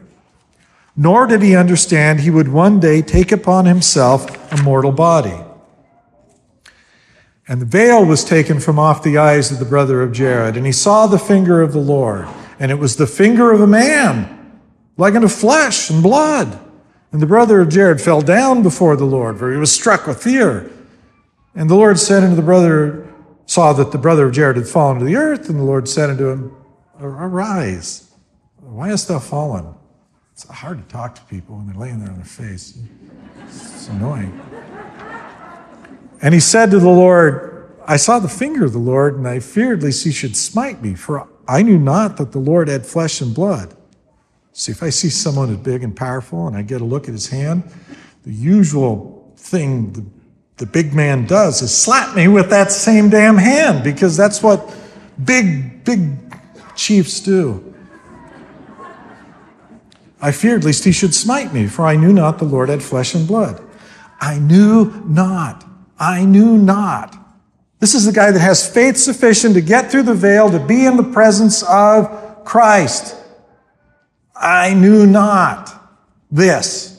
[0.96, 5.38] nor did he understand he would one day take upon himself a mortal body.
[7.46, 10.66] And the veil was taken from off the eyes of the brother of Jared, and
[10.66, 12.26] he saw the finger of the Lord,
[12.58, 14.58] and it was the finger of a man,
[14.96, 16.58] like unto flesh and blood.
[17.12, 20.24] And the brother of Jared fell down before the Lord, for he was struck with
[20.24, 20.72] fear.
[21.54, 23.14] And the Lord said unto the brother,
[23.46, 26.10] saw that the brother of Jared had fallen to the earth, and the Lord said
[26.10, 26.56] unto him,
[27.00, 28.12] Arise.
[28.58, 29.74] Why hast thou fallen?
[30.34, 32.78] It's hard to talk to people when they're laying there on their face.
[33.46, 34.40] It's annoying.
[36.22, 39.40] And he said to the Lord, I saw the finger of the Lord, and I
[39.40, 43.22] feared lest he should smite me, for I knew not that the Lord had flesh
[43.22, 43.76] and blood.
[44.54, 47.14] See, if I see someone as big and powerful and I get a look at
[47.14, 47.64] his hand,
[48.24, 50.06] the usual thing the,
[50.58, 54.76] the big man does is slap me with that same damn hand because that's what
[55.24, 56.29] big, big
[56.80, 57.76] chiefs do.
[60.22, 63.14] I feared lest he should smite me, for I knew not the Lord had flesh
[63.16, 63.62] and blood.
[64.20, 65.66] I knew not.
[65.98, 67.16] I knew not.
[67.80, 70.86] This is the guy that has faith sufficient to get through the veil, to be
[70.86, 73.16] in the presence of Christ.
[74.36, 75.72] I knew not
[76.32, 76.96] this.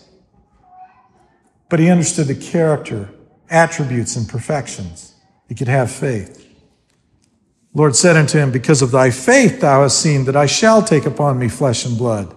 [1.70, 3.08] but he understood the character,
[3.48, 5.14] attributes, and perfections.
[5.48, 6.39] He could have faith.
[7.72, 11.06] Lord said unto him, Because of thy faith thou hast seen that I shall take
[11.06, 12.34] upon me flesh and blood.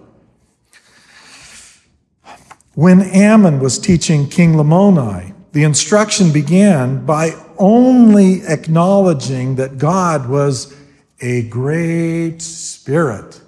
[2.74, 10.74] When Ammon was teaching King Lamoni, the instruction began by only acknowledging that God was
[11.20, 13.40] a great spirit.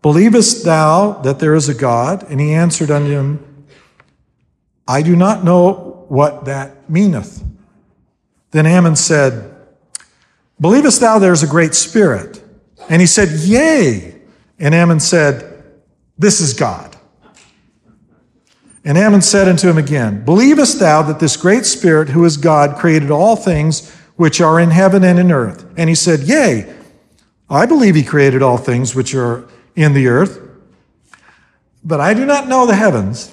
[0.00, 2.22] Believest thou that there is a God?
[2.30, 3.66] And he answered unto him,
[4.88, 7.42] I do not know what that meaneth.
[8.52, 9.55] Then Ammon said,
[10.60, 12.42] Believest thou there is a great spirit?
[12.88, 14.14] And he said, Yea.
[14.58, 15.64] And Ammon said,
[16.18, 16.96] This is God.
[18.84, 22.78] And Ammon said unto him again, Believest thou that this great Spirit, who is God,
[22.78, 25.66] created all things which are in heaven and in earth?
[25.76, 26.72] And he said, Yea,
[27.50, 30.40] I believe he created all things which are in the earth,
[31.84, 33.32] but I do not know the heavens.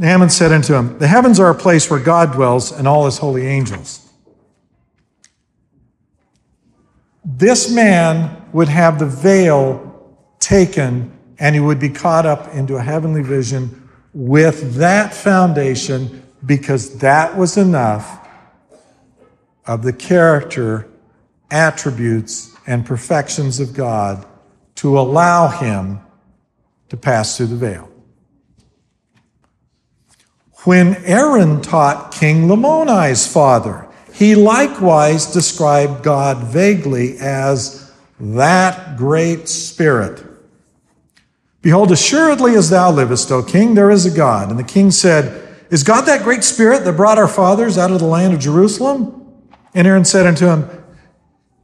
[0.00, 3.18] Ammon said unto him, The heavens are a place where God dwells and all his
[3.18, 4.06] holy angels.
[7.36, 9.86] This man would have the veil
[10.40, 16.98] taken and he would be caught up into a heavenly vision with that foundation because
[16.98, 18.28] that was enough
[19.66, 20.88] of the character,
[21.50, 24.26] attributes, and perfections of God
[24.76, 26.00] to allow him
[26.88, 27.88] to pass through the veil.
[30.64, 33.89] When Aaron taught King Lamoni's father,
[34.20, 40.24] he likewise described God vaguely as that great spirit
[41.62, 44.50] Behold, assuredly as thou livest, O king, there is a God.
[44.50, 47.98] And the king said, Is God that great spirit that brought our fathers out of
[47.98, 49.16] the land of Jerusalem?
[49.74, 50.68] And Aaron said unto him,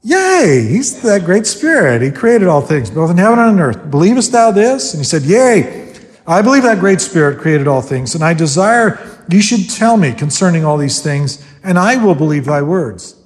[0.02, 2.02] Yea, he's that great spirit.
[2.02, 3.90] He created all things, both in heaven and on earth.
[3.90, 4.92] Believest thou this?
[4.92, 5.94] And he said, Yea,
[6.26, 10.12] I believe that great spirit created all things, and I desire you should tell me
[10.12, 13.16] concerning all these things, and I will believe thy words.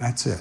[0.00, 0.40] That's it.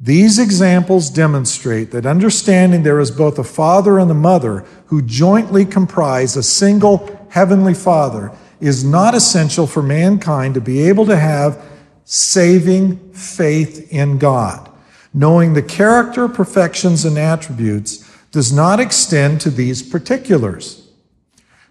[0.00, 5.64] These examples demonstrate that understanding there is both a father and a mother who jointly
[5.64, 11.64] comprise a single heavenly father is not essential for mankind to be able to have
[12.04, 14.68] saving faith in God.
[15.14, 20.90] Knowing the character, perfections, and attributes does not extend to these particulars.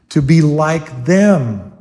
[0.09, 1.73] To be like them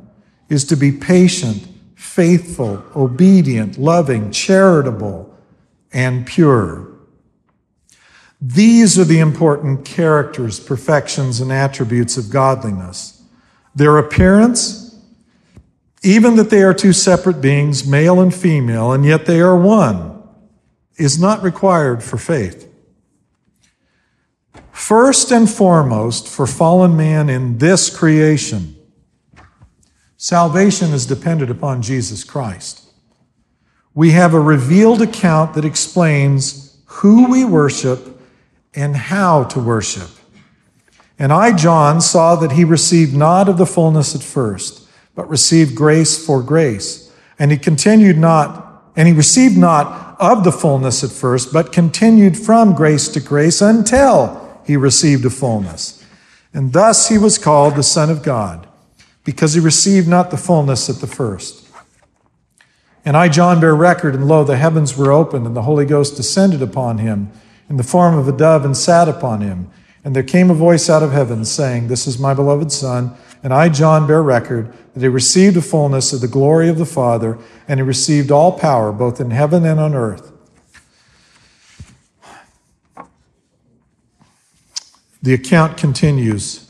[0.49, 1.67] is to be patient,
[2.13, 5.35] faithful, obedient, loving, charitable,
[5.91, 6.87] and pure.
[8.39, 13.23] These are the important characters, perfections, and attributes of godliness.
[13.73, 14.95] Their appearance,
[16.03, 20.21] even that they are two separate beings, male and female, and yet they are one,
[20.97, 22.71] is not required for faith.
[24.71, 28.72] First and foremost, for fallen man in this creation,
[30.23, 32.83] salvation is dependent upon Jesus Christ
[33.93, 38.19] we have a revealed account that explains who we worship
[38.73, 40.09] and how to worship.
[41.19, 45.75] And I, John, saw that he received not of the fullness at first, but received
[45.75, 47.11] grace for grace.
[47.37, 52.37] And he continued not, and he received not of the fullness at first, but continued
[52.37, 56.03] from grace to grace until he received a fullness.
[56.51, 58.67] And thus he was called the Son of God,
[59.23, 61.69] because he received not the fullness at the first.
[63.05, 66.15] And I, John, bear record, and lo, the heavens were opened, and the Holy Ghost
[66.15, 67.31] descended upon him
[67.69, 69.69] in the form of a dove and sat upon him.
[70.05, 73.15] And there came a voice out of heaven saying, This is my beloved Son.
[73.41, 76.85] And I, John, bear record that he received the fullness of the glory of the
[76.85, 77.37] Father,
[77.67, 80.31] and he received all power, both in heaven and on earth.
[85.21, 86.67] The account continues.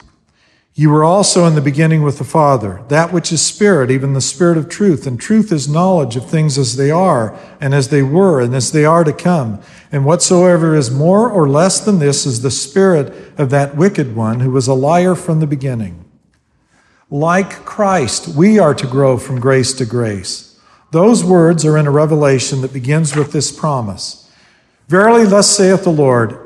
[0.76, 4.22] You were also in the beginning with the Father, that which is Spirit, even the
[4.22, 5.06] Spirit of truth.
[5.06, 8.72] And truth is knowledge of things as they are, and as they were, and as
[8.72, 9.62] they are to come.
[9.92, 14.40] And whatsoever is more or less than this is the Spirit of that wicked one
[14.40, 16.06] who was a liar from the beginning.
[17.12, 20.60] Like Christ, we are to grow from grace to grace.
[20.90, 24.32] Those words are in a revelation that begins with this promise
[24.88, 26.40] Verily, thus saith the Lord,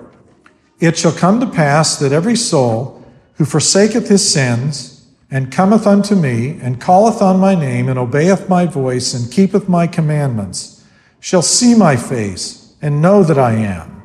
[0.80, 2.97] it shall come to pass that every soul,
[3.38, 8.48] who forsaketh his sins, and cometh unto me, and calleth on my name, and obeyeth
[8.48, 10.84] my voice, and keepeth my commandments,
[11.20, 14.02] shall see my face, and know that I am.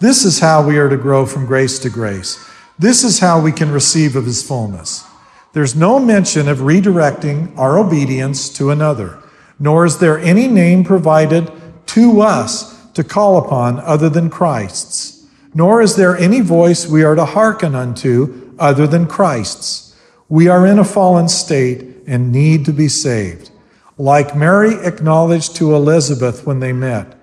[0.00, 2.44] This is how we are to grow from grace to grace.
[2.78, 5.04] This is how we can receive of his fullness.
[5.52, 9.18] There's no mention of redirecting our obedience to another,
[9.58, 11.50] nor is there any name provided
[11.86, 17.14] to us to call upon other than Christ's, nor is there any voice we are
[17.14, 19.96] to hearken unto other than Christ's.
[20.28, 23.50] We are in a fallen state and need to be saved.
[23.98, 27.16] Like Mary acknowledged to Elizabeth when they met,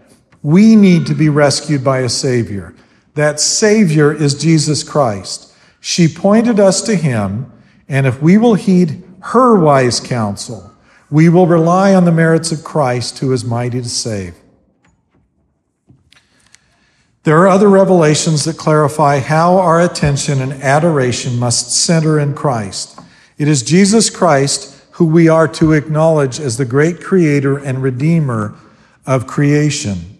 [0.43, 2.75] we need to be rescued by a Savior.
[3.15, 5.53] That Savior is Jesus Christ.
[5.79, 7.51] She pointed us to Him,
[7.87, 10.71] and if we will heed her wise counsel,
[11.09, 14.35] we will rely on the merits of Christ who is mighty to save.
[17.27, 22.97] There are other revelations that clarify how our attention and adoration must center in Christ.
[23.37, 28.55] It is Jesus Christ who we are to acknowledge as the great creator and redeemer
[29.05, 30.17] of creation.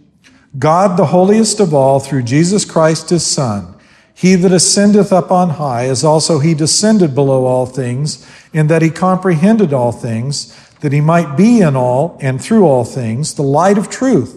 [0.59, 3.73] God, the holiest of all, through Jesus Christ his Son,
[4.13, 8.81] he that ascendeth up on high, as also he descended below all things, in that
[8.81, 13.43] he comprehended all things, that he might be in all and through all things the
[13.43, 14.35] light of truth,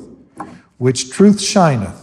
[0.79, 2.00] which truth shineth.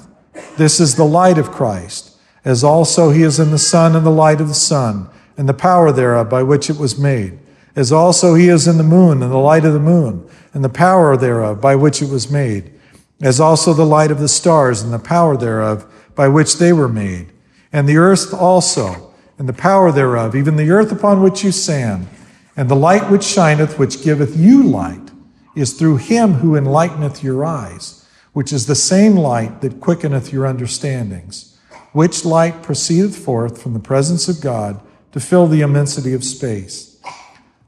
[0.57, 4.11] This is the light of Christ, as also he is in the sun and the
[4.11, 7.39] light of the sun, and the power thereof by which it was made
[7.77, 10.69] as also he is in the moon and the light of the moon, and the
[10.69, 12.73] power thereof by which it was made,
[13.21, 15.85] as also the light of the stars and the power thereof
[16.15, 17.31] by which they were made,
[17.71, 22.07] and the earth also, and the power thereof, even the earth upon which you stand,
[22.55, 25.11] and the light which shineth, which giveth you light,
[25.55, 27.96] is through him who enlighteneth your eyes,
[28.37, 31.57] which is the same light that quickeneth your understandings,
[31.91, 34.79] which light proceedeth forth from the presence of God
[35.11, 36.99] to fill the immensity of space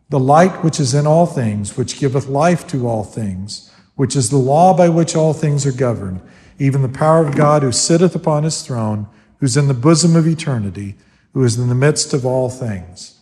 [0.10, 4.30] the light which is in all things, which giveth life to all things, which is
[4.30, 6.22] the law by which all things are governed,
[6.60, 9.08] even the power of God who sitteth upon his throne,
[9.40, 10.96] who's in the bosom of eternity,
[11.34, 13.20] who is in the midst of all things.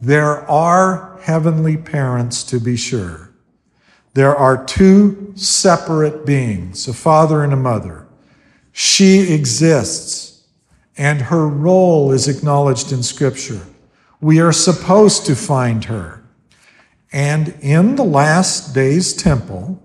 [0.00, 3.31] There are heavenly parents, to be sure.
[4.14, 8.06] There are two separate beings, a father and a mother.
[8.72, 10.44] She exists,
[10.96, 13.62] and her role is acknowledged in Scripture.
[14.20, 16.22] We are supposed to find her.
[17.12, 19.82] And in the last days temple,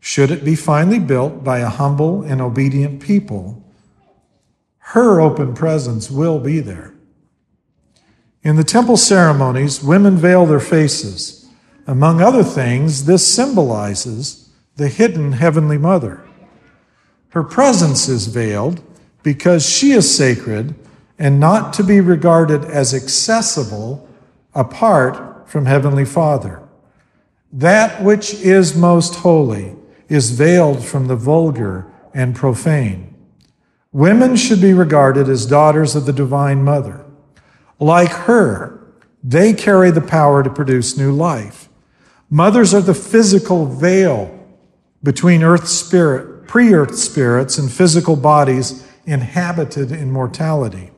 [0.00, 3.62] should it be finally built by a humble and obedient people,
[4.78, 6.94] her open presence will be there.
[8.42, 11.43] In the temple ceremonies, women veil their faces.
[11.86, 16.24] Among other things, this symbolizes the hidden Heavenly Mother.
[17.30, 18.82] Her presence is veiled
[19.22, 20.74] because she is sacred
[21.18, 24.08] and not to be regarded as accessible
[24.54, 26.62] apart from Heavenly Father.
[27.52, 29.76] That which is most holy
[30.08, 33.14] is veiled from the vulgar and profane.
[33.92, 37.04] Women should be regarded as daughters of the Divine Mother.
[37.78, 38.92] Like her,
[39.22, 41.68] they carry the power to produce new life.
[42.30, 44.30] Mothers are the physical veil
[45.02, 50.90] between earth spirit, pre-earth spirits and physical bodies inhabited in mortality.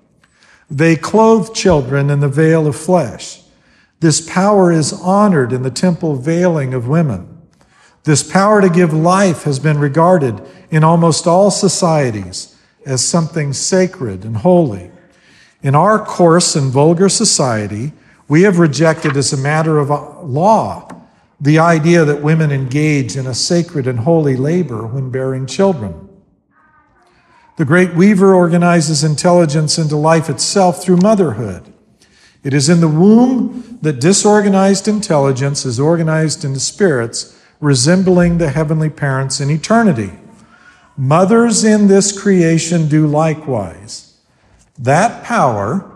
[0.70, 3.42] They clothe children in the veil of flesh.
[4.00, 7.42] This power is honored in the temple veiling of women.
[8.04, 10.40] This power to give life has been regarded
[10.70, 14.92] in almost all societies as something sacred and holy.
[15.62, 17.92] In our coarse and vulgar society,
[18.28, 19.88] we have rejected as a matter of
[20.24, 20.88] law
[21.40, 26.08] the idea that women engage in a sacred and holy labor when bearing children.
[27.56, 31.72] The great weaver organizes intelligence into life itself through motherhood.
[32.42, 38.90] It is in the womb that disorganized intelligence is organized into spirits resembling the heavenly
[38.90, 40.12] parents in eternity.
[40.96, 44.18] Mothers in this creation do likewise.
[44.78, 45.90] That power,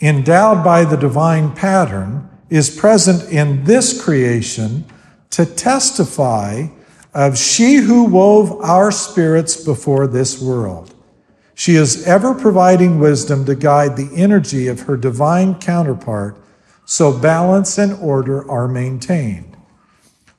[0.00, 4.84] endowed by the divine pattern, is present in this creation
[5.30, 6.66] to testify
[7.12, 10.94] of she who wove our spirits before this world.
[11.54, 16.36] She is ever providing wisdom to guide the energy of her divine counterpart
[16.84, 19.56] so balance and order are maintained.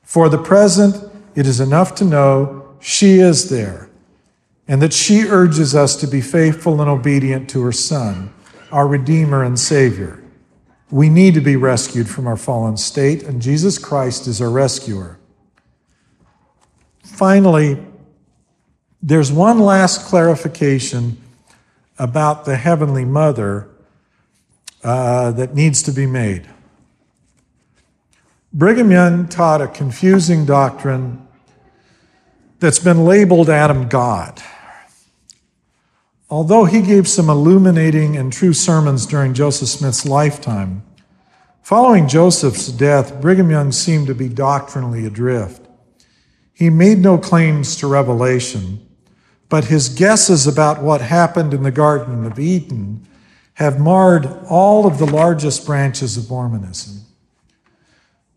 [0.02, 0.96] For the present,
[1.34, 3.90] it is enough to know she is there
[4.66, 8.32] and that she urges us to be faithful and obedient to her Son,
[8.70, 10.22] our Redeemer and Savior.
[10.90, 15.18] We need to be rescued from our fallen state, and Jesus Christ is our rescuer.
[17.02, 17.78] Finally,
[19.02, 21.20] there's one last clarification
[21.98, 23.68] about the Heavenly Mother
[24.82, 26.48] uh, that needs to be made.
[28.52, 31.26] Brigham Young taught a confusing doctrine
[32.60, 34.42] that's been labeled Adam God.
[36.30, 40.82] Although he gave some illuminating and true sermons during Joseph Smith's lifetime,
[41.62, 45.66] following Joseph's death, Brigham Young seemed to be doctrinally adrift.
[46.52, 48.86] He made no claims to revelation,
[49.48, 53.06] but his guesses about what happened in the Garden of Eden
[53.54, 57.06] have marred all of the largest branches of Mormonism.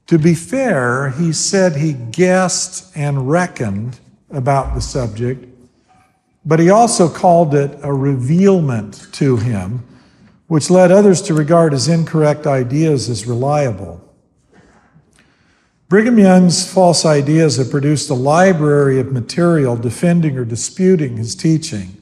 [0.08, 4.00] To be fair, he said he guessed and reckoned
[4.30, 5.51] about the subject,
[6.46, 9.86] but he also called it a revealment to him,
[10.48, 14.02] which led others to regard his incorrect ideas as reliable.
[15.88, 21.98] Brigham Young's false ideas have produced a library of material defending or disputing his teaching.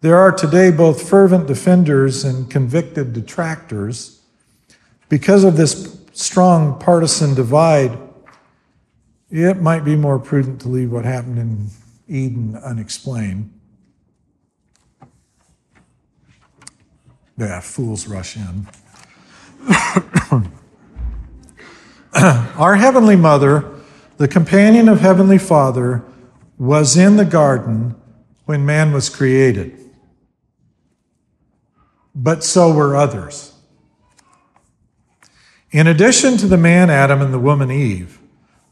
[0.00, 4.20] There are today both fervent defenders and convicted detractors.
[5.08, 7.98] Because of this strong partisan divide,
[9.30, 11.68] it might be more prudent to leave what happened in
[12.08, 13.52] Eden unexplained.
[17.36, 18.68] Yeah, fools rush in.
[22.14, 23.68] Our Heavenly Mother,
[24.18, 26.04] the companion of Heavenly Father,
[26.58, 27.96] was in the garden
[28.44, 29.76] when man was created.
[32.14, 33.52] But so were others.
[35.72, 38.20] In addition to the man Adam and the woman Eve,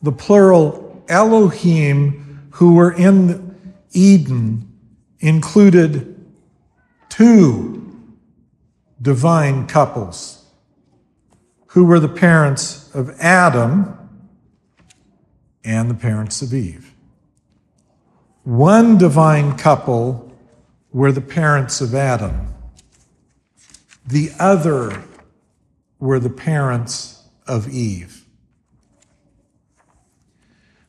[0.01, 2.22] the plural Elohim
[2.53, 4.69] who were in Eden
[5.21, 6.09] included
[7.09, 7.79] two
[9.01, 10.45] divine couples
[11.69, 13.99] who were the parents of Adam
[15.65, 16.95] and the parents of Eve.
[18.45, 20.33] One divine couple
[20.93, 22.53] were the parents of Adam.
[24.07, 25.05] The other
[25.99, 28.22] were the parents of Eve.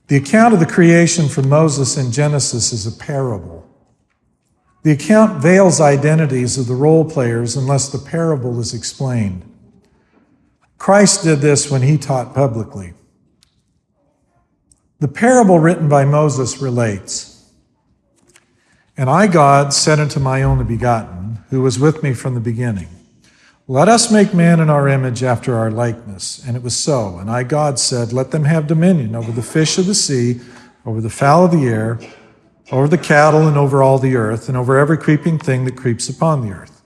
[0.08, 3.68] The account of the creation from Moses in Genesis is a parable.
[4.84, 9.50] The account veils identities of the role players unless the parable is explained.
[10.78, 12.94] Christ did this when he taught publicly.
[15.00, 17.50] The parable written by Moses relates
[18.98, 22.90] And I, God, said unto my only begotten, who was with me from the beginning,
[23.68, 26.44] let us make man in our image after our likeness.
[26.46, 27.18] And it was so.
[27.18, 30.42] And I, God, said, Let them have dominion over the fish of the sea,
[30.86, 32.00] over the fowl of the air,
[32.72, 36.10] over the cattle, and over all the earth, and over every creeping thing that creeps
[36.10, 36.82] upon the earth.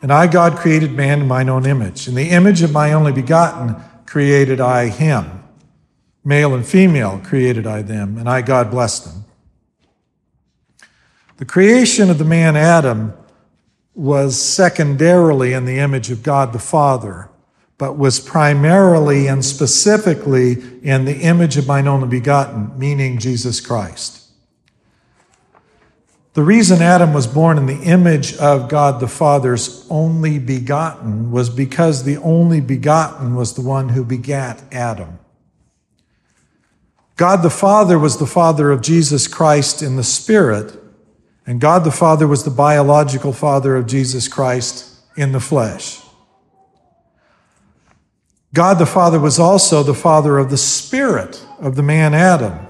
[0.00, 2.08] And I, God, created man in mine own image.
[2.08, 5.44] In the image of my only begotten created I him.
[6.24, 9.24] Male and female created I them, and I, God, blessed them.
[11.36, 13.14] The creation of the man Adam
[13.94, 17.28] was secondarily in the image of God the Father,
[17.78, 20.52] but was primarily and specifically
[20.82, 24.22] in the image of mine only begotten, meaning Jesus Christ.
[26.34, 31.50] The reason Adam was born in the image of God the Father's only begotten was
[31.50, 35.18] because the only begotten was the one who begat Adam.
[37.16, 40.81] God the Father was the Father of Jesus Christ in the Spirit
[41.46, 46.00] and God the Father was the biological father of Jesus Christ in the flesh.
[48.54, 52.66] God the Father was also the father of the spirit of the man Adam.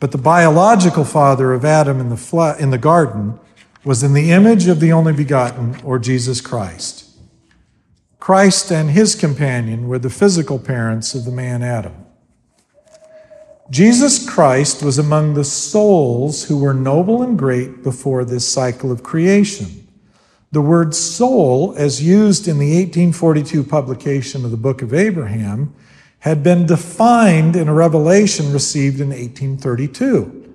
[0.00, 3.38] But the biological father of Adam in the, fle- in the garden
[3.84, 7.10] was in the image of the only begotten, or Jesus Christ.
[8.18, 12.03] Christ and his companion were the physical parents of the man Adam.
[13.70, 19.02] Jesus Christ was among the souls who were noble and great before this cycle of
[19.02, 19.86] creation.
[20.52, 25.74] The word soul, as used in the 1842 publication of the Book of Abraham,
[26.20, 30.54] had been defined in a revelation received in 1832.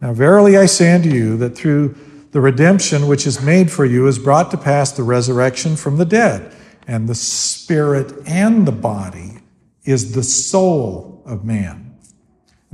[0.00, 1.96] Now, verily I say unto you that through
[2.30, 6.04] the redemption which is made for you is brought to pass the resurrection from the
[6.04, 6.54] dead,
[6.86, 9.38] and the spirit and the body
[9.84, 11.83] is the soul of man.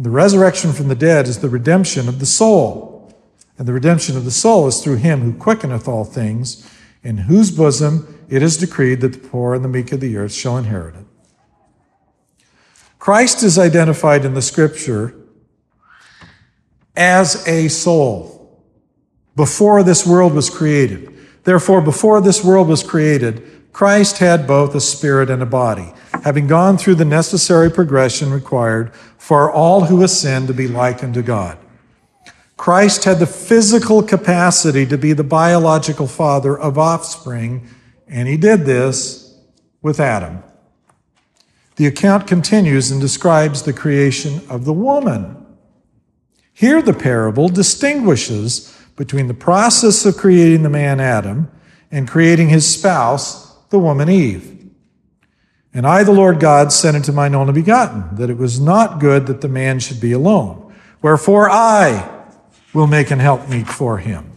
[0.00, 3.14] The resurrection from the dead is the redemption of the soul.
[3.58, 6.66] And the redemption of the soul is through him who quickeneth all things,
[7.02, 10.32] in whose bosom it is decreed that the poor and the meek of the earth
[10.32, 11.04] shall inherit it.
[12.98, 15.14] Christ is identified in the scripture
[16.96, 18.64] as a soul
[19.36, 21.14] before this world was created.
[21.44, 25.92] Therefore, before this world was created, Christ had both a spirit and a body,
[26.24, 31.20] having gone through the necessary progression required for all who ascend to be likened to
[31.20, 31.58] God.
[32.56, 37.68] Christ had the physical capacity to be the biological father of offspring,
[38.08, 39.38] and he did this
[39.82, 40.42] with Adam.
[41.76, 45.36] The account continues and describes the creation of the woman.
[46.54, 51.50] Here, the parable distinguishes between the process of creating the man Adam
[51.90, 54.59] and creating his spouse, the woman Eve.
[55.72, 59.26] And I, the Lord God, said unto mine only begotten, that it was not good
[59.26, 60.74] that the man should be alone.
[61.00, 62.24] Wherefore I
[62.74, 64.32] will make an helpmeet for him.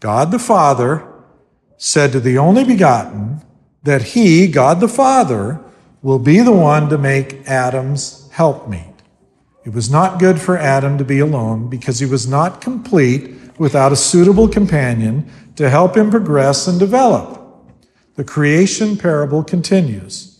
[0.00, 1.08] God the Father
[1.76, 3.40] said to the only begotten
[3.82, 5.60] that he, God the Father,
[6.02, 8.94] will be the one to make Adam's helpmeet.
[9.64, 13.92] It was not good for Adam to be alone because he was not complete without
[13.92, 17.43] a suitable companion to help him progress and develop.
[18.16, 20.38] The creation parable continues.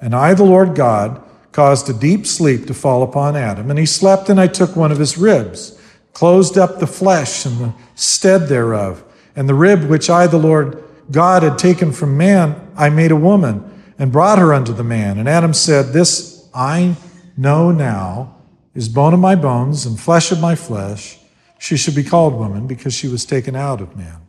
[0.00, 1.22] And I, the Lord God,
[1.52, 4.92] caused a deep sleep to fall upon Adam, and he slept, and I took one
[4.92, 5.80] of his ribs,
[6.12, 9.02] closed up the flesh and the stead thereof,
[9.34, 13.16] and the rib which I, the Lord God, had taken from man, I made a
[13.16, 13.64] woman,
[13.98, 15.18] and brought her unto the man.
[15.18, 16.96] And Adam said, This I
[17.38, 18.36] know now
[18.74, 21.18] is bone of my bones and flesh of my flesh.
[21.58, 24.25] She should be called woman because she was taken out of man.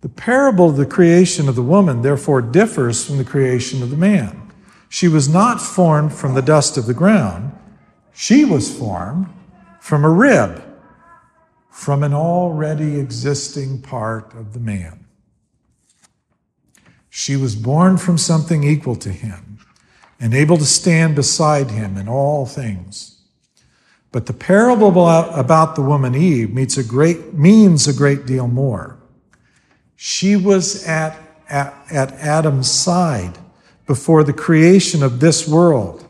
[0.00, 3.96] The parable of the creation of the woman, therefore, differs from the creation of the
[3.96, 4.50] man.
[4.88, 7.52] She was not formed from the dust of the ground,
[8.12, 9.28] she was formed
[9.80, 10.62] from a rib,
[11.70, 15.06] from an already existing part of the man.
[17.08, 19.58] She was born from something equal to him
[20.18, 23.20] and able to stand beside him in all things.
[24.12, 28.99] But the parable about the woman Eve means a great, means a great deal more.
[30.02, 31.14] She was at,
[31.50, 33.36] at, at Adam's side
[33.86, 36.06] before the creation of this world.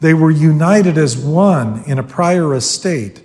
[0.00, 3.22] They were united as one in a prior estate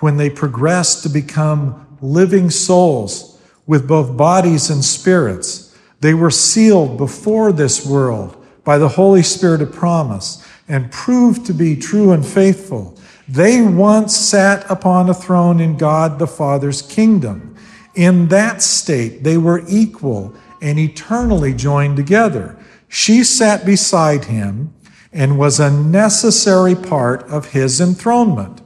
[0.00, 5.72] when they progressed to become living souls with both bodies and spirits.
[6.00, 11.54] They were sealed before this world by the Holy Spirit of promise and proved to
[11.54, 12.98] be true and faithful
[13.28, 17.53] they once sat upon a throne in God the Father's kingdom.
[17.94, 22.58] In that state, they were equal and eternally joined together.
[22.88, 24.74] She sat beside him
[25.12, 28.60] and was a necessary part of his enthronement.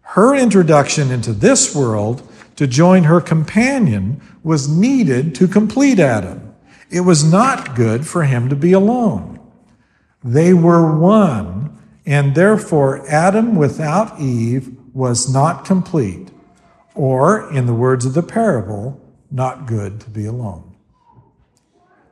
[0.00, 2.26] Her introduction into this world
[2.56, 6.54] to join her companion was needed to complete Adam.
[6.90, 9.40] It was not good for him to be alone.
[10.22, 11.62] They were one
[12.06, 16.30] and therefore Adam without Eve was not complete,
[16.94, 19.00] or, in the words of the parable,
[19.30, 20.74] not good to be alone.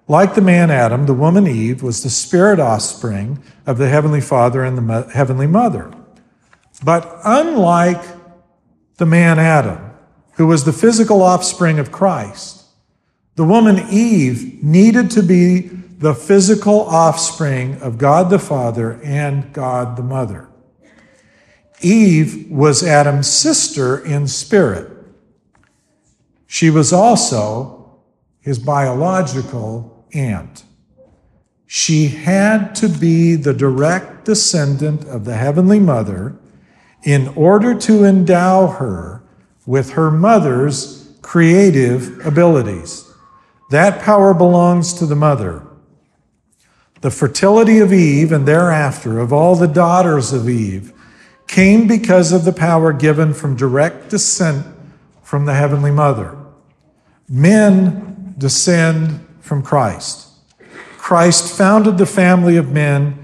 [0.09, 4.65] Like the man Adam, the woman Eve was the spirit offspring of the Heavenly Father
[4.65, 5.93] and the Heavenly Mother.
[6.83, 8.03] But unlike
[8.97, 9.79] the man Adam,
[10.33, 12.65] who was the physical offspring of Christ,
[13.37, 19.97] the woman Eve needed to be the physical offspring of God the Father and God
[19.97, 20.50] the Mother.
[21.81, 24.91] Eve was Adam's sister in spirit.
[26.47, 28.01] She was also
[28.41, 30.65] his biological aunt.
[31.67, 36.37] She had to be the direct descendant of the Heavenly Mother
[37.05, 39.23] in order to endow her
[39.67, 43.09] with her mother's creative abilities.
[43.71, 45.65] That power belongs to the mother.
[47.01, 50.93] The fertility of Eve and thereafter of all the daughters of Eve
[51.51, 54.65] came because of the power given from direct descent
[55.23, 56.39] from the Heavenly Mother.
[57.29, 60.29] Men descend from Christ.
[60.97, 63.19] Christ founded the family of men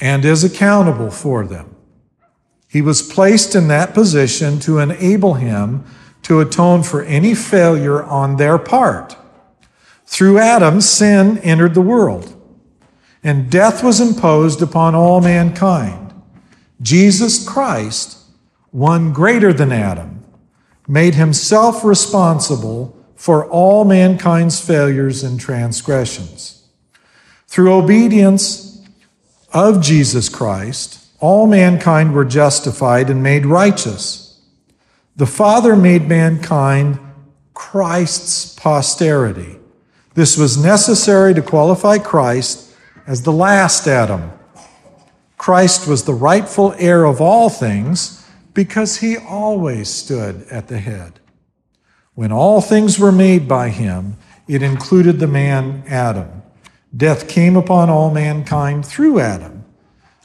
[0.00, 1.74] and is accountable for them.
[2.68, 5.84] He was placed in that position to enable him
[6.22, 9.16] to atone for any failure on their part.
[10.06, 12.40] Through Adam, sin entered the world
[13.24, 16.01] and death was imposed upon all mankind.
[16.82, 18.18] Jesus Christ,
[18.72, 20.24] one greater than Adam,
[20.88, 26.66] made himself responsible for all mankind's failures and transgressions.
[27.46, 28.84] Through obedience
[29.52, 34.40] of Jesus Christ, all mankind were justified and made righteous.
[35.14, 36.98] The Father made mankind
[37.54, 39.56] Christ's posterity.
[40.14, 42.74] This was necessary to qualify Christ
[43.06, 44.32] as the last Adam.
[45.42, 48.24] Christ was the rightful heir of all things
[48.54, 51.18] because he always stood at the head.
[52.14, 56.44] When all things were made by him, it included the man Adam.
[56.96, 59.64] Death came upon all mankind through Adam.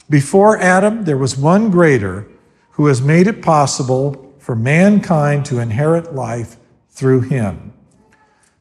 [0.08, 2.28] Before Adam, there was one greater
[2.70, 6.58] who has made it possible for mankind to inherit life
[6.90, 7.72] through him.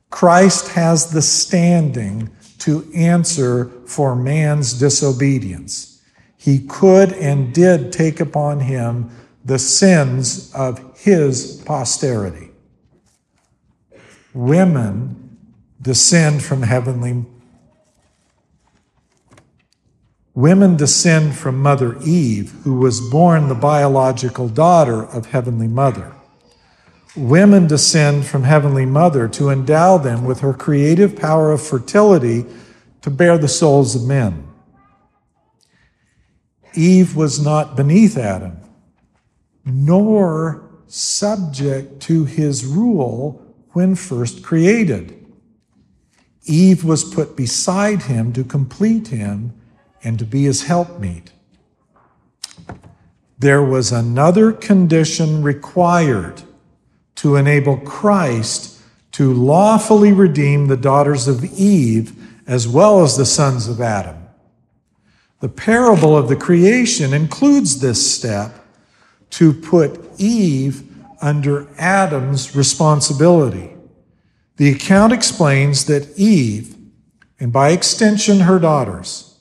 [0.09, 5.96] Christ has the standing to answer for man's disobedience.
[6.47, 9.09] He could and did take upon him
[9.43, 12.51] the sins of his posterity.
[14.33, 15.39] Women
[15.81, 17.25] descend from heavenly
[20.33, 26.13] Women descend from Mother Eve, who was born the biological daughter of Heavenly Mother.
[27.13, 32.45] women descend from Heavenly Mother to endow them with her creative power of fertility
[33.01, 34.46] to bear the souls of men.
[36.77, 38.57] Eve was not beneath Adam,
[39.65, 45.25] nor subject to his rule when first created.
[46.45, 49.53] Eve was put beside him to complete him
[50.03, 51.31] and to be his helpmeet.
[53.39, 56.43] There was another condition required
[57.15, 58.81] to enable Christ
[59.13, 62.13] to lawfully redeem the daughters of Eve
[62.47, 64.26] as well as the sons of Adam.
[65.39, 68.65] The parable of the creation includes this step
[69.31, 70.83] to put Eve
[71.21, 73.75] under Adam's responsibility.
[74.57, 76.75] The account explains that Eve,
[77.39, 79.39] and by extension her daughters,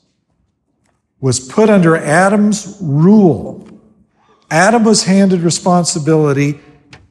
[1.19, 3.67] was put under Adam's rule.
[4.51, 6.59] Adam was handed responsibility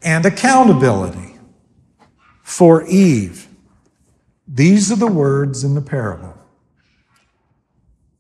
[0.03, 1.37] and accountability
[2.45, 3.49] for Eve.
[4.47, 6.36] These are the words in the parable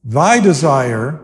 [0.08, 1.20] Thy desire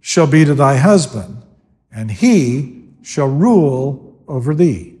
[0.00, 1.44] shall be to thy husband,
[1.92, 4.96] and he shall rule over thee.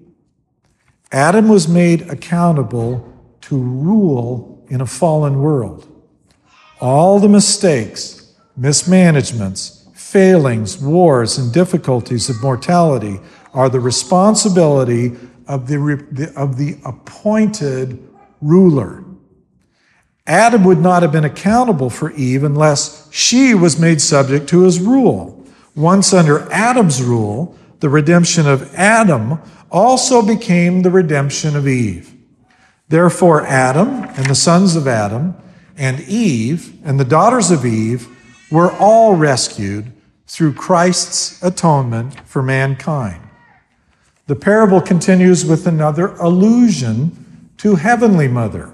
[1.10, 5.88] Adam was made accountable to rule in a fallen world.
[6.80, 13.18] All the mistakes, mismanagements, failings, wars, and difficulties of mortality
[13.52, 15.16] are the responsibility
[15.48, 17.98] of the, of the appointed
[18.40, 19.04] ruler.
[20.26, 24.80] Adam would not have been accountable for Eve unless she was made subject to his
[24.80, 25.44] rule.
[25.76, 29.38] Once under Adam's rule, the redemption of Adam
[29.70, 32.14] also became the redemption of Eve.
[32.88, 35.34] Therefore, Adam and the sons of Adam
[35.76, 38.08] and Eve and the daughters of Eve
[38.50, 39.92] were all rescued
[40.26, 43.20] through Christ's atonement for mankind.
[44.26, 48.73] The parable continues with another allusion to Heavenly Mother.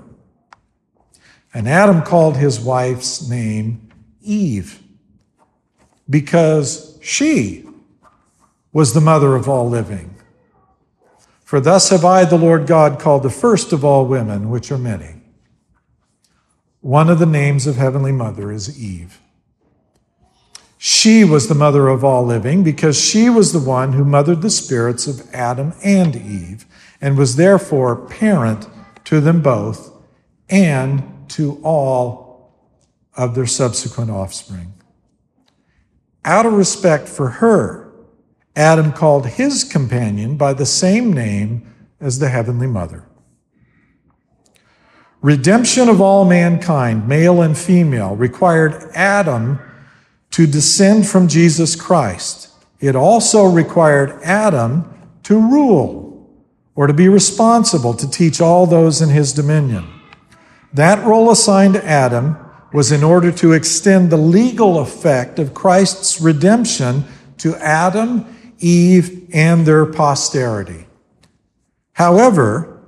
[1.53, 3.91] And Adam called his wife's name
[4.23, 4.81] Eve
[6.09, 7.67] because she
[8.73, 10.15] was the mother of all living.
[11.45, 14.79] For thus have I, the Lord God, called the first of all women, which are
[14.79, 15.17] many.
[16.81, 19.21] One of the names of Heavenly Mother is Eve.
[20.79, 24.49] She was the mother of all living because she was the one who mothered the
[24.49, 26.65] spirits of Adam and Eve
[27.01, 28.67] and was therefore parent
[29.05, 29.93] to them both
[30.49, 32.53] and to all
[33.17, 34.73] of their subsequent offspring.
[36.25, 37.93] Out of respect for her,
[38.55, 41.67] Adam called his companion by the same name
[42.01, 43.05] as the Heavenly Mother.
[45.23, 49.61] Redemption of all mankind, male and female, required Adam
[50.31, 52.49] to descend from Jesus Christ.
[52.81, 54.91] It also required Adam
[55.25, 56.31] to rule
[56.75, 59.87] or to be responsible to teach all those in his dominion.
[60.73, 62.37] That role assigned to Adam
[62.73, 67.05] was in order to extend the legal effect of Christ's redemption
[67.39, 70.87] to Adam, Eve, and their posterity.
[71.95, 72.81] However,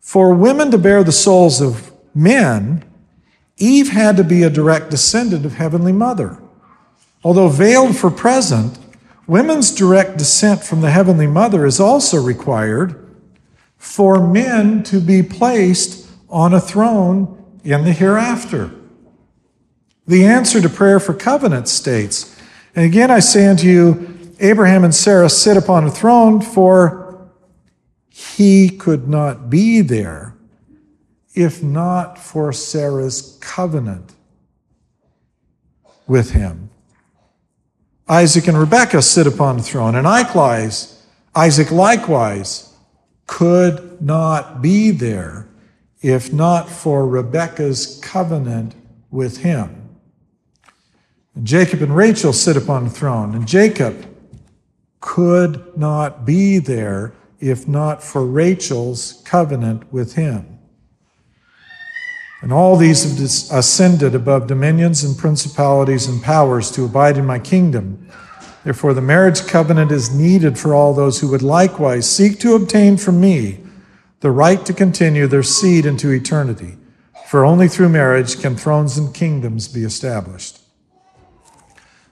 [0.00, 2.84] for women to bear the souls of men,
[3.58, 6.40] Eve had to be a direct descendant of Heavenly Mother.
[7.22, 8.78] Although veiled for present,
[9.26, 13.02] women's direct descent from the Heavenly Mother is also required
[13.76, 18.70] for men to be placed on a throne in the hereafter.
[20.06, 22.40] The answer to prayer for covenant states,
[22.74, 27.30] and again I say unto you, Abraham and Sarah sit upon a throne, for
[28.08, 30.36] he could not be there
[31.34, 34.14] if not for Sarah's covenant
[36.06, 36.70] with him.
[38.08, 42.72] Isaac and Rebekah sit upon the throne, and likewise, Isaac likewise
[43.26, 45.45] could not be there
[46.06, 48.76] if not for Rebekah's covenant
[49.10, 49.88] with him.
[51.34, 54.06] And Jacob and Rachel sit upon the throne, and Jacob
[55.00, 60.60] could not be there if not for Rachel's covenant with him.
[62.40, 67.40] And all these have ascended above dominions and principalities and powers to abide in my
[67.40, 68.08] kingdom.
[68.62, 72.96] Therefore, the marriage covenant is needed for all those who would likewise seek to obtain
[72.96, 73.65] from me
[74.20, 76.76] the right to continue their seed into eternity.
[77.26, 80.60] For only through marriage can thrones and kingdoms be established.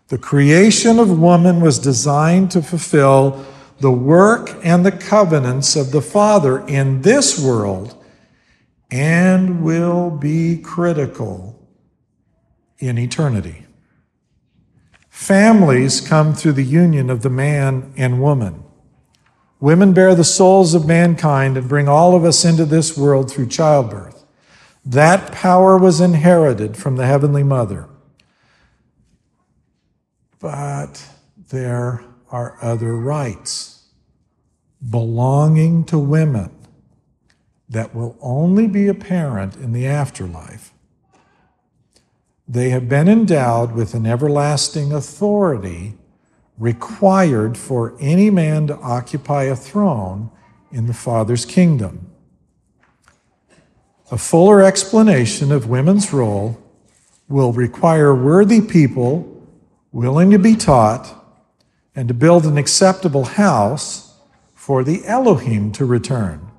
[0.08, 3.44] The creation of woman was designed to fulfill
[3.80, 8.02] the work and the covenants of the Father in this world
[8.90, 11.68] and will be critical
[12.78, 13.66] in eternity.
[15.08, 18.63] Families come through the union of the man and woman.
[19.64, 23.48] Women bear the souls of mankind and bring all of us into this world through
[23.48, 24.22] childbirth.
[24.84, 27.88] That power was inherited from the Heavenly Mother.
[30.38, 31.08] But
[31.48, 33.84] there are other rights
[34.86, 36.50] belonging to women
[37.66, 40.74] that will only be apparent in the afterlife.
[42.46, 45.94] They have been endowed with an everlasting authority
[46.58, 50.30] required for any man to occupy a throne
[50.70, 52.10] in the Father's kingdom.
[54.10, 56.60] A fuller explanation of women's role
[57.28, 59.30] will require worthy people
[59.92, 61.24] willing to be taught
[61.96, 64.16] and to build an acceptable house
[64.54, 66.50] for the Elohim to return.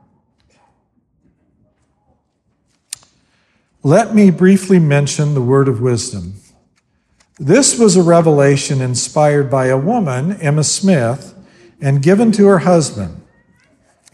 [3.84, 6.36] Let me briefly mention the word of wisdom.
[7.38, 11.36] This was a revelation inspired by a woman, Emma Smith,
[11.82, 13.22] and given to her husband.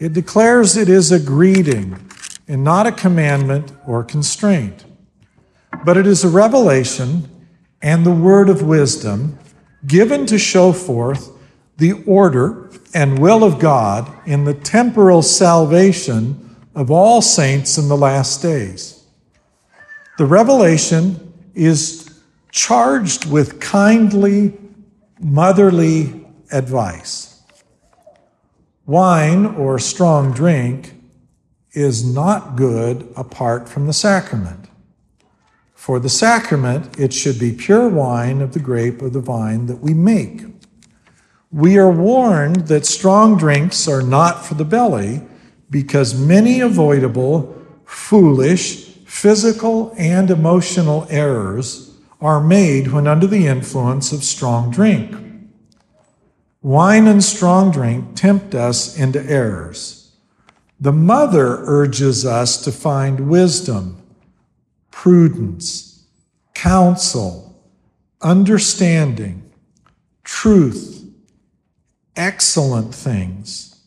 [0.00, 2.08] It declares it is a greeting
[2.48, 4.84] and not a commandment or constraint,
[5.84, 7.28] but it is a revelation
[7.80, 9.38] and the word of wisdom
[9.86, 11.30] given to show forth
[11.76, 17.96] the order and will of God in the temporal salvation of all saints in the
[17.96, 19.04] last days.
[20.18, 22.01] The revelation is
[22.52, 24.52] charged with kindly,
[25.18, 27.42] motherly advice.
[28.84, 30.94] Wine or strong drink
[31.72, 34.68] is not good apart from the sacrament.
[35.74, 39.80] For the sacrament, it should be pure wine of the grape of the vine that
[39.80, 40.42] we make.
[41.50, 45.22] We are warned that strong drinks are not for the belly
[45.70, 47.56] because many avoidable,
[47.86, 51.91] foolish, physical and emotional errors
[52.22, 55.14] are made when under the influence of strong drink.
[56.62, 60.12] Wine and strong drink tempt us into errors.
[60.80, 64.00] The mother urges us to find wisdom,
[64.92, 66.06] prudence,
[66.54, 67.60] counsel,
[68.20, 69.50] understanding,
[70.22, 71.04] truth,
[72.14, 73.80] excellent things,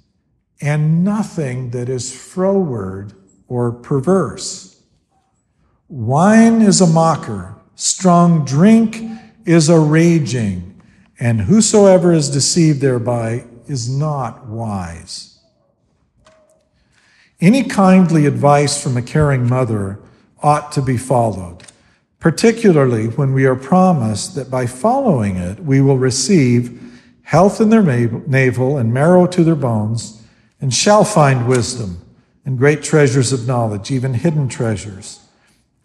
[0.61, 3.13] and nothing that is froward
[3.47, 4.81] or perverse.
[5.87, 9.03] Wine is a mocker, strong drink
[9.45, 10.81] is a raging,
[11.19, 15.39] and whosoever is deceived thereby is not wise.
[17.41, 19.99] Any kindly advice from a caring mother
[20.41, 21.63] ought to be followed,
[22.19, 26.81] particularly when we are promised that by following it we will receive
[27.23, 30.21] health in their navel and marrow to their bones,
[30.61, 32.01] and shall find wisdom
[32.45, 35.24] and great treasures of knowledge, even hidden treasures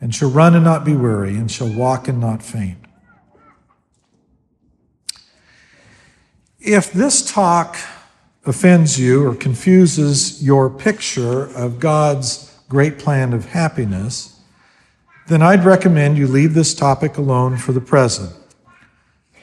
[0.00, 2.78] and shall run and not be weary, and shall walk and not faint.
[6.58, 7.76] If this talk
[8.44, 14.40] offends you or confuses your picture of God's great plan of happiness,
[15.28, 18.34] then I'd recommend you leave this topic alone for the present.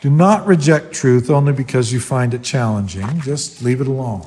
[0.01, 4.25] Do not reject truth only because you find it challenging, just leave it alone.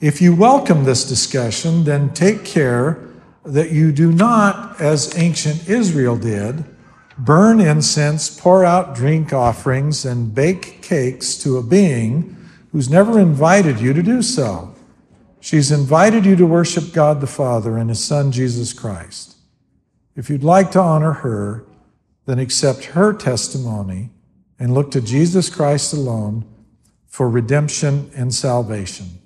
[0.00, 2.98] If you welcome this discussion, then take care
[3.44, 6.64] that you do not, as ancient Israel did,
[7.18, 12.36] burn incense, pour out drink offerings, and bake cakes to a being
[12.70, 14.74] who's never invited you to do so.
[15.40, 19.36] She's invited you to worship God the Father and His Son, Jesus Christ.
[20.14, 21.64] If you'd like to honor her,
[22.26, 24.10] then accept her testimony
[24.58, 26.44] and look to Jesus Christ alone
[27.08, 29.18] for redemption and salvation.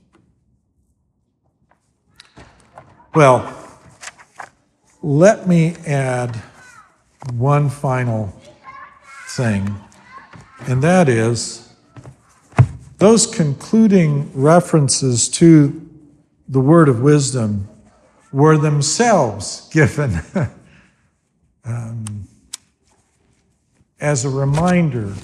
[3.14, 3.65] Well,
[5.06, 6.34] let me add
[7.34, 8.34] one final
[9.28, 9.72] thing,
[10.66, 11.72] and that is
[12.98, 15.88] those concluding references to
[16.48, 17.68] the word of wisdom
[18.32, 20.20] were themselves given
[21.64, 22.26] um,
[24.00, 25.14] as a reminder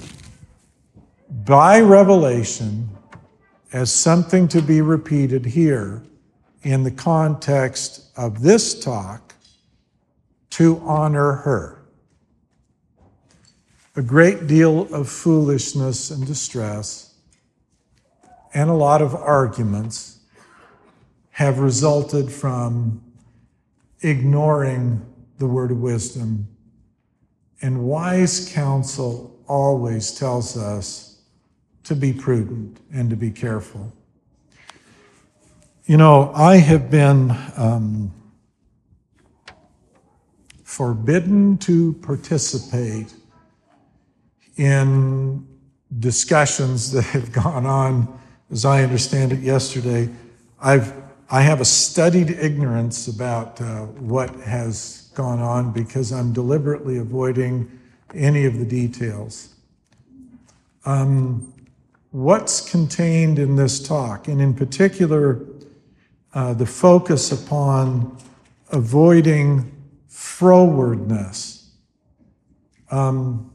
[1.28, 2.89] by revelation
[3.73, 6.05] as something to be repeated here
[6.62, 9.32] in the context of this talk
[10.53, 11.83] to honor her.
[13.97, 17.15] A great deal of foolishness and distress
[18.55, 20.21] and a lot of arguments
[21.31, 23.03] have resulted from
[24.03, 25.01] ignoring
[25.39, 26.47] the word of wisdom.
[27.63, 31.23] And wise counsel always tells us
[31.85, 33.91] to be prudent and to be careful.
[35.87, 38.13] You know, I have been um,
[40.73, 43.12] forbidden to participate
[44.57, 45.47] in
[45.99, 48.18] discussions that have gone on
[48.51, 50.09] as I understand it yesterday,
[50.62, 50.94] I've,
[51.31, 57.70] I have a studied ignorance about uh, what has gone on because I'm deliberately avoiding
[58.15, 59.55] any of the details.
[60.86, 61.52] Um,
[62.12, 65.44] what's contained in this talk, and in particular,
[66.33, 68.17] uh, the focus upon
[68.70, 69.70] avoiding
[70.13, 71.65] frowardness.
[72.91, 73.51] Um,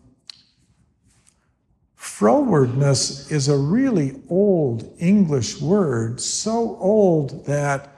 [1.95, 7.93] frowardness is a really old English word, so old that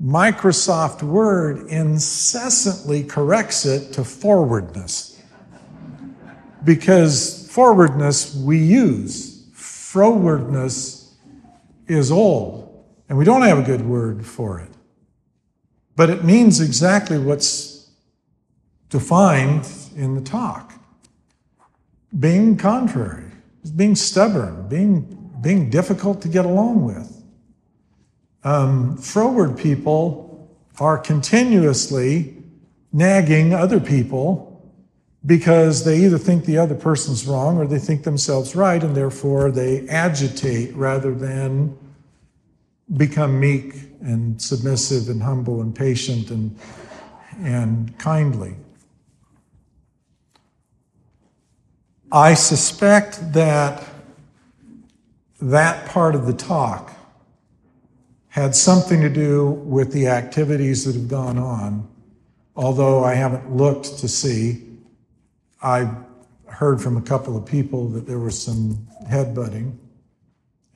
[0.00, 5.20] Microsoft Word incessantly corrects it to forwardness.
[6.62, 11.12] Because forwardness we use, frowardness
[11.88, 14.70] is old, and we don't have a good word for it.
[15.96, 17.73] But it means exactly what's
[18.94, 20.72] defined in the talk
[22.20, 23.28] being contrary,
[23.74, 27.24] being stubborn, being, being difficult to get along with.
[28.44, 30.48] Um, froward people
[30.78, 32.36] are continuously
[32.92, 34.72] nagging other people
[35.26, 39.50] because they either think the other person's wrong or they think themselves right, and therefore
[39.50, 41.76] they agitate rather than
[42.96, 46.56] become meek and submissive and humble and patient and,
[47.40, 48.54] and kindly.
[52.14, 53.84] I suspect that
[55.42, 56.92] that part of the talk
[58.28, 61.88] had something to do with the activities that have gone on,
[62.54, 64.62] although I haven't looked to see.
[65.60, 65.90] I
[66.46, 69.76] heard from a couple of people that there was some headbutting.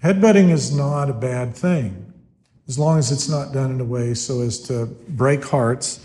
[0.03, 2.13] Headbutting is not a bad thing,
[2.67, 6.05] as long as it's not done in a way so as to break hearts,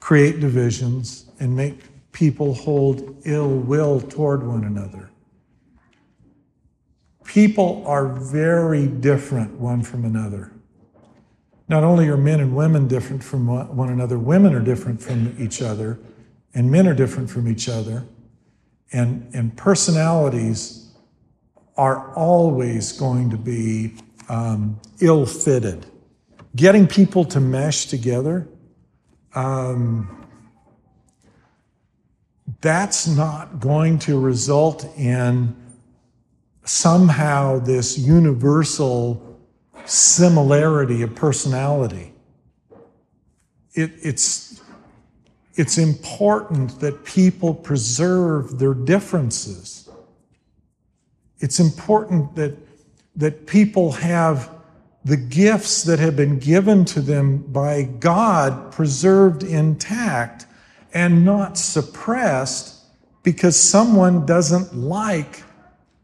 [0.00, 1.80] create divisions, and make
[2.16, 5.10] people hold ill will toward one another.
[7.24, 10.50] People are very different one from another.
[11.68, 13.46] Not only are men and women different from
[13.76, 15.98] one another, women are different from each other,
[16.54, 18.06] and men are different from each other.
[18.94, 20.94] And, and personalities
[21.76, 23.92] are always going to be
[24.30, 25.84] um, ill fitted.
[26.54, 28.48] Getting people to mesh together,
[29.34, 30.25] um,
[32.60, 35.54] that's not going to result in
[36.64, 39.22] somehow this universal
[39.84, 42.12] similarity of personality.
[43.74, 44.62] It, it's,
[45.54, 49.88] it's important that people preserve their differences.
[51.38, 52.56] It's important that,
[53.16, 54.50] that people have
[55.04, 60.45] the gifts that have been given to them by God preserved intact
[60.96, 62.82] and not suppressed
[63.22, 65.42] because someone doesn't like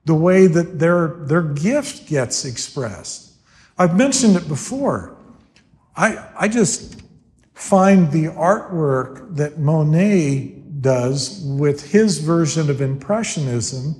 [0.04, 3.32] the way that their, their gift gets expressed.
[3.78, 5.16] I've mentioned it before.
[5.96, 7.00] I, I just
[7.54, 13.94] find the artwork that Monet does with his version of Impressionism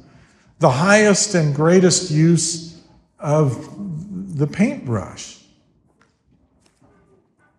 [0.59, 2.83] the highest and greatest use
[3.19, 5.39] of the paintbrush.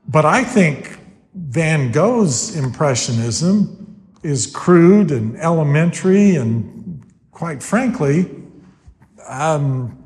[0.07, 0.99] But I think
[1.35, 3.79] Van Gogh's Impressionism
[4.21, 8.29] is crude and elementary, and quite frankly,
[9.27, 10.05] um,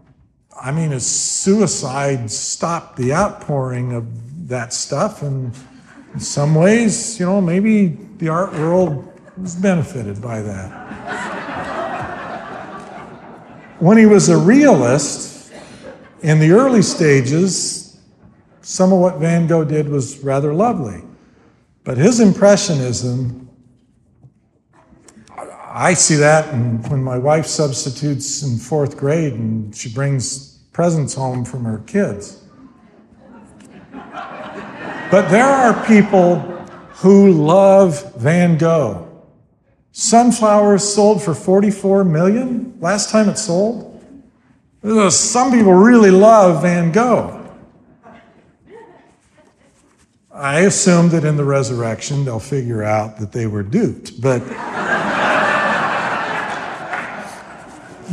[0.60, 5.54] I mean, a suicide stopped the outpouring of that stuff, and
[6.14, 9.06] in some ways, you know, maybe the art world
[9.38, 10.72] was benefited by that.
[13.80, 15.52] When he was a realist,
[16.24, 18.00] in the early stages,
[18.62, 21.04] some of what Van Gogh did was rather lovely.
[21.88, 23.50] But his Impressionism,
[25.38, 31.14] I see that and when my wife substitutes in fourth grade and she brings presents
[31.14, 32.44] home from her kids.
[33.94, 36.40] But there are people
[36.96, 39.08] who love Van Gogh.
[39.94, 44.04] Sunflowers sold for 44 million last time it sold.
[45.10, 47.37] Some people really love Van Gogh.
[50.38, 54.22] I assume that in the resurrection they'll figure out that they were duped.
[54.22, 54.40] But,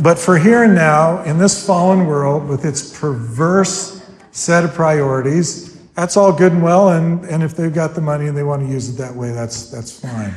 [0.01, 5.75] but for here and now, in this fallen world with its perverse set of priorities,
[5.93, 6.89] that's all good and well.
[6.89, 9.31] And, and if they've got the money and they want to use it that way,
[9.31, 10.33] that's, that's fine.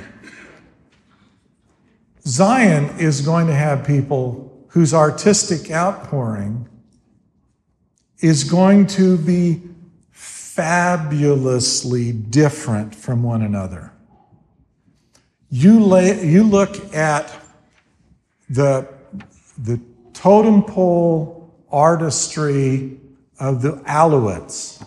[2.27, 6.69] Zion is going to have people whose artistic outpouring
[8.21, 9.63] is going to be
[10.59, 13.93] fabulously different from one another.
[15.51, 17.33] You, lay, you look at
[18.51, 18.89] the,
[19.57, 19.81] the
[20.13, 22.99] totem pole artistry
[23.39, 24.85] of the Aleuts,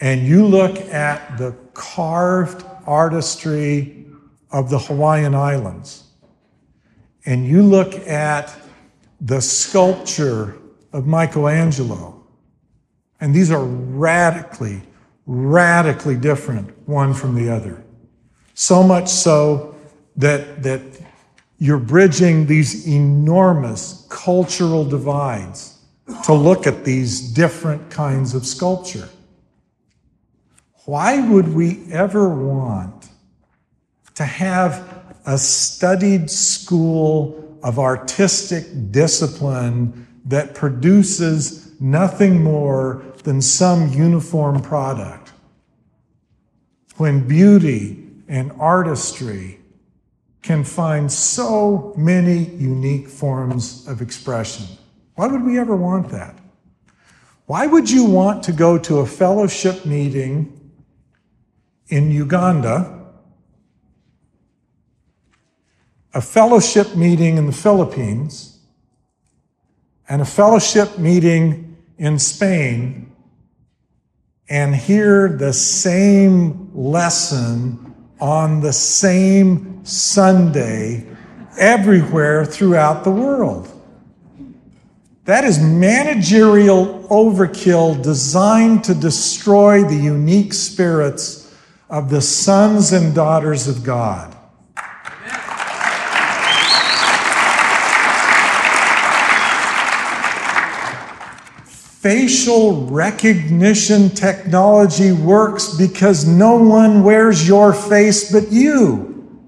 [0.00, 4.06] and you look at the carved artistry
[4.52, 6.04] of the Hawaiian Islands,
[7.26, 8.54] and you look at
[9.20, 10.54] the sculpture
[10.92, 12.13] of Michelangelo,
[13.20, 14.82] and these are radically,
[15.26, 17.82] radically different one from the other.
[18.54, 19.74] So much so
[20.16, 20.80] that, that
[21.58, 25.78] you're bridging these enormous cultural divides
[26.24, 29.08] to look at these different kinds of sculpture.
[30.84, 33.08] Why would we ever want
[34.14, 44.60] to have a studied school of artistic discipline that produces nothing more than some uniform
[44.62, 45.32] product?
[46.96, 49.58] When beauty and artistry
[50.42, 54.66] can find so many unique forms of expression.
[55.14, 56.38] Why would we ever want that?
[57.46, 60.72] Why would you want to go to a fellowship meeting
[61.88, 63.06] in Uganda,
[66.12, 68.58] a fellowship meeting in the Philippines,
[70.08, 71.63] and a fellowship meeting
[71.98, 73.12] in Spain,
[74.48, 81.06] and hear the same lesson on the same Sunday
[81.58, 83.70] everywhere throughout the world.
[85.24, 91.54] That is managerial overkill designed to destroy the unique spirits
[91.88, 94.33] of the sons and daughters of God.
[102.04, 109.40] Facial recognition technology works because no one wears your face but you.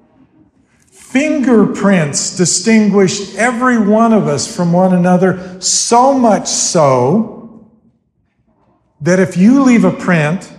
[0.91, 7.69] Fingerprints distinguish every one of us from one another, so much so
[9.03, 10.51] that if you leave a print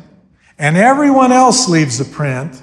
[0.59, 2.61] and everyone else leaves a print,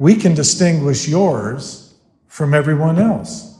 [0.00, 1.94] we can distinguish yours
[2.26, 3.56] from everyone else.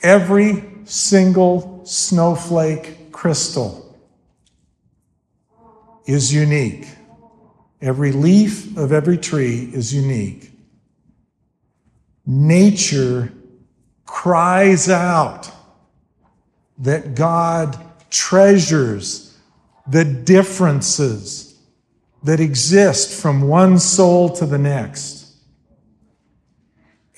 [0.00, 3.96] Every single snowflake crystal
[6.06, 6.86] is unique.
[7.80, 10.52] Every leaf of every tree is unique.
[12.24, 13.32] Nature
[14.04, 15.50] cries out
[16.78, 17.78] that God
[18.10, 19.38] treasures
[19.86, 21.58] the differences
[22.22, 25.36] that exist from one soul to the next.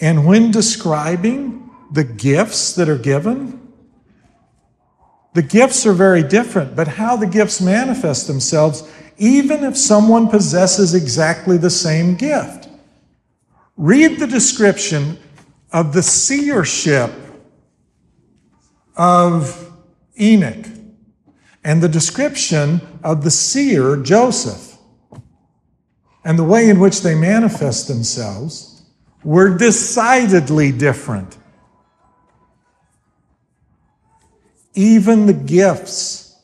[0.00, 3.57] And when describing the gifts that are given,
[5.34, 10.94] the gifts are very different, but how the gifts manifest themselves even if someone possesses
[10.94, 12.68] exactly the same gift.
[13.76, 15.18] Read the description
[15.72, 17.12] of the seership
[18.96, 19.70] of
[20.20, 20.66] Enoch
[21.64, 24.76] and the description of the seer Joseph
[26.24, 28.82] and the way in which they manifest themselves
[29.24, 31.37] were decidedly different.
[34.74, 36.36] Even the gifts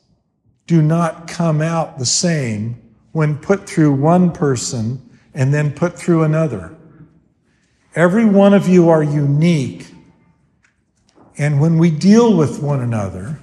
[0.67, 2.81] do not come out the same
[3.13, 5.01] when put through one person
[5.35, 6.75] and then put through another.
[7.95, 9.87] Every one of you are unique.
[11.39, 13.39] And when we deal with one another,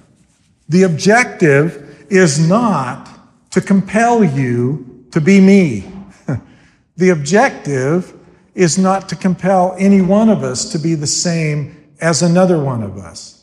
[0.68, 3.08] the objective is not
[3.50, 5.90] to compel you to be me.
[6.96, 8.14] the objective
[8.54, 12.82] is not to compel any one of us to be the same as another one
[12.82, 13.41] of us.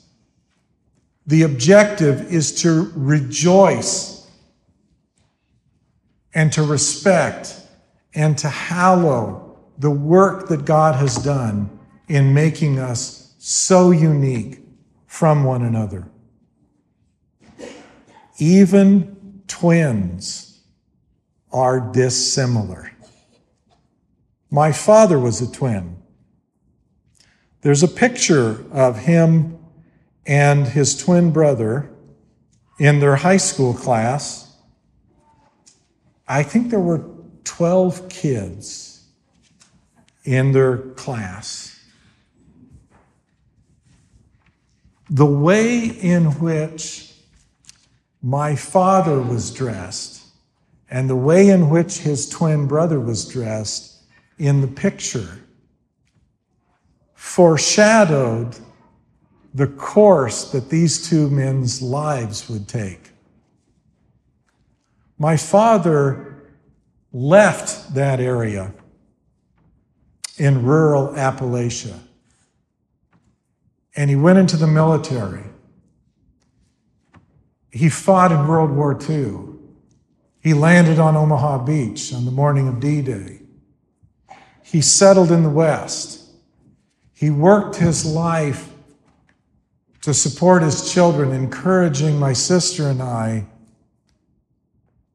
[1.30, 4.28] The objective is to rejoice
[6.34, 7.56] and to respect
[8.16, 11.70] and to hallow the work that God has done
[12.08, 14.62] in making us so unique
[15.06, 16.08] from one another.
[18.40, 20.64] Even twins
[21.52, 22.92] are dissimilar.
[24.50, 26.02] My father was a twin.
[27.62, 29.59] There's a picture of him
[30.30, 31.90] and his twin brother
[32.78, 34.56] in their high school class.
[36.28, 37.04] I think there were
[37.46, 39.08] 12 kids
[40.24, 41.84] in their class.
[45.10, 47.12] The way in which
[48.22, 50.28] my father was dressed
[50.92, 54.04] and the way in which his twin brother was dressed
[54.38, 55.40] in the picture
[57.16, 58.56] foreshadowed
[59.54, 63.12] the course that these two men's lives would take.
[65.18, 66.44] My father
[67.12, 68.74] left that area
[70.38, 72.00] in rural Appalachia.
[73.96, 75.44] and he went into the military.
[77.72, 79.56] He fought in World War II.
[80.40, 83.42] He landed on Omaha Beach on the morning of D Day.
[84.64, 86.30] He settled in the West.
[87.14, 88.70] He worked his life
[90.02, 93.46] to support his children, encouraging my sister and I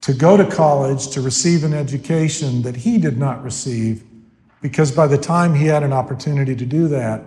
[0.03, 4.05] to go to college to receive an education that he did not receive,
[4.61, 7.23] because by the time he had an opportunity to do that,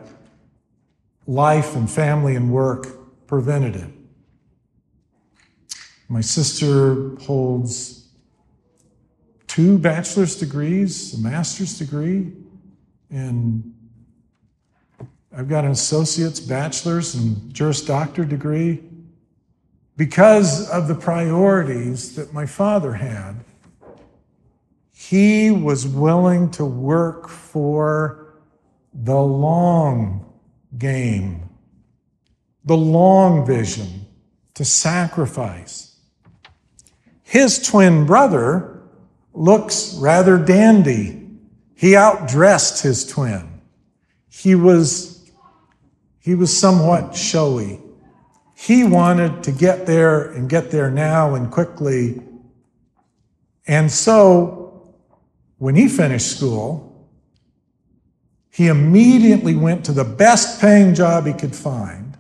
[1.26, 2.88] life and family and work
[3.26, 3.90] prevented it.
[6.08, 8.08] My sister holds
[9.48, 12.32] two bachelor's degrees, a master's degree,
[13.10, 13.74] and
[15.36, 18.84] I've got an associate's, bachelor's, and Juris Doctor degree
[19.98, 23.44] because of the priorities that my father had.
[24.94, 28.34] He was willing to work for
[28.94, 30.34] the long
[30.78, 31.50] game,
[32.66, 34.06] the long vision,
[34.56, 35.96] to sacrifice.
[37.24, 38.82] His twin brother
[39.34, 41.30] looks rather dandy.
[41.76, 43.62] He outdressed his twin.
[44.30, 45.17] He was,
[46.28, 47.80] he was somewhat showy.
[48.54, 52.22] He wanted to get there and get there now and quickly.
[53.66, 54.94] And so,
[55.58, 57.08] when he finished school,
[58.50, 62.18] he immediately went to the best paying job he could find.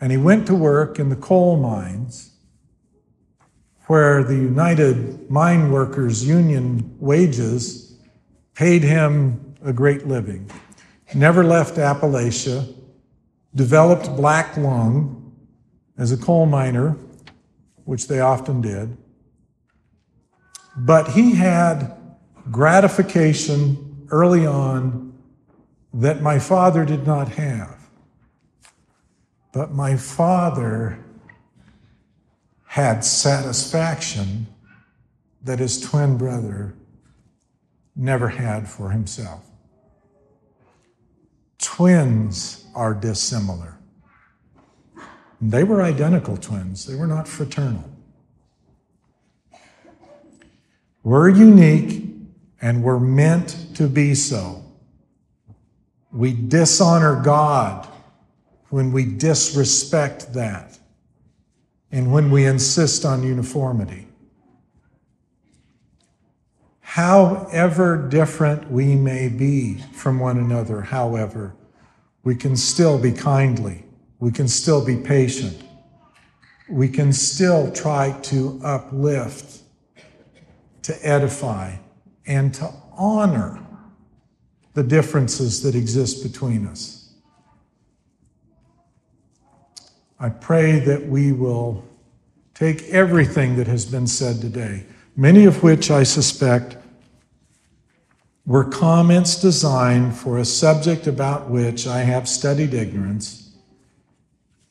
[0.00, 2.36] And he went to work in the coal mines
[3.88, 7.98] where the United Mine Workers Union wages
[8.54, 10.48] paid him a great living.
[11.06, 12.72] He Never left Appalachia,
[13.54, 15.18] developed black lung,
[15.98, 16.96] as a coal miner,
[17.84, 18.96] which they often did.
[20.76, 21.96] But he had
[22.50, 25.12] gratification early on
[25.94, 27.78] that my father did not have.
[29.52, 30.98] But my father
[32.64, 34.46] had satisfaction
[35.42, 36.74] that his twin brother
[37.94, 39.44] never had for himself.
[41.58, 43.78] Twins are dissimilar.
[45.40, 47.84] They were identical twins, they were not fraternal.
[51.02, 52.04] We're unique
[52.60, 54.64] and we're meant to be so.
[56.12, 57.88] We dishonor God
[58.68, 60.78] when we disrespect that
[61.90, 64.06] and when we insist on uniformity.
[66.80, 71.54] However different we may be from one another, however,
[72.24, 73.84] we can still be kindly
[74.22, 75.60] we can still be patient.
[76.68, 79.62] We can still try to uplift,
[80.82, 81.74] to edify,
[82.24, 83.58] and to honor
[84.74, 87.14] the differences that exist between us.
[90.20, 91.84] I pray that we will
[92.54, 94.86] take everything that has been said today,
[95.16, 96.76] many of which I suspect
[98.52, 103.50] were comments designed for a subject about which I have studied ignorance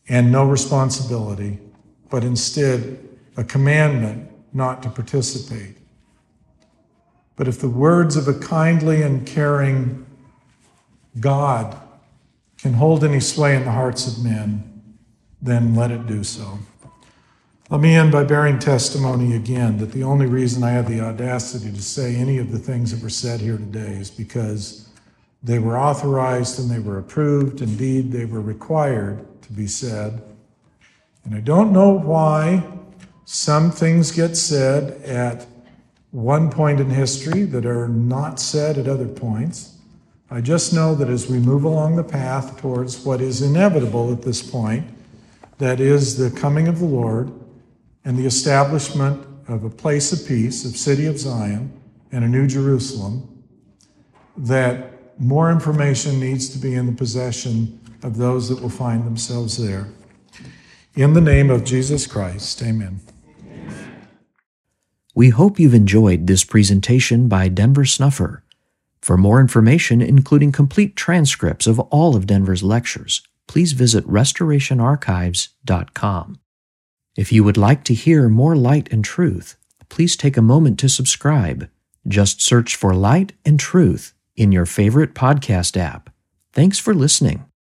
[0.08, 1.58] and no responsibility,
[2.11, 3.00] but instead
[3.38, 5.77] a commandment not to participate.
[7.35, 10.06] But if the words of a kindly and caring
[11.19, 11.76] God
[12.60, 14.93] can hold any sway in the hearts of men,
[15.42, 16.60] then let it do so.
[17.72, 21.72] Let me end by bearing testimony again that the only reason I have the audacity
[21.72, 24.90] to say any of the things that were said here today is because
[25.41, 27.61] they were authorized and they were approved.
[27.61, 30.22] Indeed, they were required to be said.
[31.24, 32.61] And I don't know why
[33.24, 35.48] some things get said at
[36.11, 39.77] one point in history that are not said at other points.
[40.30, 44.24] I just know that as we move along the path towards what is inevitable at
[44.24, 44.90] this point,
[45.59, 47.32] that is the coming of the Lord
[48.04, 51.72] and the establishment of a place of peace, of city of Zion,
[52.12, 53.44] and a new Jerusalem,
[54.38, 59.58] that more information needs to be in the possession of those that will find themselves
[59.58, 59.88] there.
[60.96, 63.00] In the name of Jesus Christ, amen.
[65.14, 68.44] We hope you've enjoyed this presentation by Denver Snuffer.
[69.02, 76.41] For more information, including complete transcripts of all of Denver's lectures, please visit restorationarchives.com.
[77.17, 79.57] If you would like to hear more light and truth,
[79.90, 81.69] please take a moment to subscribe.
[82.07, 86.09] Just search for Light and Truth in your favorite podcast app.
[86.53, 87.45] Thanks for listening.